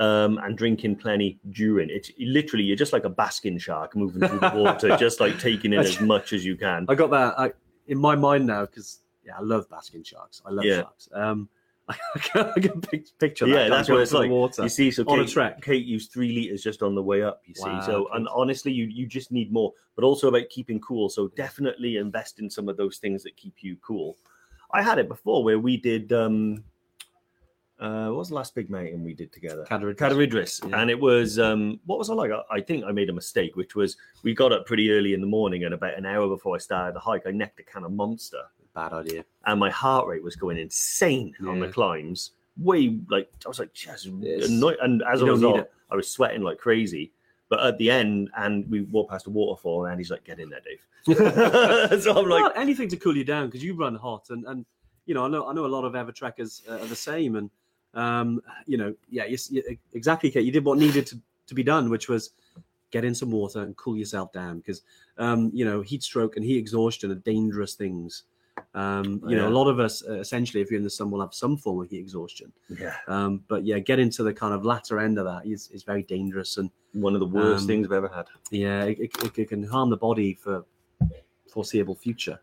Um, 0.00 0.38
and 0.38 0.58
drinking 0.58 0.96
plenty 0.96 1.38
during 1.50 1.88
it's 1.88 2.10
literally 2.18 2.64
you're 2.64 2.76
just 2.76 2.92
like 2.92 3.04
a 3.04 3.08
basking 3.08 3.58
shark 3.58 3.94
moving 3.94 4.28
through 4.28 4.40
the 4.40 4.52
water, 4.56 4.96
just 4.98 5.20
like 5.20 5.38
taking 5.38 5.72
in 5.72 5.78
as 5.78 6.00
much 6.00 6.32
as 6.32 6.44
you 6.44 6.56
can. 6.56 6.84
I 6.88 6.96
got 6.96 7.10
that 7.10 7.38
I, 7.38 7.52
in 7.86 7.98
my 7.98 8.16
mind 8.16 8.44
now 8.44 8.66
because 8.66 8.98
yeah, 9.24 9.34
I 9.38 9.42
love 9.42 9.70
basking 9.70 10.02
sharks. 10.02 10.42
I 10.44 10.50
love 10.50 10.64
Yeah. 10.64 10.80
sharks. 10.80 11.08
Um, 11.12 11.48
I 11.88 11.96
can, 12.18 12.52
I 12.56 12.60
can 12.60 12.80
pic- 12.80 13.18
picture 13.18 13.46
that. 13.46 13.52
Yeah, 13.52 13.68
that's 13.68 13.88
what 13.90 14.00
it's 14.00 14.12
like. 14.12 14.30
Water. 14.30 14.62
You 14.62 14.68
see, 14.70 14.90
so 14.90 15.04
on 15.06 15.20
a 15.20 15.26
Kate. 15.26 15.60
Kate 15.62 15.84
used 15.84 16.12
three 16.12 16.32
liters 16.32 16.62
just 16.62 16.82
on 16.82 16.94
the 16.94 17.02
way 17.02 17.22
up. 17.22 17.42
You 17.44 17.54
see, 17.54 17.62
Wow, 17.68 17.80
so 17.82 18.08
and 18.14 18.26
honestly, 18.28 18.72
you 18.72 18.84
you 18.86 19.06
just 19.06 19.30
need 19.30 19.52
more, 19.52 19.72
but 19.96 20.04
also 20.04 20.28
about 20.28 20.48
keeping 20.48 20.80
cool. 20.80 21.08
So 21.10 21.28
definitely 21.36 21.96
invest 21.96 22.38
in 22.38 22.48
some 22.48 22.68
of 22.68 22.76
those 22.78 22.96
things 22.98 23.22
that 23.24 23.36
keep 23.36 23.54
you 23.60 23.76
cool. 23.82 24.16
I 24.72 24.82
had 24.82 24.98
it 24.98 25.08
before 25.08 25.44
where 25.44 25.58
we 25.58 25.76
did. 25.76 26.12
um 26.12 26.64
uh 27.80 28.06
What 28.08 28.18
was 28.18 28.28
the 28.28 28.34
last 28.36 28.54
big 28.54 28.70
mountain 28.70 29.04
we 29.04 29.12
did 29.14 29.32
together? 29.32 29.66
Cadarid- 29.68 29.98
Cadair 29.98 30.22
Idris, 30.22 30.60
Yeah. 30.66 30.80
and 30.80 30.90
it 30.90 30.98
was 30.98 31.38
um 31.38 31.80
what 31.86 31.98
was 31.98 32.08
I 32.08 32.14
like? 32.14 32.30
I, 32.30 32.40
I 32.50 32.60
think 32.60 32.84
I 32.84 32.92
made 32.92 33.10
a 33.10 33.12
mistake, 33.12 33.56
which 33.56 33.74
was 33.74 33.96
we 34.22 34.32
got 34.32 34.52
up 34.52 34.64
pretty 34.64 34.90
early 34.90 35.12
in 35.12 35.20
the 35.20 35.26
morning, 35.26 35.64
and 35.64 35.74
about 35.74 35.98
an 35.98 36.06
hour 36.06 36.28
before 36.28 36.54
I 36.54 36.58
started 36.58 36.94
the 36.94 37.00
hike, 37.00 37.26
I 37.26 37.30
necked 37.32 37.60
a 37.60 37.62
can 37.64 37.84
of 37.84 37.92
Monster 37.92 38.42
Bad 38.74 38.92
idea. 38.92 39.24
and 39.46 39.60
my 39.60 39.70
heart 39.70 40.06
rate 40.06 40.22
was 40.22 40.36
going 40.36 40.58
insane 40.58 41.34
on 41.46 41.60
the 41.60 41.68
climbs. 41.68 42.32
Way 42.56 42.98
like 43.08 43.28
I 43.44 43.48
was 43.48 43.58
like, 43.58 43.72
just 43.72 44.06
annoyed. 44.06 44.78
And 44.80 45.02
as 45.02 45.20
you 45.20 45.26
a 45.26 45.28
don't 45.28 45.36
result. 45.36 45.70
I 45.90 45.96
was 45.96 46.10
sweating 46.10 46.42
like 46.42 46.58
crazy. 46.58 47.12
But 47.48 47.60
at 47.60 47.78
the 47.78 47.90
end, 47.90 48.30
and 48.36 48.68
we 48.70 48.82
walked 48.82 49.10
past 49.10 49.26
a 49.26 49.30
waterfall, 49.30 49.86
and 49.86 49.98
he's 49.98 50.10
like, 50.10 50.24
"Get 50.24 50.40
in 50.40 50.48
there, 50.50 50.60
Dave." 50.60 50.80
so 52.02 52.18
I'm 52.18 52.28
like, 52.28 52.42
well, 52.42 52.52
anything 52.56 52.88
to 52.88 52.96
cool 52.96 53.16
you 53.16 53.24
down 53.24 53.46
because 53.46 53.62
you 53.62 53.74
run 53.74 53.94
hot, 53.94 54.30
and 54.30 54.44
and 54.46 54.64
you 55.06 55.14
know 55.14 55.24
I 55.24 55.28
know 55.28 55.46
I 55.46 55.52
know 55.52 55.66
a 55.66 55.68
lot 55.68 55.84
of 55.84 55.92
Evertrekkers 55.92 56.68
uh, 56.68 56.82
are 56.82 56.86
the 56.86 56.96
same, 56.96 57.36
and 57.36 57.50
um, 57.92 58.40
you 58.66 58.78
know 58.78 58.94
yeah, 59.10 59.26
you, 59.26 59.36
you, 59.50 59.78
exactly, 59.92 60.30
Kate. 60.30 60.44
You 60.44 60.52
did 60.52 60.64
what 60.64 60.78
needed 60.78 61.06
to, 61.08 61.20
to 61.46 61.54
be 61.54 61.62
done, 61.62 61.90
which 61.90 62.08
was 62.08 62.30
get 62.90 63.04
in 63.04 63.14
some 63.14 63.30
water 63.30 63.60
and 63.60 63.76
cool 63.76 63.96
yourself 63.96 64.32
down 64.32 64.58
because 64.58 64.82
um, 65.18 65.50
you 65.52 65.64
know 65.64 65.82
heat 65.82 66.02
stroke 66.02 66.36
and 66.36 66.44
heat 66.44 66.56
exhaustion 66.56 67.10
are 67.10 67.16
dangerous 67.16 67.74
things. 67.74 68.24
Um, 68.74 69.20
you 69.28 69.36
know, 69.36 69.48
a 69.48 69.50
lot 69.50 69.68
of 69.68 69.78
us 69.78 70.02
uh, 70.08 70.14
essentially, 70.18 70.60
if 70.60 70.70
you're 70.70 70.78
in 70.78 70.84
the 70.84 70.90
sun, 70.90 71.10
will 71.10 71.20
have 71.20 71.32
some 71.32 71.56
form 71.56 71.80
of 71.82 71.88
heat 71.90 72.00
exhaustion. 72.00 72.52
yeah, 72.68 72.96
Um, 73.06 73.42
but 73.46 73.64
yeah, 73.64 73.78
get 73.78 73.98
into 74.00 74.22
the 74.24 74.34
kind 74.34 74.52
of 74.52 74.64
latter 74.64 74.98
end 74.98 75.16
of 75.18 75.24
that 75.26 75.46
is, 75.46 75.68
is 75.70 75.84
very 75.84 76.02
dangerous, 76.02 76.56
and 76.58 76.70
one 76.92 77.14
of 77.14 77.20
the 77.20 77.26
worst 77.26 77.62
Um, 77.62 77.66
things 77.68 77.86
I've 77.86 77.92
ever 77.92 78.08
had. 78.08 78.26
yeah, 78.50 78.84
it, 78.84 78.98
it, 78.98 79.38
it 79.38 79.48
can 79.48 79.62
harm 79.62 79.90
the 79.90 79.96
body 79.96 80.34
for 80.34 80.64
foreseeable 81.48 81.94
future. 81.94 82.38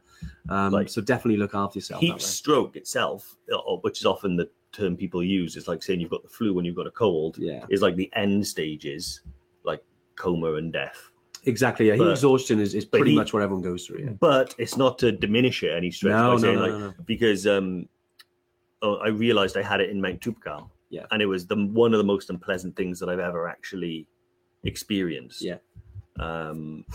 Um, 0.50 0.72
Like, 0.72 0.88
so 0.90 1.02
definitely 1.02 1.38
look 1.38 1.54
after 1.56 1.80
yourself. 1.80 2.00
that 2.02 2.06
Heat 2.08 2.22
stroke 2.22 2.76
itself, 2.78 3.36
which 3.82 4.00
is 4.00 4.06
often 4.06 4.36
the 4.38 4.50
term 4.72 4.96
people 4.96 5.22
use, 5.24 5.58
is 5.58 5.68
like 5.68 5.84
saying 5.84 6.00
you've 6.00 6.12
got 6.12 6.24
the 6.24 6.30
flu 6.30 6.54
when 6.54 6.64
you've 6.64 6.76
got 6.78 6.88
a 6.88 6.92
cold. 6.92 7.38
Yeah, 7.38 7.66
Is 7.70 7.82
like 7.82 7.96
the 7.98 8.10
end 8.16 8.48
stages, 8.48 9.22
like 9.66 9.84
coma 10.16 10.54
and 10.54 10.72
death. 10.72 11.11
Exactly. 11.44 11.88
Yeah, 11.88 11.96
But- 11.98 12.12
exhaustion 12.12 12.60
is, 12.60 12.76
is 12.76 12.86
pretty 12.86 13.12
he- 13.12 13.16
much 13.16 13.34
what 13.34 13.42
everyone 13.42 13.64
goes 13.64 13.86
through. 13.88 14.00
Yeah. 14.04 14.10
But 14.12 14.54
it's 14.58 14.78
not 14.78 15.00
to 15.00 15.12
diminish 15.12 15.64
it 15.64 15.72
any 15.72 15.92
stretch. 15.92 16.12
No, 16.12 16.32
no, 16.34 16.38
saying, 16.38 16.56
no, 16.56 16.62
like, 16.62 16.72
no, 16.72 16.80
no. 16.80 16.94
because 17.06 17.48
um, 17.48 17.88
oh, 18.82 18.98
I 18.98 19.08
realized 19.08 19.58
I 19.58 19.64
had 19.64 19.82
it 19.82 19.90
in 19.90 20.00
Mount 20.02 20.22
Toubkal. 20.22 20.70
Yeah. 20.90 21.06
And 21.12 21.22
it 21.22 21.26
was 21.26 21.48
the 21.48 21.56
one 21.56 21.94
of 21.94 21.98
the 22.00 22.04
most 22.04 22.30
unpleasant 22.30 22.76
things 22.76 23.00
that 23.00 23.10
I've 23.10 23.20
ever 23.20 23.48
actually 23.48 24.08
experienced. 24.64 25.42
Yeah. 25.42 25.58
Um, 26.20 26.86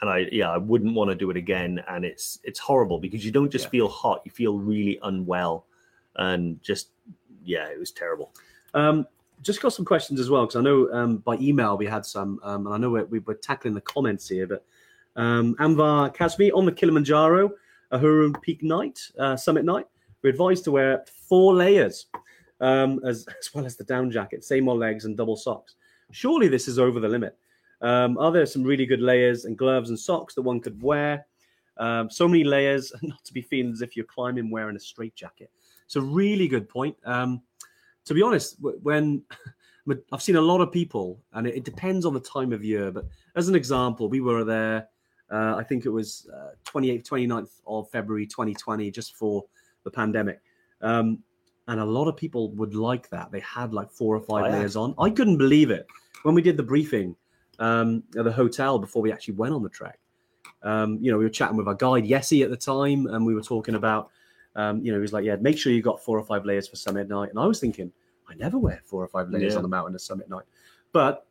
and 0.00 0.10
I 0.10 0.26
yeah, 0.32 0.50
I 0.50 0.56
wouldn't 0.58 0.94
want 0.94 1.10
to 1.10 1.14
do 1.14 1.30
it 1.30 1.36
again. 1.36 1.82
And 1.88 2.04
it's 2.04 2.38
it's 2.42 2.58
horrible 2.58 2.98
because 2.98 3.24
you 3.24 3.30
don't 3.30 3.50
just 3.50 3.66
Yeah. 3.66 3.70
feel 3.70 3.88
hot, 3.88 4.22
you 4.24 4.30
feel 4.30 4.58
really 4.58 4.98
unwell 5.02 5.66
and 6.16 6.60
just 6.62 6.88
yeah, 7.44 7.66
it 7.68 7.78
was 7.78 7.92
terrible. 7.92 8.32
Um, 8.72 9.06
just 9.44 9.60
got 9.60 9.72
some 9.72 9.84
questions 9.84 10.18
as 10.18 10.30
well 10.30 10.46
because 10.46 10.56
I 10.56 10.62
know 10.62 10.90
um, 10.92 11.18
by 11.18 11.36
email 11.36 11.76
we 11.76 11.86
had 11.86 12.04
some, 12.06 12.40
um, 12.42 12.66
and 12.66 12.74
I 12.74 12.78
know 12.78 12.90
we're, 12.90 13.04
we 13.04 13.18
were 13.20 13.34
tackling 13.34 13.74
the 13.74 13.80
comments 13.82 14.28
here. 14.28 14.46
But 14.46 14.64
um, 15.16 15.54
Anvar 15.56 16.14
Kazmi 16.14 16.50
on 16.54 16.64
the 16.64 16.72
Kilimanjaro 16.72 17.52
Uhuru 17.92 18.40
Peak 18.42 18.62
night, 18.62 19.00
uh, 19.18 19.36
summit 19.36 19.64
night, 19.64 19.86
we're 20.22 20.30
advised 20.30 20.64
to 20.64 20.72
wear 20.72 21.04
four 21.28 21.54
layers 21.54 22.06
um, 22.60 23.00
as, 23.04 23.26
as 23.38 23.54
well 23.54 23.66
as 23.66 23.76
the 23.76 23.84
down 23.84 24.10
jacket, 24.10 24.42
same 24.44 24.68
on 24.68 24.78
legs 24.78 25.04
and 25.04 25.16
double 25.16 25.36
socks. 25.36 25.76
Surely 26.10 26.48
this 26.48 26.66
is 26.66 26.78
over 26.78 26.98
the 26.98 27.08
limit. 27.08 27.36
Um, 27.82 28.16
are 28.18 28.32
there 28.32 28.46
some 28.46 28.64
really 28.64 28.86
good 28.86 29.00
layers 29.00 29.44
and 29.44 29.58
gloves 29.58 29.90
and 29.90 29.98
socks 29.98 30.34
that 30.34 30.42
one 30.42 30.60
could 30.60 30.82
wear? 30.82 31.26
Um, 31.76 32.08
so 32.08 32.26
many 32.26 32.44
layers, 32.44 32.92
not 33.02 33.22
to 33.24 33.32
be 33.32 33.42
feeling 33.42 33.72
as 33.72 33.82
if 33.82 33.96
you're 33.96 34.06
climbing 34.06 34.50
wearing 34.50 34.76
a 34.76 34.80
straight 34.80 35.14
jacket. 35.14 35.50
It's 35.84 35.96
a 35.96 36.00
really 36.00 36.48
good 36.48 36.68
point. 36.68 36.96
Um, 37.04 37.42
to 38.04 38.14
be 38.14 38.22
honest, 38.22 38.56
when 38.60 39.22
I've 40.12 40.22
seen 40.22 40.36
a 40.36 40.40
lot 40.40 40.60
of 40.60 40.72
people, 40.72 41.20
and 41.32 41.46
it, 41.46 41.64
depends 41.64 42.06
on 42.06 42.14
the 42.14 42.20
time 42.20 42.52
of 42.52 42.64
year, 42.64 42.90
but 42.90 43.06
as 43.36 43.48
an 43.48 43.54
example, 43.54 44.08
we 44.08 44.20
were 44.20 44.44
there, 44.44 44.88
uh, 45.30 45.56
I 45.56 45.62
think 45.62 45.84
it 45.86 45.90
was 45.90 46.28
uh, 46.34 46.50
28th, 46.64 47.08
29th 47.08 47.50
of 47.66 47.90
February 47.90 48.26
2020, 48.26 48.90
just 48.90 49.14
for 49.16 49.44
the 49.82 49.90
pandemic. 49.90 50.40
Um, 50.80 51.18
and 51.68 51.80
a 51.80 51.84
lot 51.84 52.08
of 52.08 52.16
people 52.16 52.50
would 52.52 52.74
like 52.74 53.08
that. 53.10 53.32
They 53.32 53.40
had 53.40 53.72
like 53.72 53.90
four 53.90 54.14
or 54.14 54.20
five 54.20 54.44
Oh, 54.44 54.48
yeah. 54.48 54.58
layers 54.58 54.76
on. 54.76 54.94
I 54.98 55.08
couldn't 55.10 55.38
believe 55.38 55.70
it 55.70 55.86
when 56.22 56.34
we 56.34 56.42
did 56.42 56.56
the 56.56 56.62
briefing 56.62 57.16
um, 57.58 58.02
at 58.18 58.24
the 58.24 58.32
hotel 58.32 58.78
before 58.78 59.00
we 59.00 59.12
actually 59.12 59.34
went 59.34 59.54
on 59.54 59.62
the 59.62 59.70
trek. 59.70 59.98
Um, 60.62 60.98
you 61.00 61.10
know, 61.10 61.18
we 61.18 61.24
were 61.24 61.30
chatting 61.30 61.56
with 61.56 61.68
our 61.68 61.74
guide 61.74 62.04
Yessie 62.04 62.44
at 62.44 62.50
the 62.50 62.56
time, 62.56 63.06
and 63.06 63.24
we 63.24 63.34
were 63.34 63.42
talking 63.42 63.74
about, 63.74 64.10
um, 64.56 64.84
you 64.84 64.92
know, 64.92 64.98
he 64.98 65.02
was 65.02 65.12
like, 65.12 65.24
"Yeah, 65.24 65.36
make 65.36 65.58
sure 65.58 65.72
you 65.72 65.82
got 65.82 66.02
four 66.02 66.18
or 66.18 66.24
five 66.24 66.44
layers 66.44 66.68
for 66.68 66.76
summit 66.76 67.08
night." 67.08 67.30
And 67.30 67.38
I 67.38 67.46
was 67.46 67.60
thinking, 67.60 67.92
I 68.28 68.34
never 68.34 68.58
wear 68.58 68.80
four 68.84 69.02
or 69.02 69.08
five 69.08 69.30
layers 69.30 69.52
Yeah. 69.52 69.58
on 69.58 69.62
the 69.62 69.68
mountain 69.68 69.94
at 69.94 70.00
summit 70.00 70.28
night, 70.30 70.44
but 70.92 71.26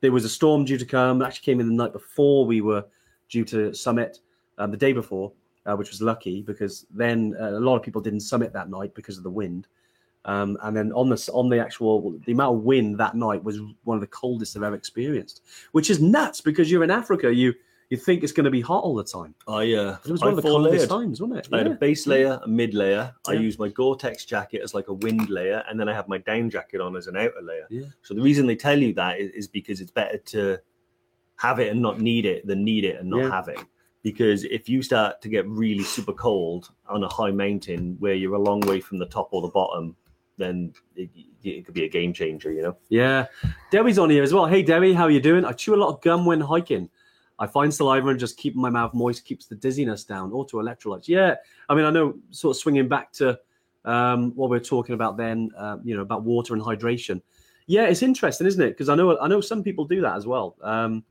there 0.00 0.12
was 0.12 0.24
a 0.24 0.28
storm 0.28 0.64
due 0.64 0.78
to 0.78 0.84
come. 0.84 1.22
It 1.22 1.24
actually 1.24 1.44
came 1.44 1.60
in 1.60 1.68
the 1.68 1.74
night 1.74 1.92
before 1.92 2.44
we 2.44 2.60
were 2.60 2.84
due 3.28 3.44
to 3.46 3.72
summit, 3.72 4.20
um, 4.58 4.70
the 4.70 4.76
day 4.76 4.92
before, 4.92 5.32
uh, 5.64 5.74
which 5.74 5.90
was 5.90 6.02
lucky 6.02 6.42
because 6.42 6.86
then 6.90 7.34
uh, 7.40 7.50
a 7.50 7.60
lot 7.60 7.76
of 7.76 7.82
people 7.82 8.00
didn't 8.00 8.20
summit 8.20 8.52
that 8.52 8.68
night 8.68 8.94
because 8.94 9.16
of 9.16 9.24
the 9.24 9.30
wind. 9.30 9.66
Um, 10.26 10.58
and 10.62 10.76
then 10.76 10.92
on 10.92 11.08
the 11.08 11.30
on 11.32 11.48
the 11.48 11.58
actual 11.60 12.18
the 12.26 12.32
amount 12.32 12.56
of 12.56 12.62
wind 12.64 12.98
that 12.98 13.14
night 13.14 13.42
was 13.44 13.60
one 13.84 13.96
of 13.96 14.00
the 14.00 14.08
coldest 14.08 14.56
I've 14.56 14.64
ever 14.64 14.74
experienced, 14.74 15.42
which 15.72 15.88
is 15.88 16.00
nuts 16.00 16.40
because 16.40 16.70
you're 16.70 16.84
in 16.84 16.90
Africa. 16.90 17.32
You 17.32 17.54
you 17.90 17.96
think 17.96 18.22
it's 18.24 18.32
going 18.32 18.44
to 18.44 18.50
be 18.50 18.60
hot 18.60 18.82
all 18.82 18.94
the 18.96 19.04
time. 19.04 19.34
I 19.46 19.72
uh, 19.74 19.96
It 20.04 20.10
was 20.10 20.22
I 20.22 20.26
one 20.26 20.36
of 20.38 20.42
the 20.42 20.48
coldest 20.50 20.88
times, 20.88 21.20
wasn't 21.20 21.38
it? 21.40 21.48
I 21.52 21.58
had 21.58 21.66
a 21.68 21.74
base 21.74 22.06
layer, 22.06 22.40
a 22.42 22.48
mid 22.48 22.74
layer. 22.74 23.14
I 23.28 23.34
Yeah. 23.34 23.40
use 23.40 23.58
my 23.58 23.68
Gore-Tex 23.68 24.24
jacket 24.24 24.60
as 24.62 24.74
like 24.74 24.88
a 24.88 24.94
wind 24.94 25.30
layer, 25.30 25.62
and 25.68 25.78
then 25.78 25.88
I 25.88 25.94
have 25.94 26.08
my 26.08 26.18
down 26.18 26.50
jacket 26.50 26.80
on 26.80 26.96
as 26.96 27.06
an 27.06 27.16
outer 27.16 27.40
layer. 27.42 27.66
Yeah. 27.70 27.86
So 28.02 28.14
the 28.14 28.22
reason 28.22 28.46
they 28.46 28.56
tell 28.56 28.78
you 28.78 28.92
that 28.94 29.20
is, 29.20 29.30
is 29.32 29.48
because 29.48 29.80
it's 29.80 29.92
better 29.92 30.18
to 30.18 30.58
have 31.36 31.60
it 31.60 31.70
and 31.70 31.80
not 31.80 32.00
need 32.00 32.24
it 32.26 32.46
than 32.46 32.64
need 32.64 32.84
it 32.84 32.98
and 32.98 33.08
not 33.10 33.22
Yeah. 33.22 33.30
have 33.30 33.48
it. 33.48 33.60
Because 34.02 34.44
if 34.44 34.68
you 34.68 34.82
start 34.82 35.20
to 35.22 35.28
get 35.28 35.46
really 35.48 35.82
super 35.82 36.12
cold 36.12 36.70
on 36.88 37.04
a 37.04 37.08
high 37.08 37.30
mountain 37.32 37.96
where 37.98 38.14
you're 38.14 38.34
a 38.34 38.40
long 38.42 38.60
way 38.60 38.80
from 38.80 38.98
the 38.98 39.06
top 39.06 39.28
or 39.32 39.42
the 39.42 39.48
bottom, 39.48 39.96
then 40.38 40.72
it, 40.94 41.08
it 41.42 41.64
could 41.64 41.74
be 41.74 41.84
a 41.84 41.88
game 41.88 42.12
changer, 42.12 42.52
you 42.52 42.62
know. 42.62 42.76
Yeah. 42.88 43.26
Debbie's 43.70 43.98
on 43.98 44.10
here 44.10 44.22
as 44.22 44.32
well. 44.32 44.46
Hey, 44.46 44.62
Debbie, 44.62 44.92
how 44.92 45.04
are 45.04 45.10
you 45.10 45.20
doing? 45.20 45.44
I 45.44 45.52
chew 45.52 45.74
a 45.74 45.76
lot 45.76 45.88
of 45.88 46.00
gum 46.02 46.24
when 46.24 46.40
hiking. 46.40 46.88
I 47.38 47.46
find 47.46 47.72
saliva 47.72 48.08
and 48.08 48.18
just 48.18 48.36
keeping 48.36 48.60
my 48.62 48.70
mouth 48.70 48.94
moist 48.94 49.24
keeps 49.24 49.46
the 49.46 49.54
dizziness 49.54 50.04
down. 50.04 50.32
Auto 50.32 50.60
electrolytes. 50.62 51.06
Yeah. 51.08 51.34
I 51.68 51.74
mean, 51.74 51.84
I 51.84 51.90
know 51.90 52.14
sort 52.30 52.56
of 52.56 52.60
swinging 52.60 52.88
back 52.88 53.12
to 53.14 53.38
um, 53.84 54.32
what 54.34 54.50
we 54.50 54.56
are 54.56 54.60
talking 54.60 54.94
about 54.94 55.16
then, 55.16 55.50
uh, 55.56 55.76
you 55.84 55.94
know, 55.94 56.02
about 56.02 56.22
water 56.22 56.54
and 56.54 56.62
hydration. 56.62 57.20
Yeah, 57.66 57.84
it's 57.86 58.02
interesting, 58.02 58.46
isn't 58.46 58.62
it? 58.62 58.70
Because 58.70 58.88
I 58.88 58.94
know 58.94 59.18
I 59.18 59.28
know 59.28 59.40
some 59.40 59.62
people 59.62 59.84
do 59.84 60.00
that 60.00 60.16
as 60.16 60.26
well. 60.26 60.56
Um, 60.62 61.04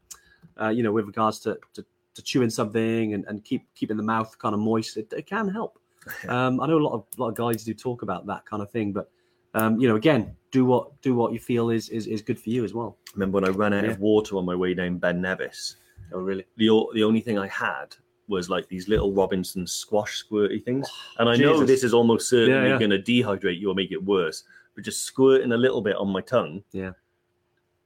uh, 0.59 0.69
you 0.69 0.84
know, 0.84 0.91
with 0.91 1.05
regards 1.05 1.39
to, 1.41 1.57
to, 1.73 1.86
to 2.13 2.21
chewing 2.21 2.49
something 2.49 3.13
and, 3.13 3.26
and 3.28 3.43
keep 3.43 3.67
keeping 3.76 3.97
the 3.97 4.03
mouth 4.03 4.38
kind 4.39 4.53
of 4.53 4.59
moist, 4.61 4.97
it, 4.97 5.11
it 5.13 5.26
can 5.28 5.47
help. 5.47 5.80
Um, 6.30 6.61
I 6.61 6.67
know 6.67 6.78
a 6.78 6.86
lot 6.86 6.93
of 6.93 7.05
lot 7.17 7.30
of 7.30 7.36
guides 7.36 7.63
do 7.63 7.73
talk 7.73 8.03
about 8.03 8.28
that 8.28 8.45
kind 8.45 8.61
of 8.61 8.69
thing, 8.69 8.93
but 8.93 9.09
um, 9.55 9.80
you 9.80 9.88
know, 9.88 9.95
again, 9.95 10.36
do 10.51 10.63
what 10.63 11.01
do 11.01 11.15
what 11.15 11.34
you 11.34 11.39
feel 11.39 11.71
is 11.71 11.89
is, 11.89 12.05
is 12.05 12.21
good 12.21 12.39
for 12.39 12.51
you 12.51 12.63
as 12.63 12.76
well. 12.76 12.97
Remember 13.15 13.39
when 13.39 13.45
I 13.45 13.49
ran 13.51 13.73
out 13.73 13.86
Yeah. 13.86 13.89
of 13.91 13.99
water 13.99 14.38
on 14.38 14.45
my 14.45 14.53
way 14.53 14.76
down 14.76 14.99
Ben 14.99 15.19
Nevis? 15.19 15.78
Oh, 16.14 16.20
really? 16.20 16.45
the 16.58 16.70
o- 16.70 16.91
the 16.93 17.03
only 17.03 17.22
thing 17.22 17.38
I 17.38 17.47
had 17.47 17.95
was 18.28 18.49
like 18.49 18.68
these 18.68 18.88
little 18.88 19.14
Robinson 19.14 19.68
squash 19.68 20.24
squirty 20.24 20.64
things. 20.64 20.88
Oh, 20.89 21.20
and 21.20 21.30
I 21.30 21.36
know 21.36 21.53
Jesus. 21.53 21.68
this 21.68 21.84
is 21.84 21.93
almost 21.93 22.30
certainly 22.30 22.53
Yeah, 22.70 22.74
yeah. 22.74 22.80
going 22.80 22.89
to 22.91 22.99
dehydrate 22.99 23.60
you 23.60 23.70
or 23.70 23.76
make 23.76 23.91
it 23.91 24.03
worse, 24.03 24.43
but 24.74 24.84
just 24.84 25.03
squirting 25.03 25.51
a 25.51 25.58
little 25.58 25.82
bit 25.82 25.95
on 25.95 26.10
my 26.10 26.22
tongue, 26.22 26.64
Yeah. 26.72 26.91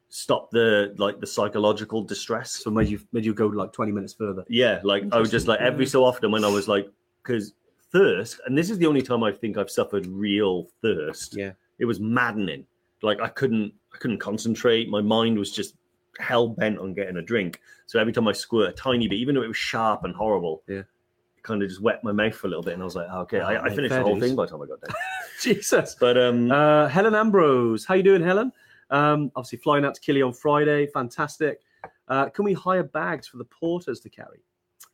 stop 0.09 0.49
the 0.51 0.93
like 0.97 1.19
the 1.19 1.27
psychological 1.27 2.01
distress. 2.03 2.51
So 2.51 2.71
made 2.71 2.87
you 2.89 2.99
made 3.11 3.25
you 3.25 3.33
go 3.33 3.47
like 3.47 3.73
twenty 3.73 3.91
minutes 3.91 4.13
further. 4.13 4.43
Yeah, 4.49 4.79
like 4.83 5.03
I 5.11 5.19
was 5.19 5.29
just 5.31 5.47
like 5.47 5.59
every 5.59 5.85
so 5.85 6.03
often 6.03 6.31
when 6.31 6.43
I 6.43 6.49
was 6.49 6.67
like, 6.67 6.89
because 7.23 7.53
thirst, 7.91 8.39
and 8.45 8.57
this 8.57 8.69
is 8.69 8.77
the 8.77 8.85
only 8.85 9.01
time 9.01 9.23
I 9.23 9.31
think 9.31 9.57
I've 9.57 9.69
suffered 9.71 10.05
real 10.07 10.67
thirst. 10.81 11.35
Yeah. 11.37 11.51
it 11.79 11.85
was 11.85 11.99
maddening. 11.99 12.65
Like 13.01 13.19
I 13.21 13.29
couldn't, 13.29 13.73
I 13.93 13.97
couldn't 13.97 14.19
concentrate. 14.19 14.89
My 14.89 15.01
mind 15.01 15.37
was 15.39 15.51
just 15.51 15.75
hell 16.19 16.49
bent 16.49 16.77
on 16.79 16.93
getting 16.93 17.17
a 17.17 17.21
drink. 17.21 17.61
So 17.87 17.99
every 17.99 18.13
time 18.13 18.27
I 18.27 18.33
squirt 18.33 18.69
a 18.69 18.73
tiny 18.73 19.07
bit, 19.07 19.15
even 19.15 19.35
though 19.35 19.41
it 19.43 19.47
was 19.47 19.57
sharp 19.57 20.03
and 20.03 20.13
horrible, 20.15 20.63
Yeah. 20.67 20.79
it 20.79 21.43
kind 21.43 21.63
of 21.63 21.69
just 21.69 21.81
wet 21.81 22.03
my 22.03 22.11
mouth 22.11 22.35
for 22.35 22.47
a 22.47 22.49
little 22.49 22.63
bit, 22.63 22.73
and 22.73 22.81
I 22.81 22.85
was 22.85 22.95
like, 22.95 23.07
oh, 23.11 23.21
okay, 23.21 23.39
Oh, 23.39 23.45
I, 23.45 23.63
I 23.65 23.69
finished 23.69 23.93
the 23.95 24.03
whole 24.03 24.19
thing 24.19 24.35
by 24.35 24.45
the 24.45 24.51
time 24.51 24.61
I 24.61 24.65
got 24.67 24.81
there. 24.81 24.95
Jesus. 25.41 25.95
But 25.99 26.17
um, 26.17 26.51
Uh, 26.51 26.87
Helen 26.87 27.15
Ambrose, 27.15 27.85
how 27.85 27.95
you 27.95 28.03
doing, 28.03 28.21
Helen? 28.21 28.51
Um, 28.91 29.31
obviously 29.35 29.59
flying 29.59 29.85
out 29.85 29.95
to 29.95 30.01
Kili 30.01 30.25
on 30.25 30.33
Friday, 30.33 30.87
fantastic. 30.87 31.61
Uh, 32.07 32.27
can 32.29 32.43
we 32.43 32.53
hire 32.53 32.83
bags 32.83 33.27
for 33.27 33.37
the 33.37 33.45
porters 33.45 33.99
to 34.01 34.09
carry? 34.09 34.39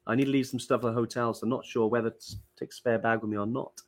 I 0.07 0.15
need 0.15 0.26
to 0.26 0.32
leave 0.32 0.45
some 0.47 0.59
stuff 0.59 0.80
at 0.84 0.88
the 0.88 0.93
hotel, 0.93 1.34
so 1.34 1.43
I'm 1.43 1.49
not 1.49 1.65
sure 1.65 1.88
whether 1.88 2.09
to 2.11 2.36
take 2.59 2.69
a 2.69 2.76
spare 2.76 2.99
bag 2.99 3.21
with 3.21 3.32
me 3.32 3.38
or 3.38 3.47
not. 3.47 3.82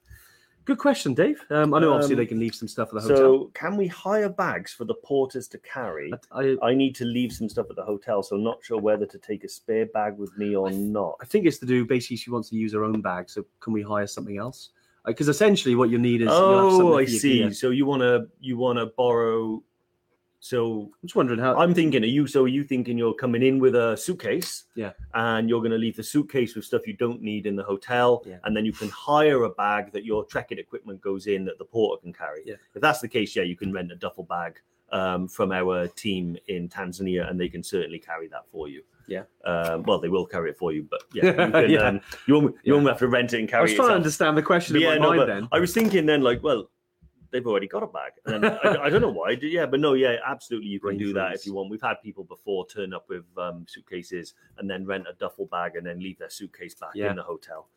Good 0.68 0.80
question, 0.80 1.14
Dave. 1.14 1.40
Um, 1.50 1.74
I 1.74 1.80
know 1.80 1.94
obviously 1.94 2.16
Um, 2.16 2.18
they 2.18 2.26
can 2.26 2.42
leave 2.42 2.54
some 2.54 2.68
stuff 2.68 2.90
at 2.90 2.96
the 2.96 3.00
hotel. 3.00 3.18
so 3.18 3.52
can 3.54 3.78
we 3.78 3.88
hire 3.88 4.28
bags 4.28 4.74
for 4.74 4.84
the 4.84 4.96
porters 4.96 5.48
to 5.48 5.58
carry? 5.60 6.12
I, 6.34 6.42
I, 6.62 6.72
I 6.72 6.76
need 6.76 6.94
to 6.96 7.06
leave 7.06 7.32
some 7.32 7.48
stuff 7.48 7.68
at 7.70 7.78
the 7.78 7.86
hotel, 7.86 8.22
so 8.22 8.36
I'm 8.36 8.44
not 8.44 8.60
sure 8.62 8.78
whether 8.78 9.06
to 9.06 9.18
take 9.18 9.46
a 9.46 9.48
spare 9.50 9.86
bag 9.86 10.18
with 10.18 10.38
me 10.38 10.58
or 10.58 10.70
not. 10.70 11.16
I 11.22 11.26
think 11.26 11.46
it's 11.46 11.58
to 11.60 11.66
do 11.66 11.86
basically 11.86 12.18
she 12.18 12.32
wants 12.32 12.50
to 12.50 12.58
use 12.58 12.74
her 12.74 12.84
own 12.84 13.00
bag, 13.00 13.30
so 13.30 13.46
can 13.62 13.72
we 13.72 13.82
hire 13.82 14.08
something 14.08 14.38
else? 14.38 14.72
Because 15.06 15.30
essentially 15.30 15.74
what 15.76 15.90
you 15.90 15.98
need 15.98 16.22
is 16.22 16.28
you'll 16.28 16.64
have 16.64 16.72
something 16.72 16.88
Oh, 16.88 16.98
I 16.98 17.06
see. 17.06 17.54
So 17.54 17.70
you 17.70 17.86
want 17.86 18.02
to 18.02 18.28
you 18.42 18.58
want 18.58 18.78
to 18.78 18.88
borrow. 18.88 19.64
So 20.48 20.84
I'm 21.02 21.08
just 21.08 21.16
wondering 21.16 21.40
how. 21.40 21.58
I'm 21.58 21.74
thinking, 21.74 22.04
are 22.04 22.08
you? 22.08 22.26
So 22.26 22.44
are 22.46 22.48
you 22.48 22.64
thinking 22.64 22.98
you're 22.98 23.14
coming 23.14 23.44
in 23.44 23.60
with 23.60 23.76
a 23.76 23.98
suitcase? 23.98 24.64
Yeah. 24.76 24.92
And 25.14 25.50
you're 25.50 25.60
going 25.60 25.72
to 25.72 25.78
leave 25.78 25.98
the 25.98 26.04
suitcase 26.04 26.56
with 26.56 26.64
stuff 26.64 26.88
you 26.88 26.94
don't 26.94 27.22
need 27.22 27.46
in 27.46 27.56
the 27.58 27.64
hotel, 27.64 28.24
Yeah. 28.26 28.38
and 28.46 28.56
then 28.56 28.66
you 28.66 28.72
can 28.72 28.90
hire 28.90 29.44
a 29.44 29.50
bag 29.50 29.92
that 29.92 30.06
your 30.06 30.24
trekking 30.26 30.58
equipment 30.58 31.02
goes 31.02 31.28
in 31.28 31.44
that 31.46 31.58
the 31.58 31.66
porter 31.66 32.02
can 32.02 32.14
carry. 32.14 32.44
Yeah. 32.46 32.56
If 32.76 32.82
that's 32.82 33.02
the 33.02 33.10
case, 33.10 33.36
yeah, 33.36 33.44
you 33.44 33.58
can 33.58 33.74
rent 33.74 33.92
a 33.92 33.96
duffel 33.96 34.24
bag 34.24 34.60
um, 34.94 35.28
from 35.28 35.52
our 35.52 35.88
team 35.90 36.38
in 36.48 36.70
Tanzania, 36.70 37.30
and 37.30 37.38
they 37.40 37.50
can 37.50 37.62
certainly 37.62 38.00
carry 38.00 38.28
that 38.30 38.46
for 38.50 38.70
you. 38.70 38.84
Yeah. 39.08 39.24
Um, 39.46 39.84
well, 39.84 40.00
they 40.00 40.10
will 40.10 40.26
carry 40.26 40.50
it 40.52 40.58
for 40.58 40.72
you, 40.72 40.88
but 40.90 41.02
yeah, 41.14 41.26
you, 41.46 41.52
can, 41.52 41.70
Yeah. 41.70 41.80
Um, 41.82 42.02
you 42.26 42.34
won't 42.36 42.56
you 42.64 42.72
Yeah. 42.72 42.74
won't 42.76 42.88
have 42.88 43.00
to 43.00 43.08
rent 43.10 43.34
it 43.34 43.40
and 43.40 43.50
carry. 43.50 43.60
I 43.60 43.64
was 43.64 43.72
it. 43.74 43.76
trying 43.76 43.90
to 43.90 43.96
understand 43.96 44.38
the 44.38 44.44
question 44.44 44.78
in 44.78 44.82
Yeah, 44.82 44.92
my 44.92 44.98
no, 44.98 45.14
mind 45.16 45.30
then. 45.30 45.48
I 45.52 45.60
was 45.60 45.74
thinking 45.74 46.06
then, 46.06 46.22
like, 46.22 46.42
well, 46.42 46.70
they've 47.32 47.46
already 47.46 47.68
got 47.68 47.84
a 47.84 47.88
bag. 47.88 48.14
And 48.26 48.44
then 48.44 48.58
I, 48.64 48.78
I 48.86 48.90
don't 48.90 49.02
know 49.02 49.10
why. 49.10 49.38
Yeah, 49.42 49.66
but 49.66 49.80
no, 49.80 49.94
yeah, 49.94 50.18
absolutely, 50.26 50.70
you 50.70 50.80
can 50.80 50.98
do 50.98 51.14
that 51.14 51.34
if 51.34 51.46
you 51.46 51.54
want. 51.54 51.70
We've 51.70 51.82
had 51.82 52.02
people 52.02 52.24
before 52.24 52.66
turn 52.68 52.94
up 52.94 53.08
with 53.10 53.26
um, 53.38 53.66
suitcases 53.68 54.34
and 54.58 54.70
then 54.70 54.86
rent 54.86 55.06
a 55.10 55.14
duffel 55.14 55.46
bag 55.48 55.76
and 55.76 55.86
then 55.86 56.00
leave 56.00 56.18
their 56.20 56.30
suitcase 56.30 56.76
back 56.76 56.92
Yeah. 56.96 57.10
in 57.10 57.16
the 57.16 57.24
hotel. 57.24 57.68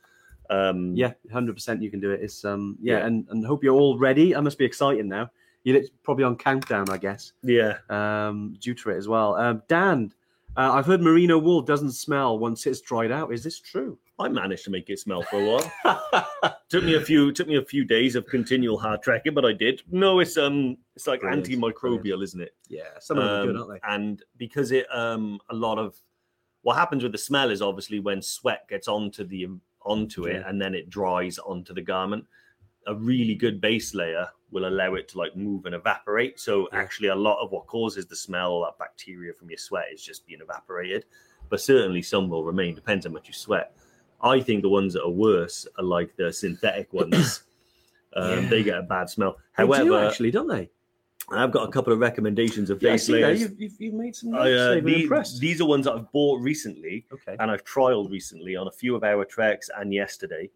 Um, 0.48 0.94
Yeah, 0.96 1.12
hundred 1.32 1.54
percent. 1.54 1.80
You 1.82 1.90
can 1.90 2.00
do 2.00 2.10
it. 2.10 2.20
It's 2.22 2.44
um, 2.44 2.76
yeah, 2.80 2.98
Yeah. 2.98 3.06
and 3.06 3.26
and 3.30 3.44
hope 3.46 3.62
you're 3.62 3.74
all 3.74 3.98
ready. 3.98 4.34
I 4.34 4.40
must 4.40 4.58
be 4.58 4.64
exciting 4.64 5.08
now. 5.08 5.30
You're 5.62 5.82
probably 6.02 6.24
on 6.24 6.36
countdown, 6.36 6.88
I 6.88 6.96
guess, 6.96 7.32
yeah. 7.42 7.78
um, 7.90 8.56
due 8.58 8.72
to 8.74 8.90
it 8.90 8.96
as 8.96 9.08
well. 9.08 9.34
Um, 9.36 9.62
Dan, 9.68 10.10
uh, 10.56 10.72
I've 10.72 10.86
heard 10.86 11.02
merino 11.02 11.38
wool 11.38 11.60
doesn't 11.60 11.92
smell 11.92 12.38
once 12.38 12.66
it's 12.66 12.80
dried 12.80 13.12
out. 13.12 13.30
Is 13.32 13.44
this 13.44 13.60
true? 13.60 13.98
I 14.20 14.28
managed 14.28 14.64
to 14.64 14.70
make 14.70 14.90
it 14.90 14.98
smell 14.98 15.22
for 15.22 15.36
a 15.40 15.44
while. 15.44 16.58
took 16.68 16.84
me 16.84 16.94
a 16.94 17.00
few 17.00 17.32
took 17.32 17.48
me 17.48 17.56
a 17.56 17.64
few 17.64 17.84
days 17.84 18.14
of 18.16 18.26
continual 18.26 18.78
hard 18.78 19.02
tracking, 19.02 19.34
but 19.34 19.44
I 19.46 19.52
did. 19.52 19.82
No, 19.90 20.20
it's 20.20 20.36
um, 20.36 20.76
it's 20.94 21.06
like 21.06 21.20
Brilliant, 21.20 21.46
antimicrobial, 21.48 22.22
isn't 22.22 22.40
it? 22.40 22.54
yeah, 22.68 22.82
some 23.00 23.18
of 23.18 23.24
them 23.24 23.32
are 23.32 23.46
good, 23.46 23.56
Um, 23.56 23.70
aren't 23.70 23.82
they? 23.82 23.88
And 23.94 24.22
because 24.36 24.72
it 24.72 24.86
um 24.94 25.40
a 25.48 25.54
lot 25.54 25.78
of 25.78 25.96
what 26.62 26.76
happens 26.76 27.02
with 27.02 27.12
the 27.12 27.18
smell 27.18 27.50
is 27.50 27.62
obviously 27.62 28.00
when 28.00 28.20
sweat 28.20 28.68
gets 28.68 28.86
onto 28.88 29.24
the 29.24 29.48
onto 29.82 30.24
it 30.26 30.42
and 30.46 30.60
then 30.60 30.74
it 30.74 30.90
dries 30.90 31.38
onto 31.38 31.72
the 31.72 31.82
garment. 31.82 32.26
A 32.86 32.94
really 32.94 33.34
good 33.34 33.60
base 33.60 33.94
layer 33.94 34.28
will 34.50 34.66
allow 34.66 34.94
it 34.94 35.08
to 35.08 35.18
like 35.18 35.36
move 35.36 35.64
and 35.66 35.74
evaporate. 35.74 36.38
So 36.40 36.68
Yeah. 36.72 36.78
actually 36.80 37.08
a 37.08 37.14
lot 37.14 37.42
of 37.42 37.50
what 37.52 37.66
causes 37.66 38.04
the 38.06 38.16
smell 38.16 38.62
that 38.62 38.78
bacteria 38.78 39.32
from 39.32 39.48
your 39.48 39.58
sweat 39.58 39.86
is 39.92 40.02
just 40.04 40.26
being 40.26 40.40
evaporated. 40.42 41.04
But 41.48 41.60
certainly 41.60 42.02
some 42.02 42.28
will 42.28 42.44
remain, 42.44 42.74
depends 42.74 43.06
how 43.06 43.12
much 43.12 43.26
you 43.28 43.34
sweat. 43.34 43.76
I 44.22 44.40
think 44.40 44.62
the 44.62 44.68
ones 44.68 44.94
that 44.94 45.02
are 45.02 45.10
worse 45.10 45.66
are 45.78 45.84
like 45.84 46.16
the 46.16 46.32
synthetic 46.32 46.92
ones 47.00 47.42
Um, 48.14 48.44
Yeah. 48.44 48.48
They 48.48 48.62
get 48.62 48.78
a 48.78 48.82
bad 48.82 49.08
smell. 49.08 49.38
They 49.56 49.64
do, 49.64 49.72
However, 49.72 50.06
actually, 50.06 50.30
don't 50.30 50.48
they? 50.48 50.68
I've 51.30 51.52
got 51.52 51.68
a 51.68 51.70
couple 51.70 51.92
of 51.92 52.00
recommendations 52.00 52.70
of 52.70 52.82
Yeah, 52.82 52.96
layers. 53.08 53.40
You've, 53.40 53.60
you've, 53.60 53.80
you've 53.80 53.94
made 53.94 54.16
some 54.16 54.34
I, 54.34 54.52
uh, 54.52 54.80
these, 54.80 55.02
impressed. 55.02 55.40
these 55.40 55.60
are 55.60 55.66
ones 55.66 55.84
that 55.84 55.92
I've 55.92 56.10
bought 56.10 56.40
recently 56.40 57.06
okay. 57.12 57.36
and 57.38 57.50
I've 57.50 57.64
trialed 57.64 58.10
recently 58.10 58.56
on 58.56 58.66
a 58.66 58.72
few 58.72 58.96
of 58.96 59.04
our 59.04 59.24
treks 59.24 59.70
and 59.76 59.94
yesterday. 59.94 60.50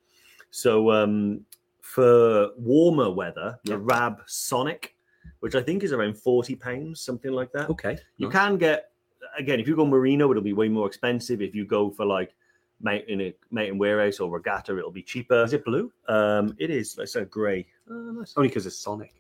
So 0.51 0.91
um, 0.91 1.43
for 1.81 2.51
warmer 2.57 3.11
weather, 3.11 3.59
the 3.65 3.79
Rab 3.79 4.23
Sonic, 4.27 4.97
which 5.41 5.55
I 5.55 5.63
think 5.63 5.85
is 5.85 5.93
around 5.93 6.17
forty 6.17 6.57
pounds, 6.57 7.01
something 7.01 7.33
like 7.33 7.53
that. 7.53 7.71
Okay. 7.71 7.99
You 8.17 8.29
nice. 8.29 8.37
can 8.37 8.59
get 8.59 8.91
again 9.39 9.61
if 9.61 9.69
you 9.69 9.77
go 9.77 9.85
merino, 9.87 10.31
it'll 10.31 10.43
be 10.43 10.53
way 10.53 10.69
more 10.69 10.87
expensive. 10.87 11.41
If 11.41 11.55
you 11.55 11.65
go 11.65 11.91
for 11.91 12.05
like 12.05 12.35
mountain 12.81 13.21
a 13.21 13.35
mountain 13.51 13.79
warehouse 13.79 14.21
or 14.21 14.31
regatta, 14.31 14.77
it'll 14.79 14.91
be 14.91 15.03
cheaper. 15.03 15.45
Is 15.45 15.53
it 15.53 15.65
blue? 15.65 15.93
Um, 16.09 16.55
it 16.59 16.71
is. 16.71 16.97
It's 16.99 17.17
a 17.17 17.25
grey. 17.25 17.67
Oh, 17.91 17.95
nice. 17.95 18.35
Only 18.37 18.49
because 18.49 18.67
it's 18.67 18.79
Sonic. 18.79 19.15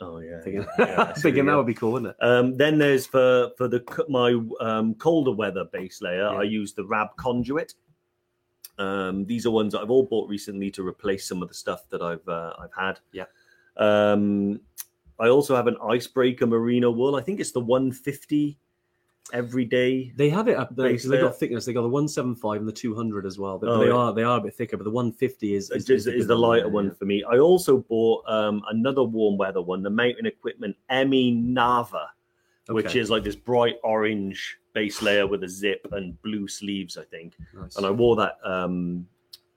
Oh 0.00 0.18
yeah. 0.18 0.40
Thinking, 0.40 0.66
yeah, 0.78 1.12
thinking 1.16 1.46
that 1.46 1.56
would 1.56 1.66
be 1.66 1.74
cool, 1.74 1.92
wouldn't 1.92 2.14
it? 2.18 2.24
Um, 2.24 2.56
then 2.56 2.78
there's 2.78 3.06
for 3.06 3.50
for 3.56 3.68
the 3.68 3.82
my 4.08 4.40
um, 4.60 4.94
colder 4.94 5.32
weather 5.32 5.64
base 5.72 6.02
layer, 6.02 6.30
Yeah. 6.32 6.38
I 6.38 6.42
use 6.42 6.72
the 6.72 6.84
Rab 6.84 7.16
conduit. 7.16 7.74
Um, 8.78 9.26
these 9.26 9.46
are 9.46 9.50
ones 9.50 9.74
that 9.74 9.80
I've 9.80 9.90
all 9.90 10.04
bought 10.04 10.28
recently 10.28 10.70
to 10.72 10.86
replace 10.86 11.28
some 11.28 11.42
of 11.42 11.48
the 11.48 11.54
stuff 11.54 11.88
that 11.90 12.02
I've 12.02 12.26
uh, 12.26 12.52
I've 12.58 12.72
had. 12.76 12.98
Yeah. 13.12 13.26
Um, 13.76 14.60
I 15.20 15.28
also 15.28 15.54
have 15.54 15.68
an 15.68 15.76
icebreaker 15.88 16.46
merino 16.46 16.90
wool. 16.90 17.14
I 17.14 17.20
think 17.20 17.38
it's 17.38 17.52
the 17.52 17.60
150 17.60 18.58
every 19.32 19.64
day. 19.64 20.12
They 20.16 20.28
have 20.30 20.48
it 20.48 20.56
up 20.56 20.74
there. 20.74 20.98
So 20.98 21.08
they 21.08 21.20
got 21.20 21.38
thickness. 21.38 21.64
They 21.64 21.72
got 21.72 21.82
the 21.82 21.88
175 21.88 22.60
and 22.60 22.68
the 22.68 22.72
200 22.72 23.24
as 23.26 23.38
well. 23.38 23.58
But 23.58 23.68
Oh, 23.70 23.78
they 23.78 23.86
yeah. 23.86 23.92
are 23.92 24.12
they 24.12 24.22
are 24.22 24.38
a 24.38 24.40
bit 24.40 24.54
thicker. 24.54 24.76
But 24.76 24.84
the 24.84 24.90
150 24.90 25.54
is 25.54 25.70
Is, 25.70 25.88
is, 25.88 26.06
is, 26.06 26.26
the 26.26 26.34
lighter 26.34 26.66
yeah, 26.66 26.72
one 26.72 26.86
yeah. 26.86 26.92
for 26.98 27.04
me. 27.04 27.24
I 27.24 27.38
also 27.38 27.78
bought 27.78 28.24
um, 28.28 28.62
another 28.70 29.02
warm 29.02 29.36
weather 29.36 29.62
one, 29.62 29.82
the 29.82 29.90
Mountain 29.90 30.26
Equipment 30.26 30.76
Emmy 30.90 31.32
Nava, 31.34 32.06
which 32.68 32.96
is 32.96 33.10
like 33.10 33.24
this 33.24 33.36
bright 33.36 33.76
orange 33.84 34.58
base 34.74 35.02
layer 35.02 35.26
with 35.26 35.44
a 35.44 35.48
zip 35.48 35.86
and 35.92 36.20
blue 36.22 36.48
sleeves, 36.48 36.96
I 36.96 37.04
think. 37.04 37.34
Nice. 37.54 37.76
and 37.76 37.84
I 37.86 37.90
wore 37.90 38.16
that 38.16 38.38
um, 38.44 39.06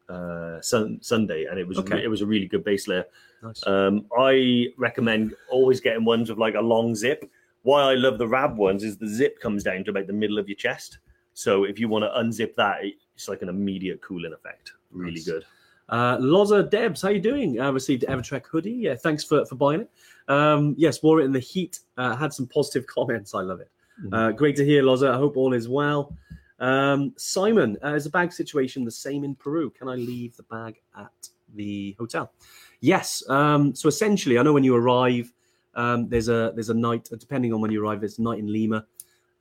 uh, 0.10 0.62
sun, 0.62 1.00
Sunday, 1.02 1.46
and 1.46 1.58
it 1.60 1.68
was 1.68 1.78
Okay. 1.80 2.04
it 2.04 2.08
was 2.08 2.22
a 2.22 2.26
really 2.26 2.48
good 2.48 2.64
base 2.64 2.88
layer. 2.88 3.06
Nice. 3.42 3.66
Um, 3.68 4.06
I 4.18 4.68
recommend 4.78 5.36
always 5.50 5.80
getting 5.80 6.06
ones 6.06 6.30
with 6.30 6.38
like 6.40 6.56
a 6.56 6.62
long 6.62 6.96
zip. 6.96 7.30
Why 7.66 7.82
I 7.82 7.96
love 7.96 8.20
the 8.20 8.28
Rab 8.28 8.58
ones 8.58 8.84
is 8.84 8.96
the 8.96 9.08
zip 9.08 9.40
comes 9.40 9.64
down 9.64 9.84
to 9.86 9.90
about 9.90 10.06
the 10.06 10.14
middle 10.14 10.38
of 10.38 10.48
your 10.48 10.56
chest. 10.56 11.00
So 11.34 11.64
if 11.64 11.80
you 11.80 11.90
want 11.90 12.04
to 12.04 12.10
unzip 12.10 12.54
that, 12.56 12.82
it's 13.16 13.28
like 13.28 13.42
an 13.42 13.50
immediate 13.50 14.04
cooling 14.04 14.34
effect. 14.34 14.74
Really 14.92 15.14
Nice. 15.16 15.26
good. 15.26 15.46
Uh, 15.90 16.18
Loza 16.20 16.70
Debs, 16.70 17.02
how 17.02 17.08
are 17.08 17.12
you 17.14 17.20
doing? 17.20 17.60
I 17.60 17.70
received 17.70 18.04
the 18.04 18.08
Evertrek 18.08 18.46
hoodie. 18.46 18.72
Yeah, 18.72 18.94
thanks 18.94 19.24
for, 19.24 19.44
for 19.48 19.56
buying 19.56 19.82
it. 19.82 19.90
Um, 20.28 20.76
yes, 20.78 21.02
wore 21.02 21.22
it 21.22 21.26
in 21.26 21.32
the 21.32 21.40
heat. 21.40 21.80
Uh, 21.98 22.16
had 22.16 22.32
some 22.32 22.46
positive 22.46 22.86
comments. 22.96 23.34
I 23.34 23.42
love 23.42 23.62
it. 23.62 23.72
Mhm. 24.04 24.14
Uh, 24.14 24.32
great 24.34 24.56
to 24.58 24.66
hear, 24.66 24.84
Loza. 24.84 25.12
I 25.12 25.18
hope 25.18 25.36
all 25.36 25.54
is 25.54 25.68
well. 25.68 26.16
Um, 26.60 27.14
Simon, 27.18 27.78
uh, 27.84 27.96
is 27.96 28.04
the 28.04 28.12
bag 28.12 28.32
situation 28.32 28.86
the 28.86 28.92
same 28.92 29.24
in 29.24 29.34
Peru? 29.34 29.72
Can 29.72 29.88
I 29.90 29.96
leave 29.96 30.38
the 30.38 30.44
bag 30.44 30.80
at 30.96 31.30
the 31.56 31.96
hotel? 31.98 32.32
Yes. 32.80 33.28
Um, 33.28 33.74
so 33.74 33.88
essentially, 33.90 34.38
I 34.38 34.44
know 34.44 34.54
when 34.54 34.64
you 34.64 34.76
arrive, 34.76 35.34
um, 35.76 36.10
there's 36.10 36.30
a 36.30 36.52
there's 36.56 36.70
a 36.70 36.74
night. 36.74 37.10
Depending 37.18 37.54
on 37.54 37.62
when 37.62 37.72
you 37.72 37.84
arrive, 37.84 38.00
there's 38.00 38.20
a 38.20 38.22
night 38.22 38.40
in 38.40 38.52
Lima. 38.52 38.86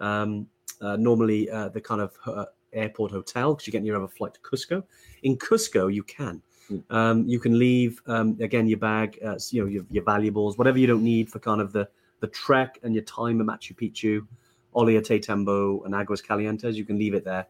Um, 0.01 0.47
uh, 0.81 0.97
normally, 0.97 1.49
uh, 1.51 1.69
the 1.69 1.81
kind 1.81 2.01
of 2.01 2.13
uh, 2.27 2.47
airport 2.73 3.13
hotel 3.13 3.55
because 3.55 3.67
you're 3.67 3.73
getting 3.73 3.87
your 3.87 3.97
other 3.97 4.09
flight 4.09 4.35
to 4.35 4.41
Cusco. 4.41 4.83
In 5.23 5.37
Cusco, 5.37 5.93
you 5.93 6.03
can. 6.03 6.43
Mm. 6.71 6.83
Um, 6.91 7.29
you 7.29 7.39
can 7.39 7.59
leave 7.59 8.01
um, 8.07 8.37
again 8.41 8.67
your 8.67 8.79
bag, 8.79 9.19
uh, 9.25 9.39
you 9.51 9.63
know, 9.63 9.69
your, 9.69 9.85
your 9.91 10.05
valuables, 10.05 10.59
whatever 10.59 10.79
you 10.79 10.87
don't 10.87 11.05
need 11.05 11.31
for 11.31 11.39
kind 11.39 11.61
of 11.61 11.73
the 11.73 11.89
the 12.21 12.27
trek 12.29 12.79
and 12.83 12.95
your 12.95 13.05
time 13.05 13.41
at 13.41 13.47
Machu 13.47 13.75
Picchu, 13.77 14.27
Ollanta 14.75 15.21
Tambo, 15.21 15.83
and 15.85 15.95
Aguas 15.95 16.23
Calientes. 16.23 16.75
You 16.75 16.85
can 16.85 16.99
leave 16.99 17.15
it 17.15 17.25
there, 17.25 17.47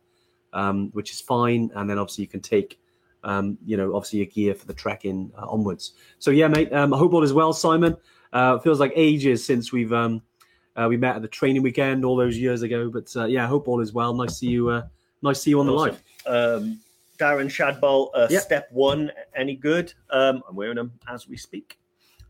um, 0.53 0.91
which 0.93 1.13
is 1.13 1.21
fine. 1.21 1.71
And 1.75 1.89
then 1.89 1.99
obviously 1.99 2.23
you 2.23 2.29
can 2.29 2.41
take, 2.41 2.81
um, 3.23 3.57
you 3.65 3.77
know, 3.77 3.95
obviously 3.95 4.19
your 4.21 4.27
gear 4.27 4.55
for 4.55 4.67
the 4.67 4.75
trekking 4.75 5.33
uh, 5.39 5.47
onwards. 5.47 5.93
So 6.19 6.31
yeah, 6.33 6.49
mate. 6.49 6.73
Um, 6.73 6.93
I 6.93 6.99
hope 6.99 7.13
all 7.13 7.23
is 7.23 7.33
well, 7.33 7.53
Simon. 7.53 7.97
Uh, 8.35 8.57
it 8.59 8.63
feels 8.65 8.81
like 8.81 8.93
ages 8.97 9.45
since 9.45 9.73
we've 9.73 9.93
um, 9.93 10.21
uh, 10.77 10.87
we 10.89 10.97
met 10.97 11.15
at 11.17 11.23
the 11.23 11.29
training 11.29 11.63
weekend 11.63 12.05
all 12.05 12.17
those 12.17 12.37
years 12.37 12.63
ago. 12.63 12.91
But 12.91 13.15
uh, 13.17 13.27
yeah, 13.27 13.45
I 13.45 13.47
hope 13.47 13.69
all 13.69 13.81
is 13.81 13.93
well. 13.93 14.13
Nice 14.13 14.31
to 14.31 14.35
see 14.35 14.49
you. 14.49 14.69
Uh, 14.69 14.83
nice 15.23 15.37
to 15.39 15.43
see 15.45 15.51
you 15.51 15.61
on 15.61 15.67
the 15.67 15.73
Awesome. 15.73 15.97
live. 16.27 16.61
Um, 16.63 16.81
Darren 17.17 17.47
Shadball, 17.49 18.11
uh, 18.13 18.27
Yeah. 18.29 18.41
step 18.41 18.69
one, 18.73 19.13
any 19.37 19.55
good? 19.55 19.95
Um, 20.11 20.43
I'm 20.49 20.57
wearing 20.57 20.75
them 20.75 20.91
as 21.09 21.29
we 21.29 21.37
speak. 21.37 21.79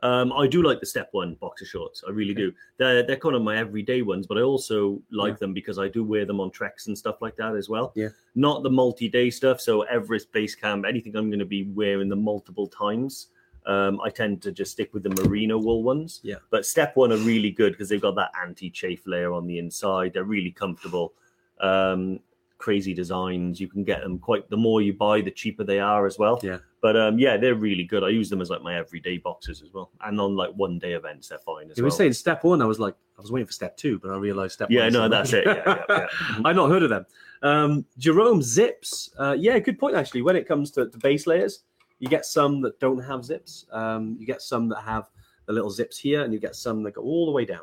Um, 0.03 0.31
I 0.35 0.47
do 0.47 0.61
like 0.63 0.81
the 0.81 0.85
step 0.87 1.09
one 1.13 1.37
boxer 1.41 1.65
shorts. 1.65 2.05
I 2.07 2.11
really 2.11 2.35
do. 2.35 2.53
They're 2.77 3.03
they're 3.03 3.17
kind 3.17 3.35
of 3.35 3.41
my 3.41 3.57
everyday 3.57 4.03
ones, 4.03 4.27
but 4.27 4.37
I 4.37 4.43
also 4.43 5.01
like 5.11 5.33
Yeah. 5.35 5.37
them 5.39 5.55
because 5.55 5.79
I 5.79 5.89
do 5.89 6.05
wear 6.05 6.27
them 6.27 6.39
on 6.41 6.51
treks 6.51 6.89
and 6.89 6.99
stuff 6.99 7.23
like 7.23 7.37
that 7.37 7.57
as 7.57 7.71
well. 7.71 7.93
Yeah. 7.97 8.11
Not 8.35 8.63
the 8.63 8.69
multi-day 8.69 9.31
stuff. 9.31 9.63
So 9.63 9.83
Everest 9.83 10.31
base 10.33 10.55
camp, 10.55 10.85
anything 10.87 11.17
I'm 11.17 11.31
going 11.31 11.39
to 11.39 11.47
be 11.47 11.63
wearing 11.73 12.11
them 12.11 12.23
multiple 12.23 12.67
times. 12.67 13.29
Um, 13.67 14.01
I 14.03 14.11
tend 14.11 14.43
to 14.43 14.53
just 14.53 14.73
stick 14.73 14.93
with 14.93 15.03
the 15.03 15.11
merino 15.11 15.59
wool 15.59 15.83
ones. 15.83 16.21
Yeah. 16.23 16.37
But 16.51 16.67
step 16.67 16.97
one 16.97 17.13
are 17.13 17.19
really 17.19 17.51
good 17.51 17.73
because 17.73 17.89
they've 17.89 18.01
got 18.01 18.15
that 18.17 18.33
anti-chafe 18.43 19.07
layer 19.07 19.33
on 19.33 19.47
the 19.47 19.59
inside. 19.59 20.13
They're 20.13 20.25
really 20.25 20.51
comfortable. 20.51 21.15
Um, 21.61 22.21
crazy 22.59 22.95
designs. 22.95 23.61
You 23.61 23.69
can 23.69 23.85
get 23.85 24.01
them 24.01 24.19
quite. 24.19 24.49
The 24.49 24.57
more 24.57 24.81
you 24.81 24.93
buy, 24.93 25.21
the 25.21 25.31
cheaper 25.31 25.65
they 25.65 25.81
are 25.81 26.07
as 26.07 26.19
well. 26.19 26.41
Yeah. 26.43 26.59
But 26.81 26.97
um, 26.97 27.19
yeah, 27.19 27.37
they're 27.37 27.55
really 27.55 27.85
good. 27.85 28.05
I 28.05 28.09
use 28.09 28.29
them 28.29 28.41
as 28.41 28.51
like 28.51 28.63
my 28.63 28.77
everyday 28.77 29.19
boxes 29.19 29.63
as 29.63 29.73
well, 29.73 29.91
and 30.03 30.21
on 30.21 30.37
like 30.37 30.51
one 30.51 30.79
day 30.79 30.93
events, 30.93 31.29
they're 31.29 31.39
fine 31.39 31.71
as 31.71 31.79
You 31.79 31.83
well. 31.83 31.89
You 31.89 31.95
were 31.95 31.97
saying 31.97 32.13
step 32.13 32.45
one. 32.45 32.61
I 32.61 32.67
was 32.67 32.79
like, 32.79 32.95
I 33.19 33.23
was 33.23 33.33
waiting 33.33 33.47
for 33.47 33.53
step 33.53 33.77
two, 33.77 33.99
but 33.99 34.11
I 34.11 34.17
realized 34.17 34.55
step 34.55 34.71
yeah, 34.71 34.89
no, 34.89 35.09
that's 35.09 35.33
it. 35.33 35.47
Yeah, 35.47 35.63
yeah, 35.67 35.85
yeah. 35.89 36.07
I've 36.45 36.57
not 36.57 36.69
heard 36.69 36.83
of 36.83 36.91
them. 36.91 37.07
Um, 37.43 37.85
Jerome 37.99 38.43
zips. 38.43 39.11
Uh, 39.19 39.35
yeah, 39.39 39.59
good 39.59 39.79
point 39.79 39.97
actually. 39.97 40.23
When 40.23 40.37
it 40.37 40.47
comes 40.47 40.71
to, 40.73 40.89
to 40.89 40.99
base 40.99 41.27
layers, 41.27 41.61
you 42.05 42.11
get 42.11 42.27
some 42.27 42.61
that 42.61 42.79
don't 42.81 42.99
have 42.99 43.25
zips. 43.25 43.65
Um, 43.73 44.15
you 44.21 44.27
get 44.27 44.43
some 44.43 44.69
that 44.69 44.83
have 44.83 45.09
the 45.47 45.55
little 45.55 45.71
zips 45.71 45.97
here, 45.97 46.23
and 46.23 46.35
you 46.35 46.39
get 46.39 46.55
some 46.55 46.83
that 46.83 46.93
go 46.93 47.01
all 47.01 47.25
the 47.25 47.33
way 47.33 47.47
down. 47.47 47.63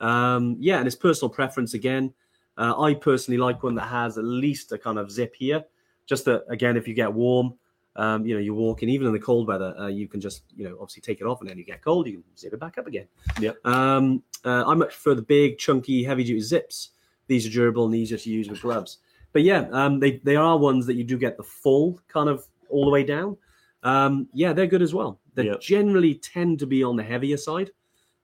Um, 0.00 0.56
yeah, 0.58 0.78
and 0.78 0.86
it's 0.86 0.96
personal 0.96 1.28
preference 1.28 1.74
again. 1.74 2.14
Uh, 2.56 2.80
I 2.80 2.94
personally 2.94 3.36
like 3.36 3.62
one 3.62 3.74
that 3.74 3.88
has 3.88 4.16
at 4.16 4.24
least 4.24 4.72
a 4.72 4.78
kind 4.78 4.98
of 4.98 5.10
zip 5.10 5.34
here, 5.36 5.62
just 6.06 6.24
that 6.24 6.44
again, 6.48 6.78
if 6.78 6.88
you 6.88 6.94
get 6.94 7.12
warm, 7.12 7.52
um, 7.96 8.24
you 8.24 8.32
know, 8.32 8.40
you're 8.40 8.54
walking 8.54 8.88
even 8.88 9.06
in 9.06 9.12
the 9.12 9.18
cold 9.18 9.48
weather, 9.48 9.74
uh, 9.78 9.88
you 9.88 10.08
can 10.08 10.18
just 10.18 10.44
you 10.56 10.66
know 10.66 10.78
obviously 10.80 11.02
take 11.02 11.20
it 11.20 11.26
off, 11.26 11.42
and 11.42 11.50
then 11.50 11.58
you 11.58 11.64
get 11.64 11.84
cold, 11.84 12.06
you 12.06 12.14
can 12.14 12.36
zip 12.38 12.54
it 12.54 12.60
back 12.60 12.78
up 12.78 12.86
again. 12.86 13.06
Yep. 13.38 13.66
Um, 13.66 14.22
uh, 14.46 14.64
I 14.66 14.72
much 14.72 14.92
prefer 14.92 15.14
the 15.14 15.20
big, 15.20 15.58
chunky, 15.58 16.02
heavy 16.04 16.24
duty 16.24 16.40
zips. 16.40 16.92
These 17.26 17.46
are 17.46 17.50
durable 17.50 17.84
and 17.84 17.94
easier 17.94 18.16
to 18.16 18.30
use 18.30 18.48
with 18.48 18.62
gloves. 18.62 18.98
But 19.34 19.42
yeah, 19.42 19.68
um, 19.72 20.00
they 20.00 20.22
they 20.24 20.36
are 20.36 20.56
ones 20.56 20.86
that 20.86 20.94
you 20.94 21.04
do 21.04 21.18
get 21.18 21.36
the 21.36 21.42
full 21.42 22.00
kind 22.08 22.30
of 22.30 22.46
all 22.70 22.86
the 22.86 22.90
way 22.90 23.04
down. 23.04 23.36
Um, 23.84 24.28
yeah, 24.32 24.52
they're 24.52 24.66
good 24.66 24.82
as 24.82 24.94
well. 24.94 25.20
They 25.34 25.44
Yep. 25.46 25.60
generally 25.60 26.14
tend 26.14 26.58
to 26.60 26.66
be 26.66 26.82
on 26.82 26.96
the 26.96 27.02
heavier 27.02 27.36
side. 27.36 27.70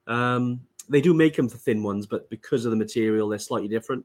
Um, 0.07 0.61
they 0.89 1.01
do 1.01 1.15
make 1.15 1.37
them 1.37 1.49
for 1.49 1.59
thin 1.59 1.83
ones, 1.83 2.07
but 2.07 2.29
because 2.31 2.65
of 2.65 2.71
the 2.71 2.77
material, 2.77 3.29
they're 3.29 3.39
slightly 3.39 3.69
different. 3.69 4.05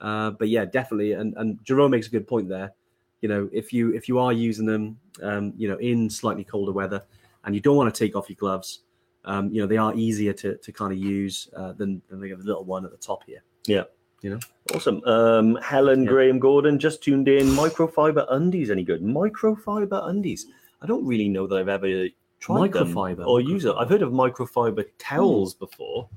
Uh, 0.00 0.30
but 0.30 0.48
yeah, 0.48 0.64
definitely. 0.64 1.12
And 1.12 1.34
and 1.36 1.58
Jerome 1.64 1.90
makes 1.90 2.06
a 2.06 2.10
good 2.10 2.26
point 2.26 2.48
there. 2.48 2.72
You 3.20 3.28
know, 3.28 3.48
if 3.52 3.72
you 3.72 3.92
if 3.94 4.08
you 4.08 4.18
are 4.18 4.32
using 4.32 4.66
them, 4.66 4.98
um, 5.22 5.52
you 5.56 5.68
know, 5.68 5.76
in 5.76 6.08
slightly 6.10 6.44
colder 6.44 6.72
weather, 6.72 7.02
and 7.44 7.54
you 7.54 7.60
don't 7.60 7.76
want 7.76 7.92
to 7.94 7.98
take 7.98 8.16
off 8.16 8.28
your 8.28 8.36
gloves, 8.36 8.80
um, 9.24 9.52
you 9.52 9.60
know, 9.60 9.66
they 9.66 9.76
are 9.76 9.94
easier 9.94 10.32
to 10.34 10.56
to 10.56 10.72
kind 10.72 10.92
of 10.92 10.98
use 10.98 11.48
uh, 11.56 11.72
than 11.72 12.00
than 12.08 12.20
the 12.20 12.34
little 12.36 12.64
one 12.64 12.84
at 12.84 12.90
the 12.90 12.96
top 12.96 13.24
here. 13.24 13.42
Yeah. 13.66 13.84
You 14.22 14.30
know, 14.30 14.38
Awesome. 14.72 15.02
Um, 15.04 15.56
Helen 15.56 16.04
Yeah. 16.04 16.08
Graham 16.10 16.38
Gordon 16.38 16.78
just 16.78 17.02
tuned 17.02 17.26
in. 17.26 17.48
Microfiber 17.48 18.24
undies 18.30 18.70
any 18.70 18.84
good? 18.84 19.02
Microfiber 19.02 20.08
undies. 20.08 20.46
I 20.82 20.86
don't 20.86 21.06
really 21.06 21.28
know 21.28 21.46
that 21.46 21.56
I've 21.56 21.68
ever 21.68 22.08
tried 22.40 22.72
them 22.72 22.92
Microfiber, 22.92 23.26
or 23.26 23.40
use 23.40 23.64
it. 23.64 23.74
I've 23.78 23.88
heard 23.88 24.02
of 24.02 24.10
microfiber 24.10 24.84
towels 24.98 25.54
before. 25.54 26.08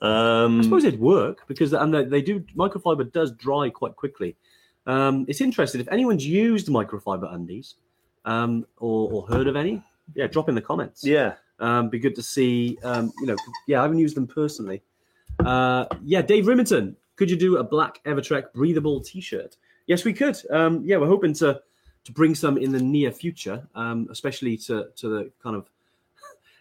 Um, 0.00 0.60
I 0.60 0.62
suppose 0.62 0.84
it'd 0.84 1.00
work 1.00 1.42
because 1.48 1.72
and 1.72 1.92
they, 1.92 2.04
they 2.04 2.22
do 2.22 2.40
microfiber 2.56 3.10
does 3.10 3.32
dry 3.32 3.68
quite 3.68 3.96
quickly. 3.96 4.36
Um, 4.86 5.26
it's 5.28 5.40
interesting 5.40 5.80
if 5.80 5.88
anyone's 5.88 6.24
used 6.24 6.68
microfiber 6.68 7.32
undies 7.34 7.74
um, 8.24 8.64
or, 8.78 9.10
or 9.12 9.26
heard 9.26 9.48
of 9.48 9.56
any. 9.56 9.82
Yeah, 10.14 10.28
drop 10.28 10.48
in 10.48 10.54
the 10.54 10.62
comments. 10.62 11.04
yeah. 11.04 11.34
um, 11.60 11.90
be 11.90 11.98
good 11.98 12.14
to 12.14 12.22
see. 12.22 12.78
Um, 12.82 13.12
you 13.20 13.26
know, 13.26 13.36
yeah, 13.66 13.80
I 13.80 13.82
haven't 13.82 13.98
used 13.98 14.16
them 14.16 14.26
personally. 14.26 14.82
Uh, 15.40 15.84
yeah, 16.04 16.22
Dave 16.22 16.44
Rimington, 16.44 16.94
could 17.16 17.30
you 17.30 17.36
do 17.36 17.58
a 17.58 17.64
black 17.64 18.02
Evertrek 18.04 18.52
breathable 18.54 19.00
T-shirt? 19.00 19.56
Yes, 19.86 20.04
we 20.04 20.12
could. 20.12 20.38
Um, 20.50 20.82
yeah, 20.84 20.96
we're 20.96 21.08
hoping 21.08 21.34
to 21.34 21.60
to 22.08 22.12
bring 22.12 22.34
some 22.34 22.56
in 22.56 22.72
the 22.72 22.80
near 22.80 23.12
future, 23.12 23.68
um, 23.74 24.08
especially 24.10 24.56
to 24.56 24.88
to 24.96 25.08
the 25.08 25.30
kind 25.42 25.54
of. 25.54 25.68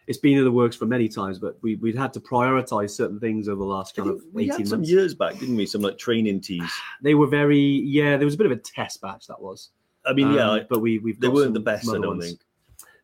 It's 0.08 0.18
been 0.18 0.38
in 0.38 0.46
the 0.46 0.52
works 0.52 0.76
for 0.78 0.86
many 0.86 1.10
times, 1.10 1.38
but 1.38 1.58
we 1.62 1.76
we'd 1.76 1.98
had 1.98 2.14
to 2.14 2.22
prioritize 2.22 2.92
certain 2.92 3.20
things 3.20 3.50
over 3.50 3.60
the 3.60 3.66
last 3.78 3.94
kind 3.96 4.10
of 4.10 4.22
we 4.32 4.48
had 4.48 4.66
some 4.66 4.84
years 4.84 5.14
back, 5.14 5.38
didn't 5.38 5.58
we? 5.58 5.66
Some 5.66 5.82
like 5.82 5.98
training 5.98 6.40
tees. 6.42 6.72
They 7.02 7.14
were 7.14 7.28
very 7.28 7.60
yeah. 7.98 8.16
There 8.18 8.26
was 8.26 8.36
a 8.36 8.38
bit 8.38 8.46
of 8.46 8.54
a 8.54 8.62
test 8.62 9.02
batch 9.02 9.28
that 9.28 9.42
was. 9.42 9.70
I 10.06 10.14
mean, 10.14 10.32
yeah, 10.34 10.50
Um, 10.50 10.60
I- 10.60 10.66
but 10.70 10.80
we 10.80 11.00
we've 11.00 11.20
they 11.20 11.28
weren't 11.28 11.54
the 11.54 11.60
best. 11.72 11.90
I 11.90 11.94
don't 11.94 12.08
ones. 12.08 12.26
think. 12.26 12.40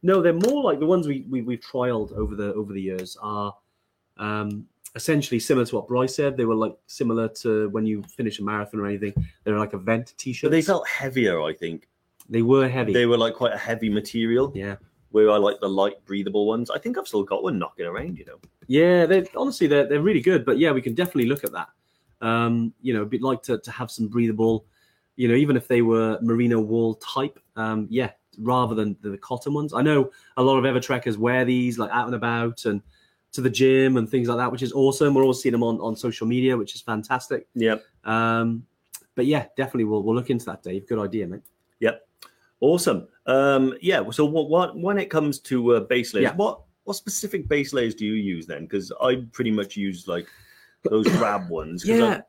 No, 0.02 0.22
they're 0.22 0.34
more 0.50 0.62
like 0.64 0.80
the 0.80 0.86
ones 0.86 1.08
we, 1.08 1.26
we 1.30 1.41
we've 1.41 1.62
trialed 1.62 2.12
over 2.14 2.36
the 2.36 2.54
over 2.54 2.72
the 2.74 2.82
years 2.82 3.18
are 3.22 3.54
um, 4.18 4.66
essentially 4.96 5.39
similar 5.39 5.66
to 5.66 5.76
what 5.76 5.88
Bryce 5.89 6.16
said. 6.16 6.38
They 6.38 6.46
were 6.46 6.56
like 6.56 6.76
similar 6.88 7.28
to 7.44 7.70
when 7.70 7.86
you 7.86 8.04
finish 8.04 8.39
a 8.39 8.44
marathon 8.44 8.80
or 8.80 8.88
anything. 8.88 9.14
They're 9.44 9.60
like 9.60 9.74
event 9.74 10.14
t-shirts. 10.18 10.50
But 10.50 10.52
they 10.52 10.62
felt 10.62 10.88
heavier, 10.88 11.41
I 11.41 11.54
think. 11.54 11.88
They 12.34 12.41
were 12.41 12.67
heavy. 12.67 12.93
They 12.93 13.05
were 13.05 13.17
like 13.17 13.36
quite 13.36 13.53
a 13.53 13.57
heavy 13.57 13.89
material. 13.89 14.51
yeah, 14.55 14.77
Where 15.11 15.29
I 15.29 15.38
like 15.38 15.59
the 15.59 15.69
light, 15.69 16.03
breathable 16.05 16.47
ones. 16.47 16.71
I 16.71 16.79
think 16.79 16.97
I've 16.97 17.07
still 17.07 17.23
got 17.23 17.43
one 17.43 17.59
knocking 17.59 17.86
around. 17.86 18.17
You 18.17 18.25
know. 18.25 18.39
yeah. 18.67 19.05
They 19.05 19.27
honestly 19.36 19.67
they're 19.67 19.88
they're 19.88 20.01
really 20.01 20.19
good. 20.19 20.43
But 20.43 20.57
yeah, 20.57 20.71
we 20.71 20.81
can 20.81 20.95
definitely 20.95 21.27
look 21.27 21.43
at 21.43 21.51
that. 21.51 21.69
Um, 22.21 22.73
you 22.81 22.93
know, 22.95 23.03
we'd 23.03 23.21
like 23.21 23.43
to 23.43 23.59
to 23.59 23.71
have 23.71 23.91
some 23.91 24.07
breathable. 24.07 24.65
You 25.15 25.27
know, 25.27 25.36
even 25.36 25.55
if 25.55 25.67
they 25.67 25.84
were 25.84 26.17
merino 26.21 26.59
wool 26.59 26.95
type, 26.95 27.38
um, 27.55 27.86
yeah, 27.91 28.09
rather 28.39 28.73
than 28.73 28.97
the, 29.01 29.11
the 29.11 29.17
cotton 29.19 29.53
ones. 29.53 29.71
I 29.71 29.84
know 29.84 30.09
a 30.38 30.41
lot 30.41 30.57
of 30.57 30.63
Evertrekkers 30.63 31.17
wear 31.17 31.45
these 31.45 31.77
like 31.77 31.91
out 31.91 32.07
and 32.07 32.15
about 32.15 32.65
and 32.65 32.81
to 33.34 33.41
the 33.41 33.49
gym 33.49 33.97
and 33.97 34.09
things 34.09 34.27
like 34.27 34.39
that, 34.39 34.51
which 34.51 34.63
is 34.63 34.73
awesome. 34.73 35.13
We're 35.13 35.23
all 35.23 35.34
seeing 35.34 35.53
them 35.53 35.61
on, 35.61 35.79
on 35.81 35.95
social 35.95 36.25
media, 36.25 36.57
which 36.57 36.73
is 36.73 36.81
fantastic. 36.81 37.47
Yeah. 37.53 37.77
Um, 38.05 38.65
but 39.13 39.27
yeah, 39.27 39.45
definitely 39.55 39.84
we'll 39.84 40.01
we'll 40.01 40.15
look 40.15 40.31
into 40.31 40.45
that, 40.45 40.63
Dave. 40.63 40.88
Good 40.88 40.97
idea, 40.97 41.27
mate. 41.27 41.41
Awesome. 42.68 43.07
Um, 43.26 43.74
yeah. 43.82 44.09
So 44.11 44.24
what, 44.24 44.49
what 44.49 44.78
when 44.80 44.97
it 44.97 45.09
comes 45.09 45.39
to 45.51 45.76
uh, 45.76 45.80
base 45.82 46.14
layers, 46.14 46.24
Yeah. 46.32 46.36
what 46.36 46.61
what 46.86 46.93
specific 46.95 47.49
base 47.49 47.74
layers 47.74 47.93
do 47.93 48.05
you 48.05 48.14
use 48.14 48.47
then? 48.47 48.61
Because 48.64 48.89
I 49.01 49.26
pretty 49.34 49.51
much 49.51 49.76
use 49.76 50.07
like 50.07 50.28
those 50.84 51.05
grab 51.18 51.49
ones. 51.61 51.84
'cause 51.84 51.91
I- 51.91 51.97
Yeah, 51.97 52.22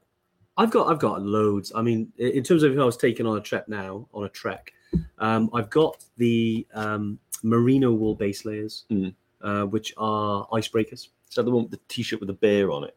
I've 0.57 0.72
got 0.72 0.89
I've 0.91 0.99
got 0.99 1.22
loads. 1.22 1.70
I 1.74 1.82
mean, 1.82 2.12
in 2.18 2.43
terms 2.43 2.64
of 2.64 2.72
if 2.72 2.78
I 2.80 2.85
was 2.85 2.97
taking 2.97 3.26
on 3.26 3.37
a 3.39 3.41
trek 3.41 3.68
now 3.68 4.09
on 4.12 4.24
a 4.24 4.28
trek, 4.28 4.72
um, 5.18 5.51
I've 5.55 5.70
got 5.70 6.05
the 6.16 6.66
um, 6.74 7.18
merino 7.45 7.93
wool 7.93 8.16
base 8.16 8.45
layers, 8.45 8.87
Mm. 8.91 9.14
uh, 9.41 9.64
which 9.66 9.95
are 9.97 10.49
icebreakers. 10.49 11.09
That 11.37 11.45
the 11.45 11.51
one 11.51 11.62
with 11.64 11.72
the 11.72 11.80
t-shirt 11.89 12.20
with 12.20 12.28
the 12.28 12.32
bear 12.35 12.70
on 12.70 12.85
it? 12.85 12.97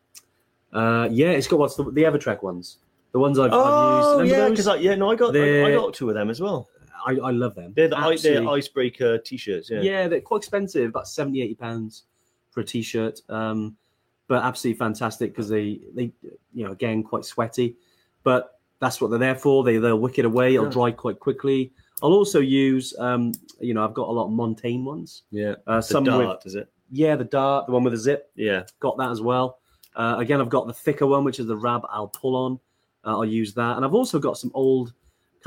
Uh, 0.71 1.07
yeah, 1.11 1.31
it's 1.31 1.47
got 1.47 1.57
what's 1.59 1.75
the, 1.75 1.83
the 1.85 2.03
Evertrek 2.03 2.43
ones, 2.43 2.77
the 3.11 3.17
ones 3.19 3.39
I've, 3.39 3.49
Oh 3.51 3.63
I've 3.63 3.97
used. 4.25 4.31
Remember 4.33 4.43
yeah, 4.43 4.49
because 4.49 4.81
yeah, 4.81 4.95
no, 4.95 5.09
I 5.11 5.15
got 5.15 5.35
I, 5.35 5.65
I 5.65 5.71
got 5.71 5.93
two 5.95 6.07
of 6.09 6.13
them 6.15 6.29
as 6.29 6.39
well. 6.39 6.67
I, 7.07 7.27
I 7.27 7.31
love 7.31 7.55
them. 7.55 7.73
They're 7.75 7.87
the 7.87 7.97
i- 7.97 8.17
they're 8.17 8.47
icebreaker 8.47 9.17
t-shirts. 9.17 9.69
Yeah. 9.69 9.81
yeah. 9.81 10.07
they're 10.07 10.21
quite 10.21 10.39
expensive, 10.39 10.89
about 10.89 11.07
70, 11.07 11.41
80 11.41 11.55
pounds 11.55 12.03
for 12.51 12.61
a 12.61 12.63
t-shirt. 12.65 13.21
Um, 13.29 13.75
but 14.27 14.43
absolutely 14.43 14.77
fantastic 14.77 15.31
because 15.31 15.47
they, 15.49 15.79
they, 15.95 16.11
you 16.53 16.65
know, 16.65 16.71
again, 16.73 17.01
quite 17.01 17.23
sweaty, 17.23 17.77
but 18.23 18.59
that's 18.79 18.99
what 18.99 19.09
they're 19.09 19.19
there 19.19 19.35
for. 19.35 19.63
They, 19.63 19.77
they'll 19.77 19.97
wick 19.99 20.19
it 20.19 20.25
away. 20.25 20.53
It'll 20.55 20.65
Yeah. 20.65 20.71
dry 20.71 20.91
quite 20.91 21.19
quickly. 21.19 21.71
I'll 22.03 22.11
also 22.13 22.39
use, 22.41 22.93
um, 22.99 23.31
you 23.59 23.73
know, 23.73 23.83
I've 23.85 23.93
got 23.93 24.07
a 24.09 24.11
lot 24.11 24.25
of 24.25 24.31
Montane 24.31 24.83
ones. 24.83 25.23
yeah. 25.31 25.55
Uh, 25.65 25.77
The 25.77 25.81
some 25.81 26.03
dart, 26.03 26.39
with, 26.39 26.45
is 26.45 26.55
it? 26.55 26.69
yeah, 26.91 27.15
the 27.15 27.23
dart, 27.23 27.65
the 27.67 27.71
one 27.71 27.83
with 27.83 27.93
the 27.93 27.97
zip, 27.99 28.29
Yeah. 28.35 28.63
got 28.81 28.97
that 28.97 29.09
as 29.09 29.21
well. 29.21 29.59
Uh, 29.95 30.17
again, 30.19 30.39
I've 30.41 30.49
got 30.49 30.67
the 30.67 30.73
thicker 30.73 31.07
one, 31.07 31.23
which 31.23 31.39
is 31.39 31.47
the 31.47 31.57
Rab 31.57 31.83
Al 31.91 32.09
Pull 32.09 32.35
On. 32.35 32.59
Uh, 33.05 33.11
I'll 33.17 33.25
use 33.25 33.53
that. 33.55 33.77
And 33.77 33.85
I've 33.85 33.95
also 33.95 34.19
got 34.19 34.37
some 34.37 34.51
old 34.53 34.93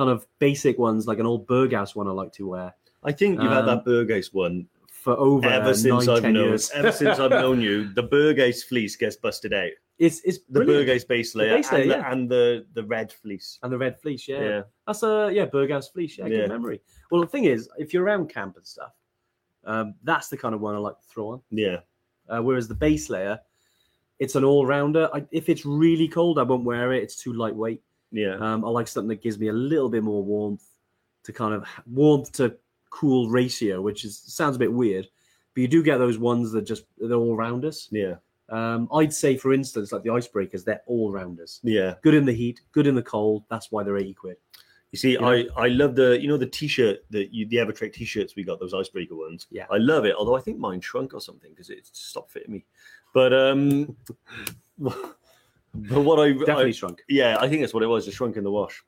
kind 0.00 0.10
of 0.10 0.26
basic 0.38 0.78
ones, 0.78 1.06
like 1.06 1.18
an 1.18 1.26
old 1.26 1.46
Berghaus 1.46 1.94
one 1.94 2.08
I 2.08 2.12
like 2.12 2.32
to 2.34 2.46
wear 2.48 2.74
I 3.04 3.12
think 3.12 3.40
you've 3.40 3.52
had 3.52 3.66
Um, 3.68 3.70
that 3.72 3.84
Berghaus 3.84 4.32
one 4.32 4.66
for 4.88 5.14
over 5.18 5.46
ever 5.48 5.74
since 5.74 6.06
nine, 6.06 6.16
I've 6.16 6.22
known. 6.22 6.34
years. 6.34 6.70
Ever 6.70 6.92
since 6.92 7.18
I've 7.18 7.30
known 7.30 7.60
you, 7.60 7.88
the 7.98 8.02
Berghaus 8.02 8.62
fleece 8.64 8.96
gets 8.96 9.16
busted 9.16 9.52
out. 9.54 9.70
It's 9.98 10.20
it's 10.24 10.38
The 10.48 10.60
brilliant. 10.64 10.88
Berghaus 10.88 11.06
base 11.08 11.34
layer, 11.34 11.56
base 11.56 11.70
layer, 11.72 11.82
and, 11.82 11.90
yeah. 11.90 11.96
the, 12.02 12.10
and 12.12 12.30
the 12.30 12.66
the 12.74 12.84
red 12.84 13.12
fleece. 13.12 13.58
and 13.62 13.70
the 13.72 13.78
red 13.78 14.00
fleece. 14.00 14.26
Yeah, 14.28 14.42
Yeah. 14.42 14.62
that's 14.86 15.02
a 15.02 15.30
yeah 15.32 15.46
Berghaus 15.46 15.92
fleece. 15.92 16.16
Yeah, 16.18 16.26
Yeah. 16.26 16.36
good 16.40 16.48
memory. 16.50 16.80
Well, 17.10 17.20
the 17.22 17.26
thing 17.26 17.44
is, 17.44 17.68
if 17.78 17.92
you're 17.92 18.04
around 18.04 18.28
camp 18.28 18.56
and 18.56 18.66
stuff, 18.66 18.92
um, 19.64 19.94
that's 20.04 20.28
the 20.28 20.36
kind 20.38 20.54
of 20.54 20.60
one 20.62 20.74
I 20.74 20.78
like 20.78 20.98
to 21.00 21.06
throw 21.12 21.28
on. 21.34 21.40
Yeah. 21.50 21.80
Uh, 22.28 22.40
whereas 22.42 22.68
the 22.68 22.74
base 22.86 23.08
layer, 23.10 23.40
it's 24.18 24.34
an 24.36 24.44
all 24.44 24.64
rounder. 24.66 25.08
If 25.30 25.48
it's 25.48 25.64
really 25.66 26.08
cold, 26.08 26.38
I 26.38 26.42
won't 26.44 26.64
wear 26.64 26.92
it. 26.92 27.02
It's 27.02 27.16
too 27.16 27.32
lightweight. 27.32 27.82
Yeah. 28.12 28.36
Um, 28.36 28.64
I 28.64 28.68
like 28.68 28.88
something 28.88 29.08
that 29.08 29.22
gives 29.22 29.38
me 29.38 29.48
a 29.48 29.52
little 29.52 29.88
bit 29.88 30.02
more 30.02 30.22
warmth 30.22 30.64
to 31.24 31.32
kind 31.32 31.54
of 31.54 31.64
warmth 31.86 32.32
to 32.32 32.56
cool 32.90 33.28
ratio, 33.28 33.80
which 33.80 34.04
is 34.04 34.18
sounds 34.18 34.56
a 34.56 34.58
bit 34.58 34.72
weird, 34.72 35.06
but 35.54 35.60
you 35.60 35.68
do 35.68 35.82
get 35.82 35.98
those 35.98 36.18
ones 36.18 36.52
that 36.52 36.62
just 36.62 36.84
they're 36.98 37.16
all 37.16 37.36
rounders. 37.36 37.88
Yeah. 37.90 38.16
Um, 38.48 38.88
I'd 38.92 39.14
say, 39.14 39.36
for 39.36 39.52
instance, 39.52 39.92
like 39.92 40.02
the 40.02 40.10
icebreakers, 40.10 40.64
they're 40.64 40.82
all 40.86 41.12
rounders. 41.12 41.60
Yeah. 41.62 41.94
Good 42.02 42.14
in 42.14 42.24
the 42.24 42.32
heat, 42.32 42.60
good 42.72 42.86
in 42.86 42.96
the 42.96 43.02
cold. 43.02 43.44
That's 43.48 43.70
why 43.70 43.84
they're 43.84 43.96
eighty 43.96 44.14
quid. 44.14 44.36
You 44.90 44.98
see, 44.98 45.16
know? 45.16 45.28
I 45.28 45.46
I 45.56 45.68
love 45.68 45.94
the 45.94 46.20
you 46.20 46.26
know 46.26 46.36
the 46.36 46.46
t-shirt 46.46 47.04
that 47.10 47.32
you 47.32 47.46
the 47.46 47.58
Evertrek 47.58 47.92
t-shirts 47.92 48.34
we 48.34 48.42
got 48.42 48.58
those 48.58 48.74
icebreaker 48.74 49.14
ones. 49.14 49.46
Yeah. 49.50 49.66
I 49.70 49.76
love 49.76 50.04
it. 50.04 50.16
Although 50.16 50.36
I 50.36 50.40
think 50.40 50.58
mine 50.58 50.80
shrunk 50.80 51.14
or 51.14 51.20
something 51.20 51.50
because 51.50 51.70
it 51.70 51.86
stopped 51.92 52.32
fitting 52.32 52.52
me. 52.52 52.64
But 53.14 53.32
um, 53.32 53.96
but 55.74 56.00
what 56.02 56.18
I, 56.20 56.32
Definitely 56.32 56.66
I 56.66 56.72
shrunk. 56.72 57.02
yeah, 57.08 57.36
I 57.40 57.48
think 57.48 57.60
that's 57.62 57.74
what 57.74 57.82
it 57.82 57.86
was. 57.86 58.06
It 58.08 58.12
shrunk 58.12 58.36
in 58.36 58.44
the 58.44 58.50
wash. 58.50 58.82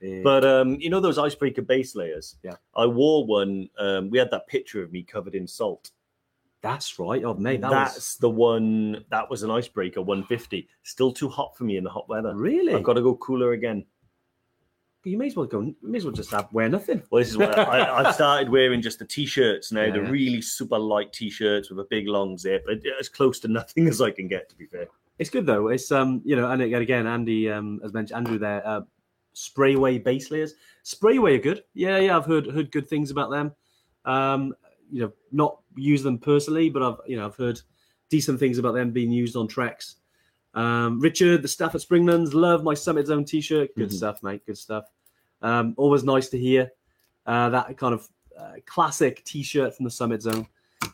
Yeah. 0.00 0.20
But 0.22 0.44
um, 0.44 0.74
you 0.80 0.90
know 0.90 1.00
those 1.00 1.18
icebreaker 1.18 1.62
base 1.62 1.94
layers. 1.94 2.36
Yeah. 2.42 2.56
I 2.76 2.86
wore 2.86 3.24
one. 3.26 3.68
Um, 3.78 4.10
we 4.10 4.18
had 4.18 4.30
that 4.32 4.46
picture 4.48 4.82
of 4.82 4.92
me 4.92 5.02
covered 5.02 5.34
in 5.34 5.46
salt. 5.46 5.92
that's 6.60 6.98
right. 6.98 7.22
Oh, 7.24 7.34
mate, 7.34 7.60
that 7.62 7.70
That's 7.70 7.94
was 7.94 8.16
the 8.16 8.30
one. 8.30 9.04
That 9.10 9.30
was 9.30 9.42
an 9.44 9.50
icebreaker 9.50 10.02
150. 10.02 10.68
Still 10.82 11.12
too 11.12 11.28
hot 11.28 11.56
for 11.56 11.64
me 11.64 11.76
in 11.76 11.84
the 11.84 11.90
hot 11.90 12.08
weather. 12.08 12.34
really. 12.34 12.74
I've 12.74 12.82
got 12.82 12.94
to 12.94 13.02
go 13.02 13.14
cooler 13.16 13.52
again. 13.52 13.84
You 15.04 15.18
may 15.18 15.26
as 15.26 15.36
well 15.36 15.44
go. 15.46 15.60
You 15.60 15.76
may 15.82 15.98
as 15.98 16.04
well 16.06 16.14
just 16.14 16.30
have 16.30 16.50
wear 16.52 16.66
nothing. 16.68 17.02
Well, 17.10 17.20
this 17.20 17.28
is 17.28 17.36
what 17.36 17.58
I, 17.58 18.02
I've 18.04 18.14
started 18.14 18.48
wearing 18.48 18.80
just 18.80 18.98
the 18.98 19.04
t-shirts 19.04 19.70
now. 19.70 19.90
The 19.92 20.00
Yeah. 20.00 20.08
really 20.10 20.40
super 20.40 20.78
light 20.78 21.12
t-shirts 21.12 21.68
with 21.68 21.78
a 21.78 21.84
big 21.90 22.08
long 22.08 22.38
zip. 22.38 22.66
As 22.98 23.10
close 23.10 23.38
to 23.40 23.48
nothing 23.48 23.86
as 23.92 24.00
I 24.00 24.10
can 24.10 24.28
get, 24.28 24.48
to 24.48 24.56
be 24.56 24.64
fair. 24.64 24.88
It's 25.18 25.30
good 25.30 25.46
though. 25.46 25.68
It's 25.68 25.92
um, 25.92 26.22
you 26.24 26.36
know, 26.36 26.50
and 26.50 26.60
again, 26.62 27.06
Andy, 27.06 27.50
um, 27.50 27.80
as 27.84 27.92
mentioned, 27.92 28.16
Andrew 28.16 28.38
there, 28.38 28.66
uh, 28.66 28.80
sprayway 29.34 30.02
base 30.02 30.30
layers. 30.30 30.54
Sprayway 30.84 31.36
are 31.36 31.42
good. 31.42 31.64
Yeah, 31.74 31.98
yeah, 31.98 32.16
I've 32.16 32.26
heard 32.26 32.46
heard 32.46 32.72
good 32.72 32.88
things 32.88 33.10
about 33.10 33.30
them. 33.30 33.52
Um, 34.04 34.54
you 34.90 35.02
know, 35.02 35.12
not 35.32 35.60
use 35.76 36.02
them 36.02 36.18
personally, 36.18 36.68
but 36.68 36.82
I've 36.82 36.96
you 37.06 37.16
know 37.16 37.26
I've 37.26 37.36
heard 37.36 37.60
decent 38.10 38.38
things 38.38 38.58
about 38.58 38.74
them 38.74 38.90
being 38.90 39.10
used 39.12 39.36
on 39.36 39.46
tracks. 39.48 39.96
Um, 40.54 41.00
Richard, 41.00 41.42
the 41.42 41.48
staff 41.48 41.74
at 41.74 41.80
Springlands, 41.80 42.32
love 42.34 42.62
my 42.62 42.74
Summit 42.74 43.06
Zone 43.08 43.24
T-shirt. 43.24 43.74
Good 43.76 43.88
Mhm. 43.90 43.94
stuff, 43.94 44.22
mate. 44.22 44.46
Good 44.46 44.58
stuff. 44.58 44.84
Um, 45.42 45.74
always 45.76 46.04
nice 46.04 46.28
to 46.28 46.38
hear 46.38 46.70
uh, 47.26 47.48
that 47.50 47.76
kind 47.76 47.94
of 47.94 48.08
uh, 48.38 48.52
classic 48.66 49.24
T-shirt 49.24 49.74
from 49.76 49.84
the 49.84 49.90
Summit 49.90 50.22
Zone. 50.22 50.46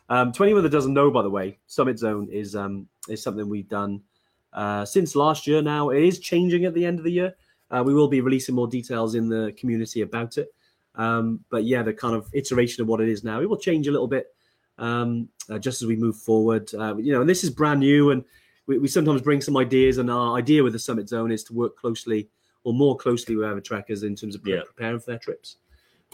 Um, 0.09 0.33
to 0.33 0.45
anyone 0.45 0.63
that 0.63 0.71
doesn't 0.71 0.95
know, 0.95 1.11
by 1.11 1.23
the 1.23 1.31
way, 1.31 1.59
Summit 1.67 1.99
Zone 1.99 2.29
is 2.31 2.55
um, 2.55 2.87
is 3.09 3.23
something 3.23 3.49
we've 3.49 3.69
done 3.69 4.03
uh, 4.53 4.85
since 4.85 5.15
last 5.15 5.47
year. 5.47 5.63
Now 5.63 5.91
it 5.91 6.03
is 6.03 6.19
changing 6.19 6.65
at 6.65 6.75
the 6.75 6.85
end 6.85 6.99
of 6.99 7.05
the 7.05 7.13
year. 7.13 7.35
Uh, 7.71 7.83
we 7.85 7.95
will 7.95 8.09
be 8.09 8.21
releasing 8.21 8.55
more 8.55 8.67
details 8.67 9.15
in 9.15 9.29
the 9.29 9.55
community 9.59 10.03
about 10.03 10.39
it. 10.39 10.53
Um, 10.97 11.45
but 11.51 11.65
yeah, 11.65 11.83
the 11.83 11.93
kind 11.95 12.17
of 12.17 12.29
iteration 12.33 12.83
of 12.83 12.89
what 12.89 13.01
it 13.01 13.09
is 13.09 13.23
now, 13.23 13.41
it 13.41 13.49
will 13.49 13.57
change 13.57 13.87
a 13.87 13.93
little 13.93 14.09
bit 14.09 14.35
um, 14.79 15.29
uh, 15.49 15.59
just 15.59 15.83
as 15.83 15.89
we 15.89 15.97
move 15.97 16.17
forward. 16.17 16.73
Uh, 16.75 16.97
you 16.97 17.13
know, 17.13 17.21
and 17.21 17.31
this 17.31 17.45
is 17.45 17.51
brand 17.51 17.81
new, 17.81 18.11
and 18.11 18.25
we, 18.67 18.79
we 18.79 18.89
sometimes 18.89 19.23
bring 19.23 19.41
some 19.41 19.57
ideas. 19.57 19.99
And 19.99 20.11
our 20.11 20.37
idea 20.37 20.65
with 20.65 20.73
the 20.73 20.79
Summit 20.79 21.09
Zone 21.09 21.31
is 21.31 21.45
to 21.45 21.55
work 21.55 21.77
closely 21.77 22.29
or 22.65 22.75
more 22.75 22.97
closely 22.97 23.37
with 23.37 23.47
our 23.47 23.61
trackers 23.61 24.03
in 24.03 24.17
terms 24.17 24.35
of 24.35 24.43
pre- 24.43 24.55
Yeah. 24.55 24.63
preparing 24.67 24.99
for 24.99 25.07
their 25.13 25.19
trips. 25.19 25.57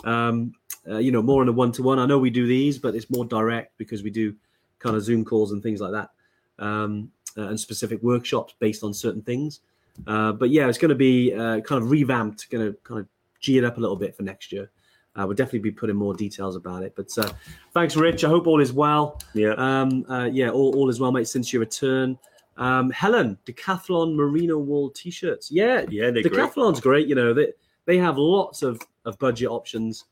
Um, 0.04 0.52
uh, 0.88 0.98
you 0.98 1.10
know, 1.10 1.22
more 1.22 1.42
in 1.42 1.48
a 1.48 1.52
one-to-one. 1.52 1.98
I 1.98 2.06
know 2.06 2.18
we 2.18 2.30
do 2.30 2.46
these, 2.46 2.78
but 2.78 2.94
it's 2.94 3.10
more 3.10 3.24
direct 3.24 3.78
because 3.78 4.02
we 4.02 4.10
do 4.10 4.34
kind 4.78 4.94
of 4.94 5.02
Zoom 5.02 5.24
calls 5.24 5.52
and 5.52 5.62
things 5.62 5.80
like 5.80 5.92
that, 5.92 6.10
um, 6.58 7.10
uh, 7.36 7.48
and 7.48 7.58
specific 7.58 8.02
workshops 8.02 8.54
based 8.58 8.82
on 8.82 8.92
certain 8.94 9.22
things. 9.22 9.60
Uh, 10.06 10.32
but 10.32 10.50
yeah, 10.50 10.68
it's 10.68 10.78
going 10.78 10.90
to 10.90 10.94
be 10.94 11.32
uh, 11.32 11.60
kind 11.60 11.82
of 11.82 11.90
revamped, 11.90 12.50
going 12.50 12.72
to 12.72 12.78
kind 12.84 13.00
of 13.00 13.06
G 13.40 13.58
it 13.58 13.64
up 13.64 13.78
a 13.78 13.80
little 13.80 13.96
bit 13.96 14.14
for 14.14 14.22
next 14.22 14.52
year. 14.52 14.70
Uh, 15.14 15.24
we'll 15.26 15.34
definitely 15.34 15.60
be 15.60 15.70
putting 15.70 15.96
more 15.96 16.12
details 16.14 16.56
about 16.56 16.82
it. 16.82 16.92
But 16.94 17.08
uh, 17.16 17.30
thanks, 17.72 17.96
Rich. 17.96 18.22
I 18.24 18.28
hope 18.28 18.46
all 18.46 18.60
is 18.60 18.72
well. 18.72 19.18
Yeah. 19.32 19.54
Um, 19.56 20.04
uh, 20.10 20.28
yeah, 20.30 20.50
all, 20.50 20.76
all 20.76 20.90
is 20.90 21.00
well, 21.00 21.12
mate, 21.12 21.28
since 21.28 21.52
your 21.52 21.60
return. 21.60 22.18
Um, 22.58 22.90
Helen, 22.90 23.38
Decathlon 23.46 24.14
merino 24.14 24.58
wool 24.58 24.90
t-shirts. 24.90 25.50
Yeah, 25.50 25.84
yeah, 25.88 26.10
they're 26.10 26.22
great. 26.22 26.32
Decathlon's 26.32 26.80
great. 26.80 27.06
You 27.06 27.14
know, 27.14 27.32
they 27.32 27.52
they 27.86 27.96
have 27.98 28.18
lots 28.18 28.62
of, 28.62 28.80
of 29.06 29.18
budget 29.18 29.48
options. 29.48 30.04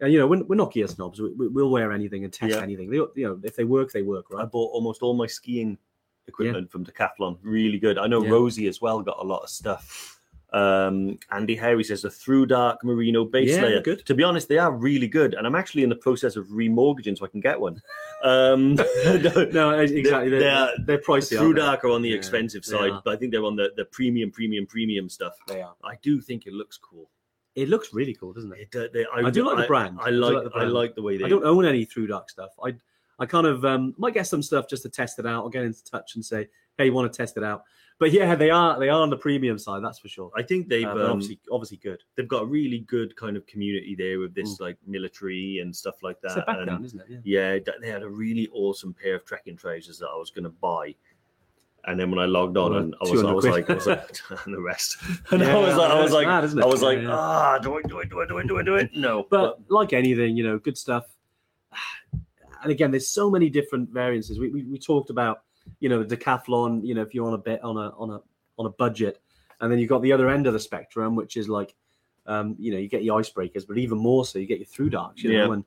And 0.00 0.12
you 0.12 0.18
know, 0.18 0.26
we're, 0.26 0.44
we're 0.44 0.56
not 0.56 0.72
gear 0.72 0.86
snobs. 0.86 1.20
We, 1.20 1.30
we'll 1.48 1.70
wear 1.70 1.92
anything 1.92 2.24
and 2.24 2.32
test 2.32 2.54
Yeah. 2.54 2.62
anything. 2.62 2.90
They, 2.90 2.96
you 2.96 3.10
know, 3.16 3.40
if 3.42 3.56
they 3.56 3.64
work, 3.64 3.90
they 3.92 4.02
work, 4.02 4.26
Right. 4.30 4.42
I 4.42 4.44
bought 4.44 4.70
almost 4.72 5.02
all 5.02 5.14
my 5.14 5.26
skiing 5.26 5.78
equipment 6.28 6.70
from 6.70 6.84
Decathlon. 6.84 7.38
Really 7.42 7.78
good. 7.78 7.98
I 7.98 8.06
know 8.06 8.22
Yeah. 8.24 8.30
Rosie 8.30 8.66
as 8.68 8.80
well 8.80 9.02
got 9.02 9.18
a 9.20 9.24
lot 9.24 9.42
of 9.42 9.50
stuff. 9.50 10.10
Um, 10.52 11.18
Andy 11.32 11.56
Harry 11.56 11.82
says 11.82 12.04
a 12.04 12.08
ThruDark 12.08 12.76
merino 12.84 13.24
base 13.24 13.50
Yeah, 13.50 13.62
layer. 13.62 13.80
good. 13.82 14.06
To 14.06 14.14
be 14.14 14.22
honest, 14.22 14.48
they 14.48 14.58
are 14.58 14.70
really 14.70 15.08
good, 15.08 15.34
and 15.34 15.48
I'm 15.48 15.56
actually 15.56 15.82
in 15.82 15.88
the 15.88 15.96
process 15.96 16.36
of 16.36 16.46
remortgaging 16.46 17.18
so 17.18 17.24
I 17.24 17.28
can 17.28 17.40
get 17.40 17.58
one. 17.58 17.82
Um, 18.22 18.74
No, 19.52 19.70
exactly. 19.80 20.30
They're, 20.30 20.38
They 20.40 20.48
are- 20.48 20.70
they're 20.86 20.98
pricey. 20.98 21.36
ThruDark 21.38 21.82
are 21.82 21.90
on 21.90 22.02
the 22.02 22.10
Yeah, 22.10 22.16
expensive 22.16 22.64
side, 22.64 22.92
are. 22.92 23.02
but 23.04 23.14
I 23.14 23.16
think 23.16 23.32
they're 23.32 23.44
on 23.44 23.56
the, 23.56 23.72
the 23.76 23.84
premium, 23.86 24.30
premium, 24.30 24.64
premium 24.64 25.08
stuff. 25.08 25.34
They 25.48 25.60
are. 25.60 25.74
I 25.82 25.96
do 26.02 26.20
think 26.20 26.46
it 26.46 26.52
looks 26.52 26.78
cool. 26.78 27.10
it 27.56 27.68
looks 27.68 27.92
really 27.92 28.14
cool, 28.14 28.32
doesn't 28.32 28.52
it? 28.52 28.68
It, 28.72 28.76
uh, 28.76 28.88
they, 28.92 29.06
I 29.12 29.30
do 29.30 29.44
like 29.44 29.56
the 29.58 29.66
brand. 29.66 29.98
I 30.00 30.06
I 30.06 30.10
like, 30.10 30.34
like 30.34 30.52
the 30.52 30.58
I 30.58 30.64
like 30.64 30.94
the 30.94 31.02
way 31.02 31.16
they. 31.16 31.24
I 31.24 31.28
don't 31.28 31.44
own 31.44 31.64
any 31.64 31.84
ThruDark 31.84 32.30
stuff. 32.30 32.50
I 32.64 32.74
I 33.18 33.26
kind 33.26 33.46
of 33.46 33.64
um, 33.64 33.94
might 33.98 34.14
get 34.14 34.26
some 34.26 34.42
stuff 34.42 34.68
just 34.68 34.82
to 34.84 34.88
test 34.88 35.18
it 35.18 35.26
out. 35.26 35.44
I'll 35.44 35.48
get 35.50 35.64
into 35.64 35.84
touch 35.84 36.14
and 36.16 36.24
say, 36.24 36.48
hey, 36.78 36.86
you 36.86 36.92
want 36.92 37.12
to 37.12 37.16
test 37.16 37.36
it 37.36 37.44
out? 37.44 37.64
But 38.00 38.10
yeah, 38.10 38.34
they 38.34 38.50
are 38.50 38.76
they 38.80 38.88
are 38.88 39.00
on 39.00 39.08
the 39.08 39.16
premium 39.16 39.56
side, 39.56 39.84
that's 39.84 40.00
for 40.00 40.08
sure. 40.08 40.32
I 40.36 40.42
think 40.42 40.68
they've 40.68 40.84
Uh, 40.84 40.90
um, 40.90 41.10
obviously 41.12 41.38
obviously 41.52 41.76
good. 41.76 42.02
they've 42.16 42.26
got 42.26 42.42
a 42.42 42.46
really 42.46 42.80
good 42.80 43.14
kind 43.14 43.36
of 43.36 43.46
community 43.46 43.94
there 43.96 44.18
with 44.18 44.34
this 44.34 44.58
like 44.58 44.76
military 44.84 45.60
and 45.60 45.74
stuff 45.74 46.02
like 46.02 46.16
It's 46.24 46.34
that. 46.34 46.42
a 46.42 46.46
background, 46.46 46.70
and 46.70 46.84
isn't 46.86 47.00
it? 47.02 47.06
Yeah. 47.24 47.54
yeah, 47.54 47.58
they 47.80 47.88
had 47.90 48.02
a 48.02 48.08
really 48.08 48.48
awesome 48.52 48.92
pair 48.94 49.14
of 49.14 49.24
trekking 49.24 49.56
trousers 49.56 49.98
that 50.00 50.08
I 50.08 50.16
was 50.16 50.30
going 50.30 50.42
to 50.42 50.50
buy. 50.50 50.96
And 51.86 52.00
then 52.00 52.10
when 52.10 52.18
I 52.18 52.24
logged 52.24 52.56
on, 52.56 52.74
and 52.76 52.94
I 53.00 53.08
was, 53.10 53.22
I 53.22 53.30
was 53.30 53.44
like, 53.44 53.70
I 53.70 53.74
was 53.74 53.86
like, 53.86 54.10
and 54.46 54.54
the 54.54 54.60
rest. 54.60 54.96
And 55.30 55.40
Yeah, 55.42 55.54
I 55.56 55.60
was 55.60 55.76
like, 55.76 55.90
I 55.92 56.00
was 56.02 56.12
like, 56.12 56.26
mad? 56.26 56.44
I 56.64 56.66
was 56.66 56.82
like, 56.82 56.98
Yeah, 56.98 57.04
yeah. 57.04 57.14
ah, 57.16 57.58
do 57.58 57.76
I, 57.78 57.82
do 57.82 57.98
it? 58.00 58.08
do 58.10 58.20
I, 58.22 58.26
do 58.26 58.38
it? 58.38 58.48
do 58.48 58.58
I, 58.58 58.62
do 58.62 58.74
it? 58.74 58.90
No, 58.96 59.24
But 59.30 59.60
like 59.70 59.92
anything, 59.92 60.36
you 60.36 60.42
know, 60.42 60.58
good 60.58 60.76
stuff. 60.76 61.04
And 62.64 62.72
again, 62.72 62.90
there's 62.90 63.08
so 63.08 63.30
many 63.30 63.48
different 63.48 63.90
variances. 63.90 64.38
We, 64.40 64.48
we, 64.48 64.64
we 64.64 64.78
talked 64.78 65.10
about, 65.10 65.42
you 65.80 65.88
know, 65.88 66.02
the 66.02 66.16
decathlon. 66.16 66.84
You 66.84 66.94
know, 66.94 67.02
if 67.02 67.14
you're 67.14 67.26
on 67.28 67.34
a 67.34 67.38
bit 67.38 67.62
on 67.62 67.76
a 67.76 67.90
on 67.96 68.10
a 68.10 68.20
on 68.58 68.66
a 68.66 68.70
budget, 68.70 69.20
and 69.60 69.70
then 69.70 69.78
you've 69.78 69.88
got 69.90 70.02
the 70.02 70.12
other 70.12 70.28
end 70.28 70.46
of 70.46 70.52
the 70.52 70.58
spectrum, 70.60 71.14
which 71.14 71.36
is 71.36 71.48
like, 71.48 71.74
um, 72.26 72.56
you 72.58 72.72
know, 72.72 72.78
you 72.78 72.88
get 72.88 73.04
your 73.04 73.20
icebreakers, 73.20 73.66
but 73.66 73.78
even 73.78 73.98
more 73.98 74.24
so, 74.24 74.38
you 74.38 74.46
get 74.46 74.58
your 74.58 74.66
ThruDarks. 74.66 75.18
You 75.18 75.32
know, 75.32 75.46
Yeah. 75.46 75.52
and 75.52 75.64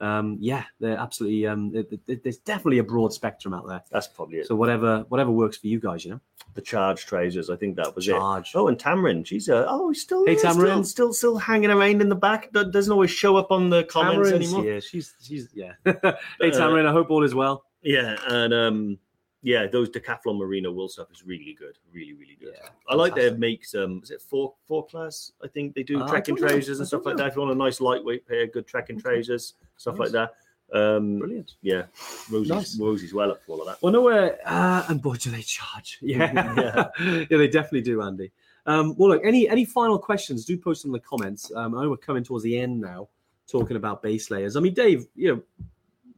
um, 0.00 0.36
yeah, 0.40 0.64
they're 0.78 0.96
absolutely. 0.98 1.46
Um, 1.46 1.70
there- 1.72 1.84
there- 2.06 2.16
there's 2.22 2.38
definitely 2.38 2.78
a 2.78 2.84
broad 2.84 3.12
spectrum 3.12 3.52
out 3.54 3.66
there. 3.68 3.82
that's 3.90 4.08
probably 4.08 4.38
it. 4.38 4.46
So 4.46 4.54
whatever 4.54 5.04
whatever 5.08 5.30
works 5.30 5.56
for 5.58 5.66
you 5.66 5.78
guys, 5.80 6.04
you 6.04 6.12
know. 6.12 6.20
the 6.54 6.60
charge 6.62 7.06
trousers, 7.06 7.48
I 7.48 7.54
think 7.56 7.76
that 7.76 7.94
was 7.94 8.08
it. 8.08 8.12
Charge. 8.12 8.52
Oh, 8.56 8.66
and 8.68 8.76
Tamrin, 8.78 9.24
she's 9.24 9.48
uh, 9.48 9.66
oh, 9.68 9.90
he's 9.90 10.02
still 10.02 10.24
Hey, 10.26 10.32
yeah, 10.32 10.38
still, 10.38 10.54
Tamrin. 10.56 10.84
still, 10.86 11.12
still 11.12 11.36
hanging 11.38 11.70
around 11.70 12.00
in 12.00 12.08
the 12.08 12.16
back. 12.16 12.50
Do- 12.52 12.70
Doesn't 12.70 12.92
always 12.92 13.10
show 13.12 13.36
up 13.36 13.52
on 13.52 13.70
the 13.70 13.84
comments 13.84 14.30
Tamarin's 14.30 14.52
anymore. 14.52 14.64
Yeah, 14.64 14.80
She's 14.80 15.14
she's 15.22 15.48
yeah. 15.54 15.72
hey 15.84 16.50
Tamarin, 16.50 16.86
I 16.86 16.92
hope 16.92 17.10
all 17.10 17.22
is 17.22 17.34
well. 17.34 17.64
Yeah, 17.82 18.16
and 18.28 18.52
um, 18.52 18.98
yeah, 19.42 19.66
those 19.68 19.88
Decathlon 19.90 20.38
Merino 20.38 20.72
wool 20.72 20.88
stuff 20.88 21.08
is 21.12 21.24
really 21.24 21.54
good, 21.58 21.78
really, 21.92 22.14
really 22.14 22.36
good. 22.40 22.54
Yeah, 22.60 22.68
I 22.88 22.94
like 22.96 23.14
their 23.14 23.30
makes. 23.30 23.38
make 23.40 23.64
some. 23.66 24.00
Is 24.02 24.10
it 24.10 24.20
four 24.20 24.54
Forclaz? 24.68 25.30
I 25.44 25.48
think 25.48 25.74
they 25.74 25.82
do 25.82 26.00
Ah, 26.02 26.06
don't 26.08 26.28
know. 26.40 26.48
trousers 26.48 26.78
and 26.80 26.86
stuff 26.88 27.06
like 27.06 27.16
that. 27.16 27.28
If 27.28 27.36
you 27.36 27.42
want 27.42 27.52
a 27.52 27.54
nice 27.54 27.80
lightweight 27.80 28.26
pair, 28.26 28.46
good 28.48 28.66
trekking 28.66 28.96
Okay. 28.96 29.02
trousers, 29.02 29.54
stuff 29.80 29.96
Nice. 29.98 30.12
like 30.12 30.30
that. 30.72 30.78
Um, 30.78 31.18
Brilliant. 31.18 31.54
yeah, 31.62 31.84
Rosie's, 32.30 32.48
Nice. 32.48 32.78
Rosie's 32.78 33.12
well 33.14 33.32
up 33.32 33.42
for 33.44 33.52
all 33.52 33.60
of 33.62 33.66
that. 33.66 33.82
Well, 33.82 33.92
no, 33.92 34.08
uh, 34.08 34.36
uh, 34.44 34.84
and 34.88 35.02
boy, 35.02 35.16
do 35.16 35.30
they 35.30 35.42
charge! 35.42 35.98
Yeah, 36.02 36.32
yeah, 37.00 37.24
yeah, 37.28 37.36
they 37.38 37.48
definitely 37.48 37.80
do, 37.80 38.02
Andy. 38.02 38.30
Um, 38.66 38.94
well, 38.96 39.10
look, 39.10 39.22
any 39.24 39.48
any 39.48 39.64
final 39.64 39.98
questions? 39.98 40.44
Do 40.44 40.56
post 40.56 40.82
them 40.82 40.90
in 40.90 40.92
the 40.92 41.00
comments. 41.00 41.50
Um, 41.56 41.74
I 41.74 41.82
know 41.82 41.90
we're 41.90 41.96
coming 41.96 42.22
towards 42.22 42.44
the 42.44 42.56
end 42.58 42.80
now, 42.80 43.08
talking 43.50 43.76
about 43.76 44.00
base 44.02 44.30
layers. 44.30 44.54
I 44.54 44.60
mean, 44.60 44.74
Dave, 44.74 45.06
you 45.16 45.34
know, 45.34 45.42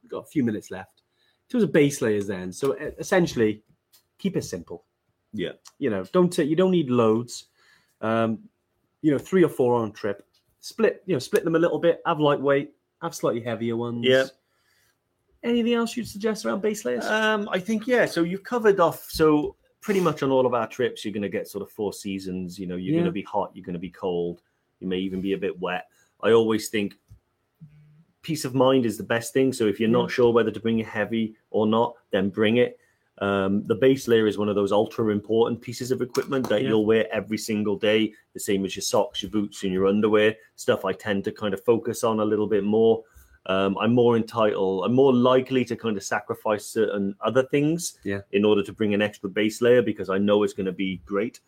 got 0.08 0.18
a 0.18 0.26
few 0.26 0.44
minutes 0.44 0.70
left. 0.70 1.02
In 1.48 1.52
terms 1.52 1.64
of 1.64 1.72
base 1.72 2.02
layers, 2.02 2.26
then, 2.26 2.52
so 2.52 2.72
essentially, 2.98 3.62
keep 4.18 4.36
it 4.36 4.44
simple. 4.44 4.84
Yeah. 5.32 5.52
You 5.78 5.88
know, 5.90 6.04
don't 6.12 6.30
take, 6.30 6.48
you 6.48 6.56
don't 6.56 6.70
need 6.72 6.90
loads. 6.90 7.46
Um, 8.00 8.40
you 9.00 9.10
know, 9.12 9.18
three 9.18 9.44
or 9.44 9.48
four 9.48 9.74
on 9.76 9.88
a 9.88 9.92
trip. 9.92 10.26
Split, 10.60 11.02
you 11.06 11.14
know, 11.14 11.18
split 11.18 11.44
them 11.44 11.54
a 11.56 11.58
little 11.58 11.78
bit. 11.78 12.02
Have 12.06 12.20
lightweight. 12.20 12.72
Have 13.03 13.14
slightly 13.14 13.42
heavier 13.42 13.76
ones. 13.76 14.07
Yeah. 14.07 14.24
Anything 15.42 15.74
else 15.74 15.96
you'd 15.96 16.07
suggest 16.09 16.46
around 16.46 16.62
base 16.62 16.84
layers? 16.84 17.05
Um, 17.05 17.48
I 17.50 17.59
think 17.59 17.86
yeah. 17.86 18.07
So 18.07 18.22
you've 18.22 18.44
covered 18.44 18.78
off. 18.78 19.11
So 19.11 19.57
pretty 19.80 20.00
much 20.00 20.22
on 20.22 20.30
all 20.30 20.46
of 20.46 20.55
our 20.55 20.68
trips, 20.68 21.05
you're 21.05 21.12
going 21.12 21.22
to 21.22 21.28
get 21.28 21.48
sort 21.48 21.62
of 21.62 21.70
four 21.72 21.92
seasons. 21.92 22.59
You 22.59 22.68
know, 22.68 22.76
you're 22.76 22.92
Yeah. 22.94 23.00
going 23.00 23.07
to 23.07 23.12
be 23.12 23.22
hot, 23.22 23.50
you're 23.53 23.64
going 23.64 23.74
to 23.74 23.80
be 23.80 23.90
cold, 23.90 24.40
you 24.78 24.86
may 24.86 24.98
even 24.98 25.20
be 25.20 25.32
a 25.32 25.38
bit 25.38 25.59
wet. 25.59 25.86
I 26.22 26.30
always 26.30 26.68
think 26.68 26.94
peace 28.22 28.44
of 28.44 28.55
mind 28.55 28.86
is 28.86 28.96
the 28.96 29.03
best 29.03 29.32
thing. 29.32 29.53
So 29.53 29.66
if 29.66 29.80
you're 29.80 29.88
not 29.88 30.09
sure 30.09 30.32
whether 30.32 30.53
to 30.53 30.61
bring 30.61 30.78
it 30.78 30.86
heavy 30.86 31.34
or 31.50 31.66
not, 31.66 31.96
then 32.12 32.30
bring 32.30 32.59
it. 32.59 32.78
Um, 33.22 33.64
the 33.68 33.76
base 33.76 34.08
layer 34.08 34.26
is 34.26 34.36
one 34.36 34.48
of 34.48 34.56
those 34.56 34.72
ultra 34.72 35.10
important 35.10 35.60
pieces 35.62 35.92
of 35.92 36.02
equipment 36.02 36.48
that 36.48 36.62
Yeah. 36.62 36.70
you'll 36.70 36.86
wear 36.86 37.06
every 37.14 37.38
single 37.38 37.76
day, 37.76 38.12
the 38.34 38.40
same 38.40 38.64
as 38.64 38.74
your 38.74 38.82
socks, 38.82 39.22
your 39.22 39.30
boots, 39.30 39.62
and 39.62 39.72
your 39.72 39.86
underwear. 39.86 40.34
Stuff 40.56 40.84
I 40.84 40.92
tend 40.92 41.22
to 41.24 41.32
kind 41.32 41.54
of 41.54 41.62
focus 41.62 42.02
on 42.02 42.18
a 42.18 42.24
little 42.24 42.48
bit 42.48 42.64
more. 42.64 43.04
Um, 43.46 43.78
I'm 43.78 43.94
more 43.94 44.16
entitled, 44.16 44.84
I'm 44.84 44.94
more 44.94 45.12
likely 45.14 45.64
to 45.66 45.76
kind 45.76 45.96
of 45.96 46.02
sacrifice 46.02 46.66
certain 46.66 47.14
other 47.20 47.44
things 47.44 47.96
Yeah. 48.02 48.22
in 48.32 48.44
order 48.44 48.62
to 48.64 48.72
bring 48.72 48.92
an 48.92 49.02
extra 49.02 49.30
base 49.30 49.62
layer 49.62 49.82
because 49.82 50.10
I 50.10 50.18
know 50.18 50.42
it's 50.42 50.52
going 50.52 50.66
to 50.66 50.72
be 50.72 51.00
great. 51.06 51.38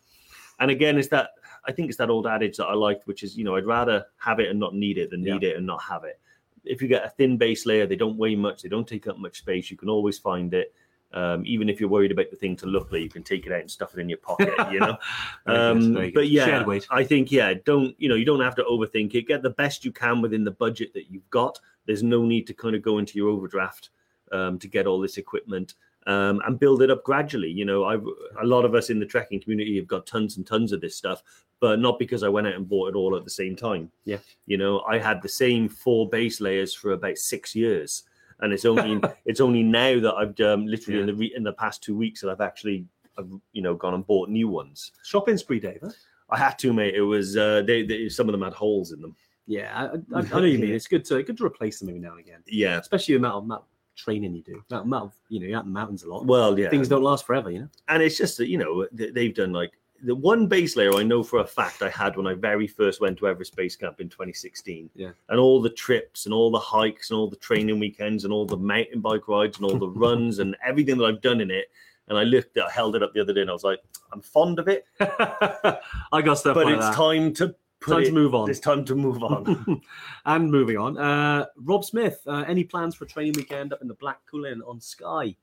And 0.59 0.71
again, 0.71 0.97
it's 0.97 1.09
that 1.09 1.31
I 1.67 1.73
think 1.73 1.89
it's 1.89 1.97
that 1.97 2.09
old 2.09 2.25
adage 2.25 2.55
that 2.57 2.67
I 2.67 2.73
liked, 2.73 3.05
which 3.07 3.21
is 3.23 3.37
you 3.37 3.43
know 3.43 3.55
I'd 3.57 3.65
rather 3.65 4.05
have 4.17 4.39
it 4.39 4.49
and 4.49 4.59
not 4.59 4.75
need 4.75 4.97
it 4.97 5.09
than 5.09 5.23
need 5.23 5.43
it 5.43 5.57
and 5.57 5.65
not 5.65 5.81
have 5.81 6.05
it. 6.05 6.19
If 6.63 6.81
you 6.81 6.87
get 6.87 7.03
a 7.05 7.09
thin 7.09 7.37
base 7.37 7.65
layer, 7.65 7.85
they 7.85 7.95
don't 7.97 8.17
weigh 8.17 8.35
much, 8.35 8.61
they 8.61 8.69
don't 8.69 8.87
take 8.87 9.07
up 9.07 9.17
much 9.17 9.39
space. 9.39 9.69
You 9.71 9.75
can 9.77 9.89
always 9.89 10.17
find 10.17 10.53
it. 10.53 10.73
Um, 11.15 11.43
even 11.45 11.69
if 11.69 11.79
you're 11.79 11.89
worried 11.89 12.11
about 12.11 12.29
the 12.29 12.35
thing 12.35 12.57
to 12.57 12.65
look 12.65 12.91
like, 12.91 13.01
you 13.01 13.09
can 13.09 13.23
take 13.23 13.45
it 13.45 13.51
out 13.51 13.61
and 13.61 13.71
stuff 13.71 13.93
it 13.93 14.01
in 14.01 14.09
your 14.09 14.17
pocket. 14.19 14.53
You 14.71 14.79
know. 14.79 14.97
Um, 15.47 15.93
but 16.13 16.29
yeah, 16.29 16.65
I 16.89 17.03
think 17.03 17.31
yeah, 17.31 17.53
don't 17.65 17.95
you 17.99 18.09
know 18.09 18.15
you 18.15 18.25
don't 18.25 18.41
have 18.41 18.55
to 18.55 18.63
overthink 18.63 19.13
it. 19.13 19.27
Get 19.27 19.43
the 19.43 19.51
best 19.51 19.85
you 19.85 19.91
can 19.91 20.21
within 20.21 20.43
the 20.43 20.51
budget 20.51 20.93
that 20.93 21.11
you've 21.11 21.29
got. 21.29 21.59
There's 21.85 22.03
no 22.03 22.25
need 22.25 22.47
to 22.47 22.53
kind 22.53 22.75
of 22.75 22.81
go 22.81 22.97
into 22.97 23.17
your 23.17 23.29
overdraft 23.29 23.91
um, 24.31 24.57
to 24.59 24.67
get 24.67 24.87
all 24.87 24.99
this 24.99 25.17
equipment 25.17 25.75
um, 26.07 26.41
and 26.45 26.59
build 26.59 26.81
it 26.81 26.91
up 26.91 27.03
gradually. 27.03 27.49
You 27.49 27.65
know, 27.65 27.85
I've 27.85 28.05
a 28.41 28.45
lot 28.45 28.65
of 28.65 28.75
us 28.75 28.89
in 28.89 28.99
the 28.99 29.05
trekking 29.05 29.39
community 29.39 29.75
have 29.77 29.87
got 29.87 30.07
tons 30.07 30.37
and 30.37 30.45
tons 30.45 30.71
of 30.71 30.81
this 30.81 30.95
stuff, 30.95 31.23
but 31.59 31.79
not 31.79 31.99
because 31.99 32.23
I 32.23 32.29
went 32.29 32.47
out 32.47 32.55
and 32.55 32.67
bought 32.67 32.89
it 32.89 32.95
all 32.95 33.15
at 33.15 33.23
the 33.23 33.29
same 33.29 33.55
time. 33.55 33.91
Yeah. 34.03 34.17
you 34.45 34.57
know, 34.57 34.81
I 34.81 34.97
had 34.97 35.21
the 35.21 35.29
same 35.29 35.69
four 35.69 36.09
base 36.09 36.41
layers 36.41 36.73
for 36.73 36.91
about 36.91 37.17
six 37.17 37.55
years. 37.55 38.03
And 38.41 38.51
it's 38.53 38.65
only 38.65 39.01
it's 39.25 39.39
only 39.41 39.63
now 39.63 39.99
that 39.99 40.13
I've 40.15 40.39
um, 40.41 40.65
literally 40.67 40.99
in 40.99 41.05
the 41.07 41.15
re- 41.15 41.33
in 41.35 41.43
the 41.43 41.53
past 41.53 41.81
two 41.83 41.95
weeks 41.95 42.21
that 42.21 42.29
I've 42.29 42.41
actually 42.41 42.85
I've, 43.17 43.29
you 43.53 43.61
know 43.61 43.75
gone 43.75 43.93
and 43.93 44.05
bought 44.05 44.29
new 44.29 44.47
ones. 44.49 44.91
Shopping 45.03 45.37
spree, 45.37 45.59
Dave. 45.59 45.79
Huh? 45.81 45.91
I 46.29 46.37
had 46.39 46.57
to, 46.59 46.73
mate. 46.73 46.95
It 46.95 47.01
was 47.01 47.37
uh, 47.37 47.61
they, 47.65 47.83
they 47.83 48.09
some 48.09 48.27
of 48.27 48.33
them 48.33 48.41
had 48.41 48.53
holes 48.53 48.91
in 48.91 49.01
them. 49.01 49.15
Yeah, 49.47 49.89
I, 50.13 50.17
I, 50.17 50.19
I 50.19 50.21
know 50.39 50.43
you 50.43 50.57
mean. 50.59 50.73
It's 50.73 50.87
good 50.87 51.05
to 51.05 51.21
good 51.23 51.37
to 51.37 51.45
replace 51.45 51.79
them 51.79 51.89
every 51.89 52.01
now 52.01 52.11
and 52.11 52.19
again, 52.19 52.39
Yeah. 52.47 52.79
especially 52.79 53.13
the 53.13 53.19
amount 53.19 53.35
of, 53.35 53.43
amount 53.43 53.63
training 53.95 54.35
you 54.35 54.41
do. 54.41 54.61
That 54.69 54.81
amount 54.81 55.05
of 55.05 55.13
you 55.29 55.39
know, 55.39 55.45
you're 55.45 55.57
out 55.57 55.65
in 55.65 55.71
the 55.71 55.79
mountains 55.79 56.03
a 56.03 56.09
lot. 56.09 56.25
Well, 56.25 56.57
yeah. 56.59 56.69
Things 56.69 56.87
don't 56.89 57.03
last 57.03 57.25
forever, 57.25 57.51
you 57.51 57.59
know. 57.59 57.69
and 57.87 58.01
it's 58.03 58.17
just 58.17 58.37
that 58.39 58.47
you 58.49 58.57
know 58.57 58.85
th- 58.97 59.13
they've 59.13 59.33
done 59.33 59.53
like 59.53 59.71
the 60.05 60.15
one 60.15 60.47
base 60.47 60.75
layer 60.75 60.93
I 60.93 61.03
know 61.03 61.23
for 61.23 61.39
a 61.39 61.47
fact 61.47 61.81
I 61.81 61.89
had 61.89 62.15
when 62.15 62.27
I 62.27 62.33
very 62.33 62.67
first 62.67 63.01
went 63.01 63.17
to 63.17 63.27
Everest 63.27 63.55
Base 63.55 63.75
Camp 63.75 63.99
in 63.99 64.09
2016. 64.09 64.89
Yeah. 64.93 65.11
And 65.29 65.39
all 65.39 65.61
the 65.61 65.69
trips 65.69 66.25
and 66.25 66.33
all 66.33 66.51
the 66.51 66.59
hikes 66.59 67.09
and 67.09 67.17
all 67.17 67.29
the 67.29 67.35
training 67.37 67.79
weekends 67.79 68.23
and 68.23 68.31
all 68.31 68.45
the 68.45 68.57
mountain 68.57 69.01
bike 69.01 69.27
rides 69.27 69.57
and 69.57 69.65
all 69.65 69.77
the 69.77 69.89
runs 69.99 70.39
and 70.39 70.55
everything 70.65 70.97
that 70.97 71.05
I've 71.05 71.21
done 71.21 71.41
in 71.41 71.49
it. 71.49 71.65
And 72.07 72.17
I 72.17 72.23
looked, 72.23 72.57
I 72.57 72.69
held 72.69 72.95
it 72.95 73.01
up 73.01 73.13
the 73.13 73.21
other 73.21 73.33
day 73.33 73.41
and 73.41 73.49
I 73.49 73.53
was 73.53 73.63
like, 73.63 73.79
I'm 74.13 74.21
fond 74.21 74.59
of 74.59 74.67
it, 74.67 74.85
I 74.99 76.21
got 76.23 76.35
stuff 76.35 76.53
but 76.53 76.65
like 76.65 76.75
it's 76.75 76.85
that. 76.85 76.95
time 76.95 77.33
to 77.33 77.55
put 77.79 77.93
Time 77.93 78.01
it, 78.03 78.05
to 78.05 78.11
move 78.11 78.35
on. 78.35 78.49
It's 78.49 78.59
time 78.59 78.85
to 78.85 78.95
move 78.95 79.23
on. 79.23 79.81
and 80.25 80.51
moving 80.51 80.77
on, 80.77 80.97
uh, 80.97 81.47
Rob 81.57 81.83
Smith. 81.83 82.21
Uh, 82.27 82.43
any 82.47 82.63
plans 82.63 82.95
for 82.95 83.05
a 83.05 83.07
training 83.07 83.33
weekend 83.35 83.73
up 83.73 83.81
in 83.81 83.87
the 83.87 83.95
Black 83.95 84.19
Cuillin 84.31 84.61
on 84.67 84.79
Skye? 84.79 85.35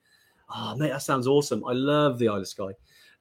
Oh, 0.55 0.77
mate, 0.77 0.91
that 0.91 1.03
sounds 1.03 1.27
awesome. 1.27 1.65
I 1.67 1.73
love 1.73 2.19
the 2.19 2.29
Isle 2.29 2.41
of 2.41 2.49
Skye. 2.49 2.73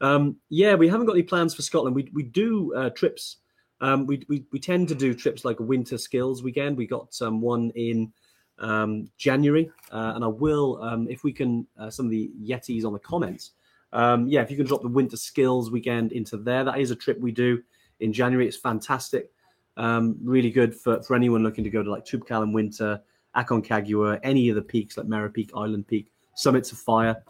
Um, 0.01 0.37
yeah, 0.49 0.73
we 0.73 0.89
haven't 0.89 1.05
got 1.05 1.13
any 1.13 1.23
plans 1.23 1.53
for 1.53 1.61
Scotland. 1.61 1.95
We 1.95 2.09
we 2.13 2.23
do 2.23 2.73
uh, 2.75 2.89
trips. 2.89 3.37
Um, 3.79 4.05
we, 4.05 4.23
we 4.27 4.45
we 4.51 4.59
tend 4.59 4.87
to 4.89 4.95
do 4.95 5.13
trips 5.13 5.45
like 5.45 5.59
a 5.59 5.63
winter 5.63 5.97
skills 5.97 6.43
weekend. 6.43 6.75
We 6.75 6.87
got 6.87 7.15
um, 7.21 7.39
one 7.39 7.71
in 7.75 8.11
um, 8.59 9.09
January, 9.17 9.71
uh, 9.91 10.13
and 10.15 10.23
I 10.23 10.27
will 10.27 10.81
um, 10.83 11.07
if 11.07 11.23
we 11.23 11.31
can 11.31 11.67
uh, 11.79 11.89
some 11.89 12.07
of 12.07 12.11
the 12.11 12.31
Yetis 12.43 12.83
on 12.83 12.93
the 12.93 12.99
comments. 12.99 13.51
Um, 13.93 14.27
yeah, 14.27 14.41
if 14.41 14.49
you 14.49 14.57
can 14.57 14.65
drop 14.65 14.81
the 14.81 14.87
winter 14.87 15.17
skills 15.17 15.69
weekend 15.69 16.13
into 16.13 16.37
there, 16.37 16.63
that 16.63 16.79
is 16.79 16.91
a 16.91 16.95
trip 16.95 17.19
we 17.19 17.31
do 17.31 17.61
in 17.99 18.11
January. 18.13 18.47
It's 18.47 18.57
fantastic, 18.57 19.31
really 19.77 20.49
good 20.49 20.73
for, 20.73 21.03
for 21.03 21.15
anyone 21.15 21.43
looking 21.43 21.63
to 21.65 21.69
go 21.69 21.83
to 21.83 21.91
like 21.91 22.05
Toubkal 22.05 22.43
in 22.43 22.53
winter, 22.53 23.01
Aconcagua, 23.35 24.19
any 24.23 24.49
of 24.49 24.55
the 24.55 24.61
peaks 24.61 24.97
like 24.97 25.07
Mera 25.07 25.29
Peak, 25.29 25.51
Island 25.55 25.87
Peak, 25.87 26.09
Summits 26.35 26.71
of 26.71 26.77
Fire. 26.77 27.21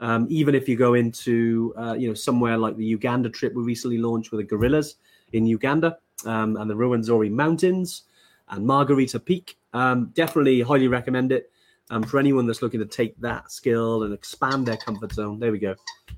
Um, 0.00 0.26
even 0.28 0.54
if 0.54 0.68
you 0.68 0.76
go 0.76 0.94
into 0.94 1.72
uh, 1.76 1.94
you 1.94 2.08
know 2.08 2.14
somewhere 2.14 2.58
like 2.58 2.76
the 2.76 2.84
Uganda 2.84 3.30
trip 3.30 3.54
we 3.54 3.62
recently 3.62 3.98
launched 3.98 4.32
with 4.32 4.40
the 4.40 4.44
gorillas 4.44 4.96
in 5.32 5.46
Uganda 5.46 5.98
um, 6.26 6.56
and 6.56 6.68
the 6.68 6.74
Ruwenzori 6.74 7.30
Mountains 7.30 8.02
and 8.48 8.66
Margarita 8.66 9.18
Peak, 9.20 9.56
um, 9.72 10.10
definitely 10.14 10.60
highly 10.60 10.88
recommend 10.88 11.32
it. 11.32 11.50
Um, 11.90 12.02
for 12.02 12.18
anyone 12.18 12.46
that's 12.46 12.62
looking 12.62 12.80
to 12.80 12.86
take 12.86 13.14
that 13.20 13.52
skill 13.52 14.04
and 14.04 14.14
expand 14.14 14.66
their 14.66 14.78
comfort 14.78 15.12
zone, 15.12 15.38
there 15.38 15.52
we 15.52 15.58
go. 15.58 15.74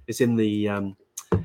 It's 0.07 0.20
in 0.20 0.37
the 0.37 0.68
um, 0.68 0.97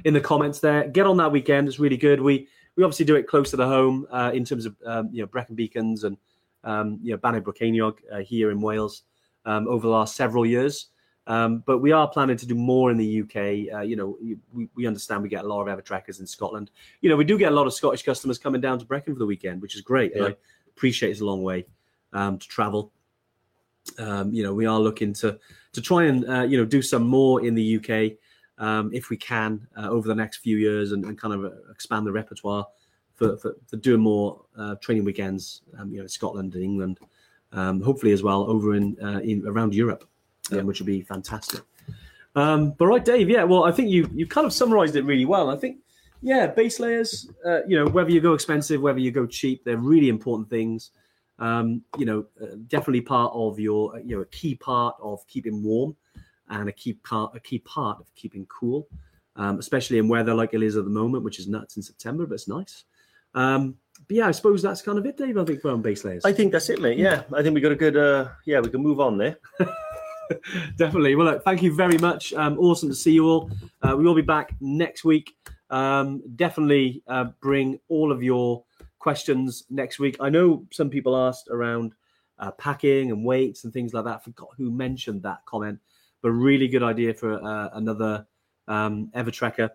in 0.05 0.13
the 0.13 0.21
comments 0.21 0.59
there. 0.59 0.87
Get 0.87 1.07
on 1.07 1.17
that 1.17 1.31
weekend; 1.31 1.67
it's 1.67 1.79
really 1.79 1.97
good. 1.97 2.21
We 2.21 2.47
we 2.75 2.83
obviously 2.83 3.05
do 3.05 3.15
it 3.15 3.27
closer 3.27 3.51
to 3.51 3.57
the 3.57 3.67
home 3.67 4.07
uh, 4.11 4.31
in 4.33 4.45
terms 4.45 4.67
of 4.67 4.75
um, 4.85 5.09
you 5.11 5.21
know 5.23 5.27
Brecon 5.27 5.55
Beacons 5.55 6.03
and 6.03 6.17
you 7.03 7.11
know 7.11 7.17
Bannau 7.17 7.41
Brycheiniog 7.41 7.97
uh, 8.11 8.19
here 8.19 8.51
in 8.51 8.61
Wales 8.61 9.03
over 9.45 9.81
the 9.81 9.91
last 9.91 10.15
several 10.15 10.45
years. 10.45 10.90
Um, 11.27 11.63
but 11.65 11.79
we 11.79 11.91
are 11.91 12.07
planning 12.07 12.37
to 12.37 12.45
do 12.45 12.55
more 12.55 12.89
in 12.91 12.97
the 12.97 13.21
UK. 13.21 13.73
Uh, 13.73 13.81
you 13.81 13.95
know, 13.95 14.17
we, 14.53 14.67
we 14.75 14.87
understand 14.87 15.21
we 15.21 15.29
get 15.29 15.45
a 15.45 15.47
lot 15.47 15.67
of 15.67 15.67
Evertrekkers 15.67 16.19
in 16.19 16.27
Scotland. 16.27 16.71
You 17.01 17.09
know, 17.09 17.15
we 17.15 17.23
do 17.23 17.37
get 17.37 17.51
a 17.51 17.55
lot 17.55 17.67
of 17.67 17.73
Scottish 17.73 18.03
customers 18.03 18.37
coming 18.37 18.59
down 18.59 18.79
to 18.79 18.85
Brecon 18.85 19.13
for 19.13 19.19
the 19.19 19.25
weekend, 19.25 19.61
which 19.61 19.75
is 19.75 19.81
great. 19.81 20.13
Yeah. 20.15 20.25
I 20.25 20.35
appreciate 20.75 21.11
it's 21.11 21.21
a 21.21 21.25
long 21.25 21.43
way 21.43 21.65
um, 22.13 22.39
to 22.39 22.47
travel. 22.47 22.91
Um, 23.99 24.33
you 24.33 24.43
know, 24.43 24.53
we 24.53 24.65
are 24.65 24.79
looking 24.79 25.13
to 25.13 25.39
to 25.73 25.81
try 25.81 26.03
and 26.05 26.27
uh, 26.29 26.41
you 26.41 26.57
know 26.57 26.65
do 26.65 26.81
some 26.81 27.03
more 27.03 27.45
in 27.45 27.55
the 27.55 27.77
UK 27.77 28.17
um, 28.57 28.91
if 28.93 29.09
we 29.09 29.17
can 29.17 29.67
uh, 29.77 29.89
over 29.89 30.07
the 30.07 30.15
next 30.15 30.37
few 30.37 30.57
years 30.57 30.91
and, 30.91 31.03
and 31.05 31.17
kind 31.19 31.33
of 31.33 31.45
uh, 31.45 31.71
expand 31.71 32.05
the 32.05 32.11
repertoire 32.11 32.65
for, 33.13 33.37
for, 33.37 33.55
for 33.67 33.77
doing 33.77 34.01
more 34.01 34.41
uh, 34.57 34.75
training 34.75 35.03
weekends. 35.03 35.61
Um, 35.77 35.91
you 35.91 35.97
know, 35.97 36.03
in 36.03 36.09
Scotland 36.09 36.53
and 36.55 36.63
England, 36.63 36.99
um, 37.51 37.81
hopefully 37.81 38.11
as 38.11 38.23
well 38.23 38.43
over 38.49 38.75
in, 38.75 38.97
uh, 39.03 39.19
in 39.19 39.45
around 39.47 39.73
Europe, 39.73 40.07
um, 40.51 40.57
Yeah. 40.57 40.63
which 40.63 40.79
would 40.79 40.87
be 40.87 41.01
fantastic. 41.01 41.61
Um, 42.35 42.71
but 42.77 42.85
right, 42.87 43.03
Dave. 43.03 43.29
Yeah, 43.29 43.43
well, 43.43 43.63
I 43.65 43.71
think 43.71 43.89
you 43.89 44.09
you 44.13 44.25
kind 44.25 44.45
of 44.47 44.53
summarised 44.53 44.95
it 44.95 45.03
really 45.03 45.25
well. 45.25 45.49
I 45.49 45.57
think 45.57 45.77
yeah, 46.21 46.47
base 46.47 46.79
layers. 46.79 47.29
Uh, 47.45 47.63
you 47.67 47.75
know, 47.77 47.87
whether 47.87 48.09
you 48.11 48.21
go 48.21 48.33
expensive, 48.33 48.81
whether 48.81 48.99
you 48.99 49.11
go 49.11 49.25
cheap, 49.25 49.63
they're 49.65 49.77
really 49.77 50.07
important 50.09 50.49
things. 50.49 50.91
Um, 51.39 51.81
you 51.97 52.05
know, 52.05 52.25
uh, 52.41 52.55
definitely 52.67 53.01
part 53.01 53.33
of 53.33 53.59
your 53.59 53.99
you 53.99 54.15
know 54.15 54.21
a 54.21 54.25
key 54.27 54.55
part 54.55 54.95
of 55.01 55.25
keeping 55.27 55.61
warm, 55.63 55.95
and 56.49 56.69
a 56.69 56.71
key 56.71 56.93
part 56.93 57.35
a 57.35 57.39
key 57.39 57.59
part 57.59 57.99
of 57.99 58.13
keeping 58.15 58.45
cool, 58.45 58.87
um, 59.35 59.59
especially 59.59 59.97
in 59.97 60.07
weather 60.07 60.33
like 60.33 60.53
it 60.53 60.61
is 60.63 60.77
at 60.77 60.85
the 60.85 60.89
moment, 60.91 61.23
which 61.23 61.39
is 61.39 61.47
nuts 61.47 61.75
in 61.77 61.83
September, 61.83 62.25
but 62.25 62.35
it's 62.35 62.47
nice. 62.47 62.85
Um, 63.33 63.75
but 64.07 64.17
yeah, 64.17 64.27
I 64.27 64.31
suppose 64.31 64.61
that's 64.61 64.81
kind 64.81 64.97
of 64.97 65.05
it, 65.05 65.17
Dave. 65.17 65.37
I 65.37 65.43
think 65.43 65.61
for 65.61 65.71
on 65.71 65.81
base 65.81 66.05
layers. 66.05 66.23
I 66.23 66.31
think 66.31 66.51
that's 66.51 66.69
it, 66.69 66.79
mate. 66.79 66.97
Yeah, 66.97 67.23
I 67.33 67.41
think 67.41 67.55
we 67.55 67.61
got 67.61 67.71
a 67.71 67.75
good. 67.75 67.97
Uh, 67.97 68.29
yeah, 68.45 68.59
we 68.61 68.69
can 68.69 68.81
move 68.81 68.99
on 69.01 69.17
there. 69.17 69.37
Definitely. 70.77 71.15
Well, 71.15 71.27
look, 71.27 71.43
thank 71.43 71.61
you 71.61 71.73
very 71.73 71.97
much. 71.97 72.33
Um, 72.33 72.57
awesome 72.59 72.89
to 72.89 72.95
see 72.95 73.13
you 73.13 73.27
all. 73.27 73.51
Uh, 73.81 73.95
we 73.97 74.03
will 74.03 74.15
be 74.15 74.21
back 74.21 74.55
next 74.59 75.03
week. 75.03 75.35
Um, 75.69 76.21
definitely 76.35 77.01
uh, 77.07 77.25
bring 77.41 77.79
all 77.87 78.11
of 78.11 78.21
your 78.21 78.63
questions 78.99 79.63
next 79.69 79.99
week. 79.99 80.17
I 80.19 80.29
know 80.29 80.65
some 80.71 80.89
people 80.89 81.15
asked 81.15 81.47
around 81.49 81.93
uh, 82.39 82.51
packing 82.51 83.11
and 83.11 83.23
weights 83.23 83.63
and 83.63 83.71
things 83.71 83.93
like 83.93 84.05
that. 84.05 84.23
Forgot 84.23 84.49
who 84.57 84.69
mentioned 84.69 85.23
that 85.23 85.45
comment, 85.45 85.79
but 86.21 86.31
really 86.31 86.67
good 86.67 86.83
idea 86.83 87.13
for 87.13 87.41
uh, 87.41 87.69
another 87.73 88.25
um, 88.67 89.09
Evertrekker 89.15 89.69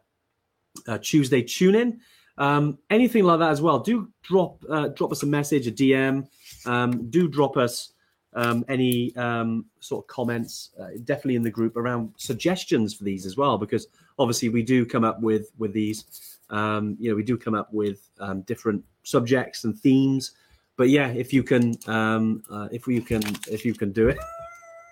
uh, 0.87 0.99
Tuesday 0.99 1.43
tune 1.43 1.75
in. 1.75 2.01
Um, 2.39 2.79
anything 2.91 3.25
like 3.25 3.39
that 3.39 3.51
as 3.51 3.63
well. 3.63 3.79
Do 3.79 4.11
drop 4.23 4.63
uh, 4.69 4.89
drop 4.89 5.13
us 5.13 5.23
a 5.23 5.27
message, 5.27 5.67
a 5.67 5.73
DM. 5.73 6.29
Um, 6.67 7.09
do 7.09 7.29
drop 7.29 7.57
us 7.57 7.93
um, 8.37 8.65
any 8.69 9.17
um, 9.17 9.65
sort 9.81 10.05
of 10.05 10.09
comments, 10.09 10.71
uh, 10.79 10.89
definitely 11.05 11.37
in 11.37 11.43
the 11.43 11.51
group 11.51 11.77
around 11.77 12.13
suggestions 12.19 12.95
for 12.95 13.03
these 13.03 13.27
as 13.27 13.37
well, 13.37 13.59
because 13.59 13.89
obviously 14.19 14.51
we 14.51 14.63
do 14.63 14.87
come 14.87 15.03
up 15.03 15.21
with 15.21 15.51
with 15.59 15.73
these. 15.73 16.39
Um, 16.51 16.97
you 17.01 17.11
know, 17.11 17.17
we 17.17 17.25
do 17.25 17.37
come 17.37 17.55
up 17.55 17.73
with 17.73 18.09
um, 18.21 18.43
different 18.43 18.85
subjects 19.03 19.65
and 19.65 19.77
themes. 19.77 20.33
But 20.77 20.91
yeah, 20.91 21.09
if 21.09 21.33
you 21.33 21.43
can, 21.43 21.75
um, 21.87 22.43
uh, 22.51 22.69
if 22.71 22.87
you 22.87 23.01
can, 23.01 23.23
if 23.51 23.65
you 23.65 23.73
can 23.73 23.91
do 23.91 24.09
it, 24.09 24.19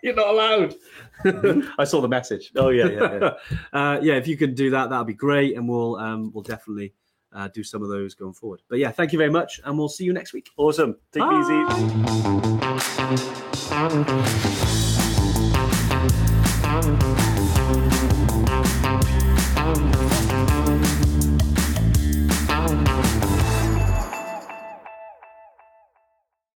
you're 0.03 0.14
not 0.14 0.28
allowed. 0.28 0.74
I 1.78 1.84
saw 1.84 2.01
the 2.01 2.09
message. 2.09 2.51
Oh 2.57 2.70
yeah, 2.70 2.88
yeah, 2.88 3.18
yeah. 3.20 3.59
uh, 3.72 4.01
yeah, 4.01 4.14
if 4.14 4.26
you 4.26 4.38
can 4.38 4.55
do 4.55 4.70
that, 4.70 4.88
that'd 4.88 5.07
be 5.07 5.14
great, 5.14 5.57
and 5.57 5.68
we'll 5.68 5.97
um, 5.97 6.32
we'll 6.32 6.42
definitely 6.42 6.95
uh, 7.34 7.49
do 7.49 7.62
some 7.62 7.82
of 7.82 7.90
those 7.90 8.14
going 8.14 8.32
forward. 8.32 8.62
But 8.68 8.78
yeah, 8.78 8.90
thank 8.90 9.12
you 9.12 9.18
very 9.18 9.30
much, 9.30 9.61
and 9.64 9.76
we'll 9.76 9.90
see 9.90 10.05
you 10.05 10.14
next 10.14 10.32
week. 10.32 10.49
awesome. 10.57 10.97
Take 11.12 11.24
it 11.26 12.59
easy. 12.61 12.74
Bye. 13.05 14.74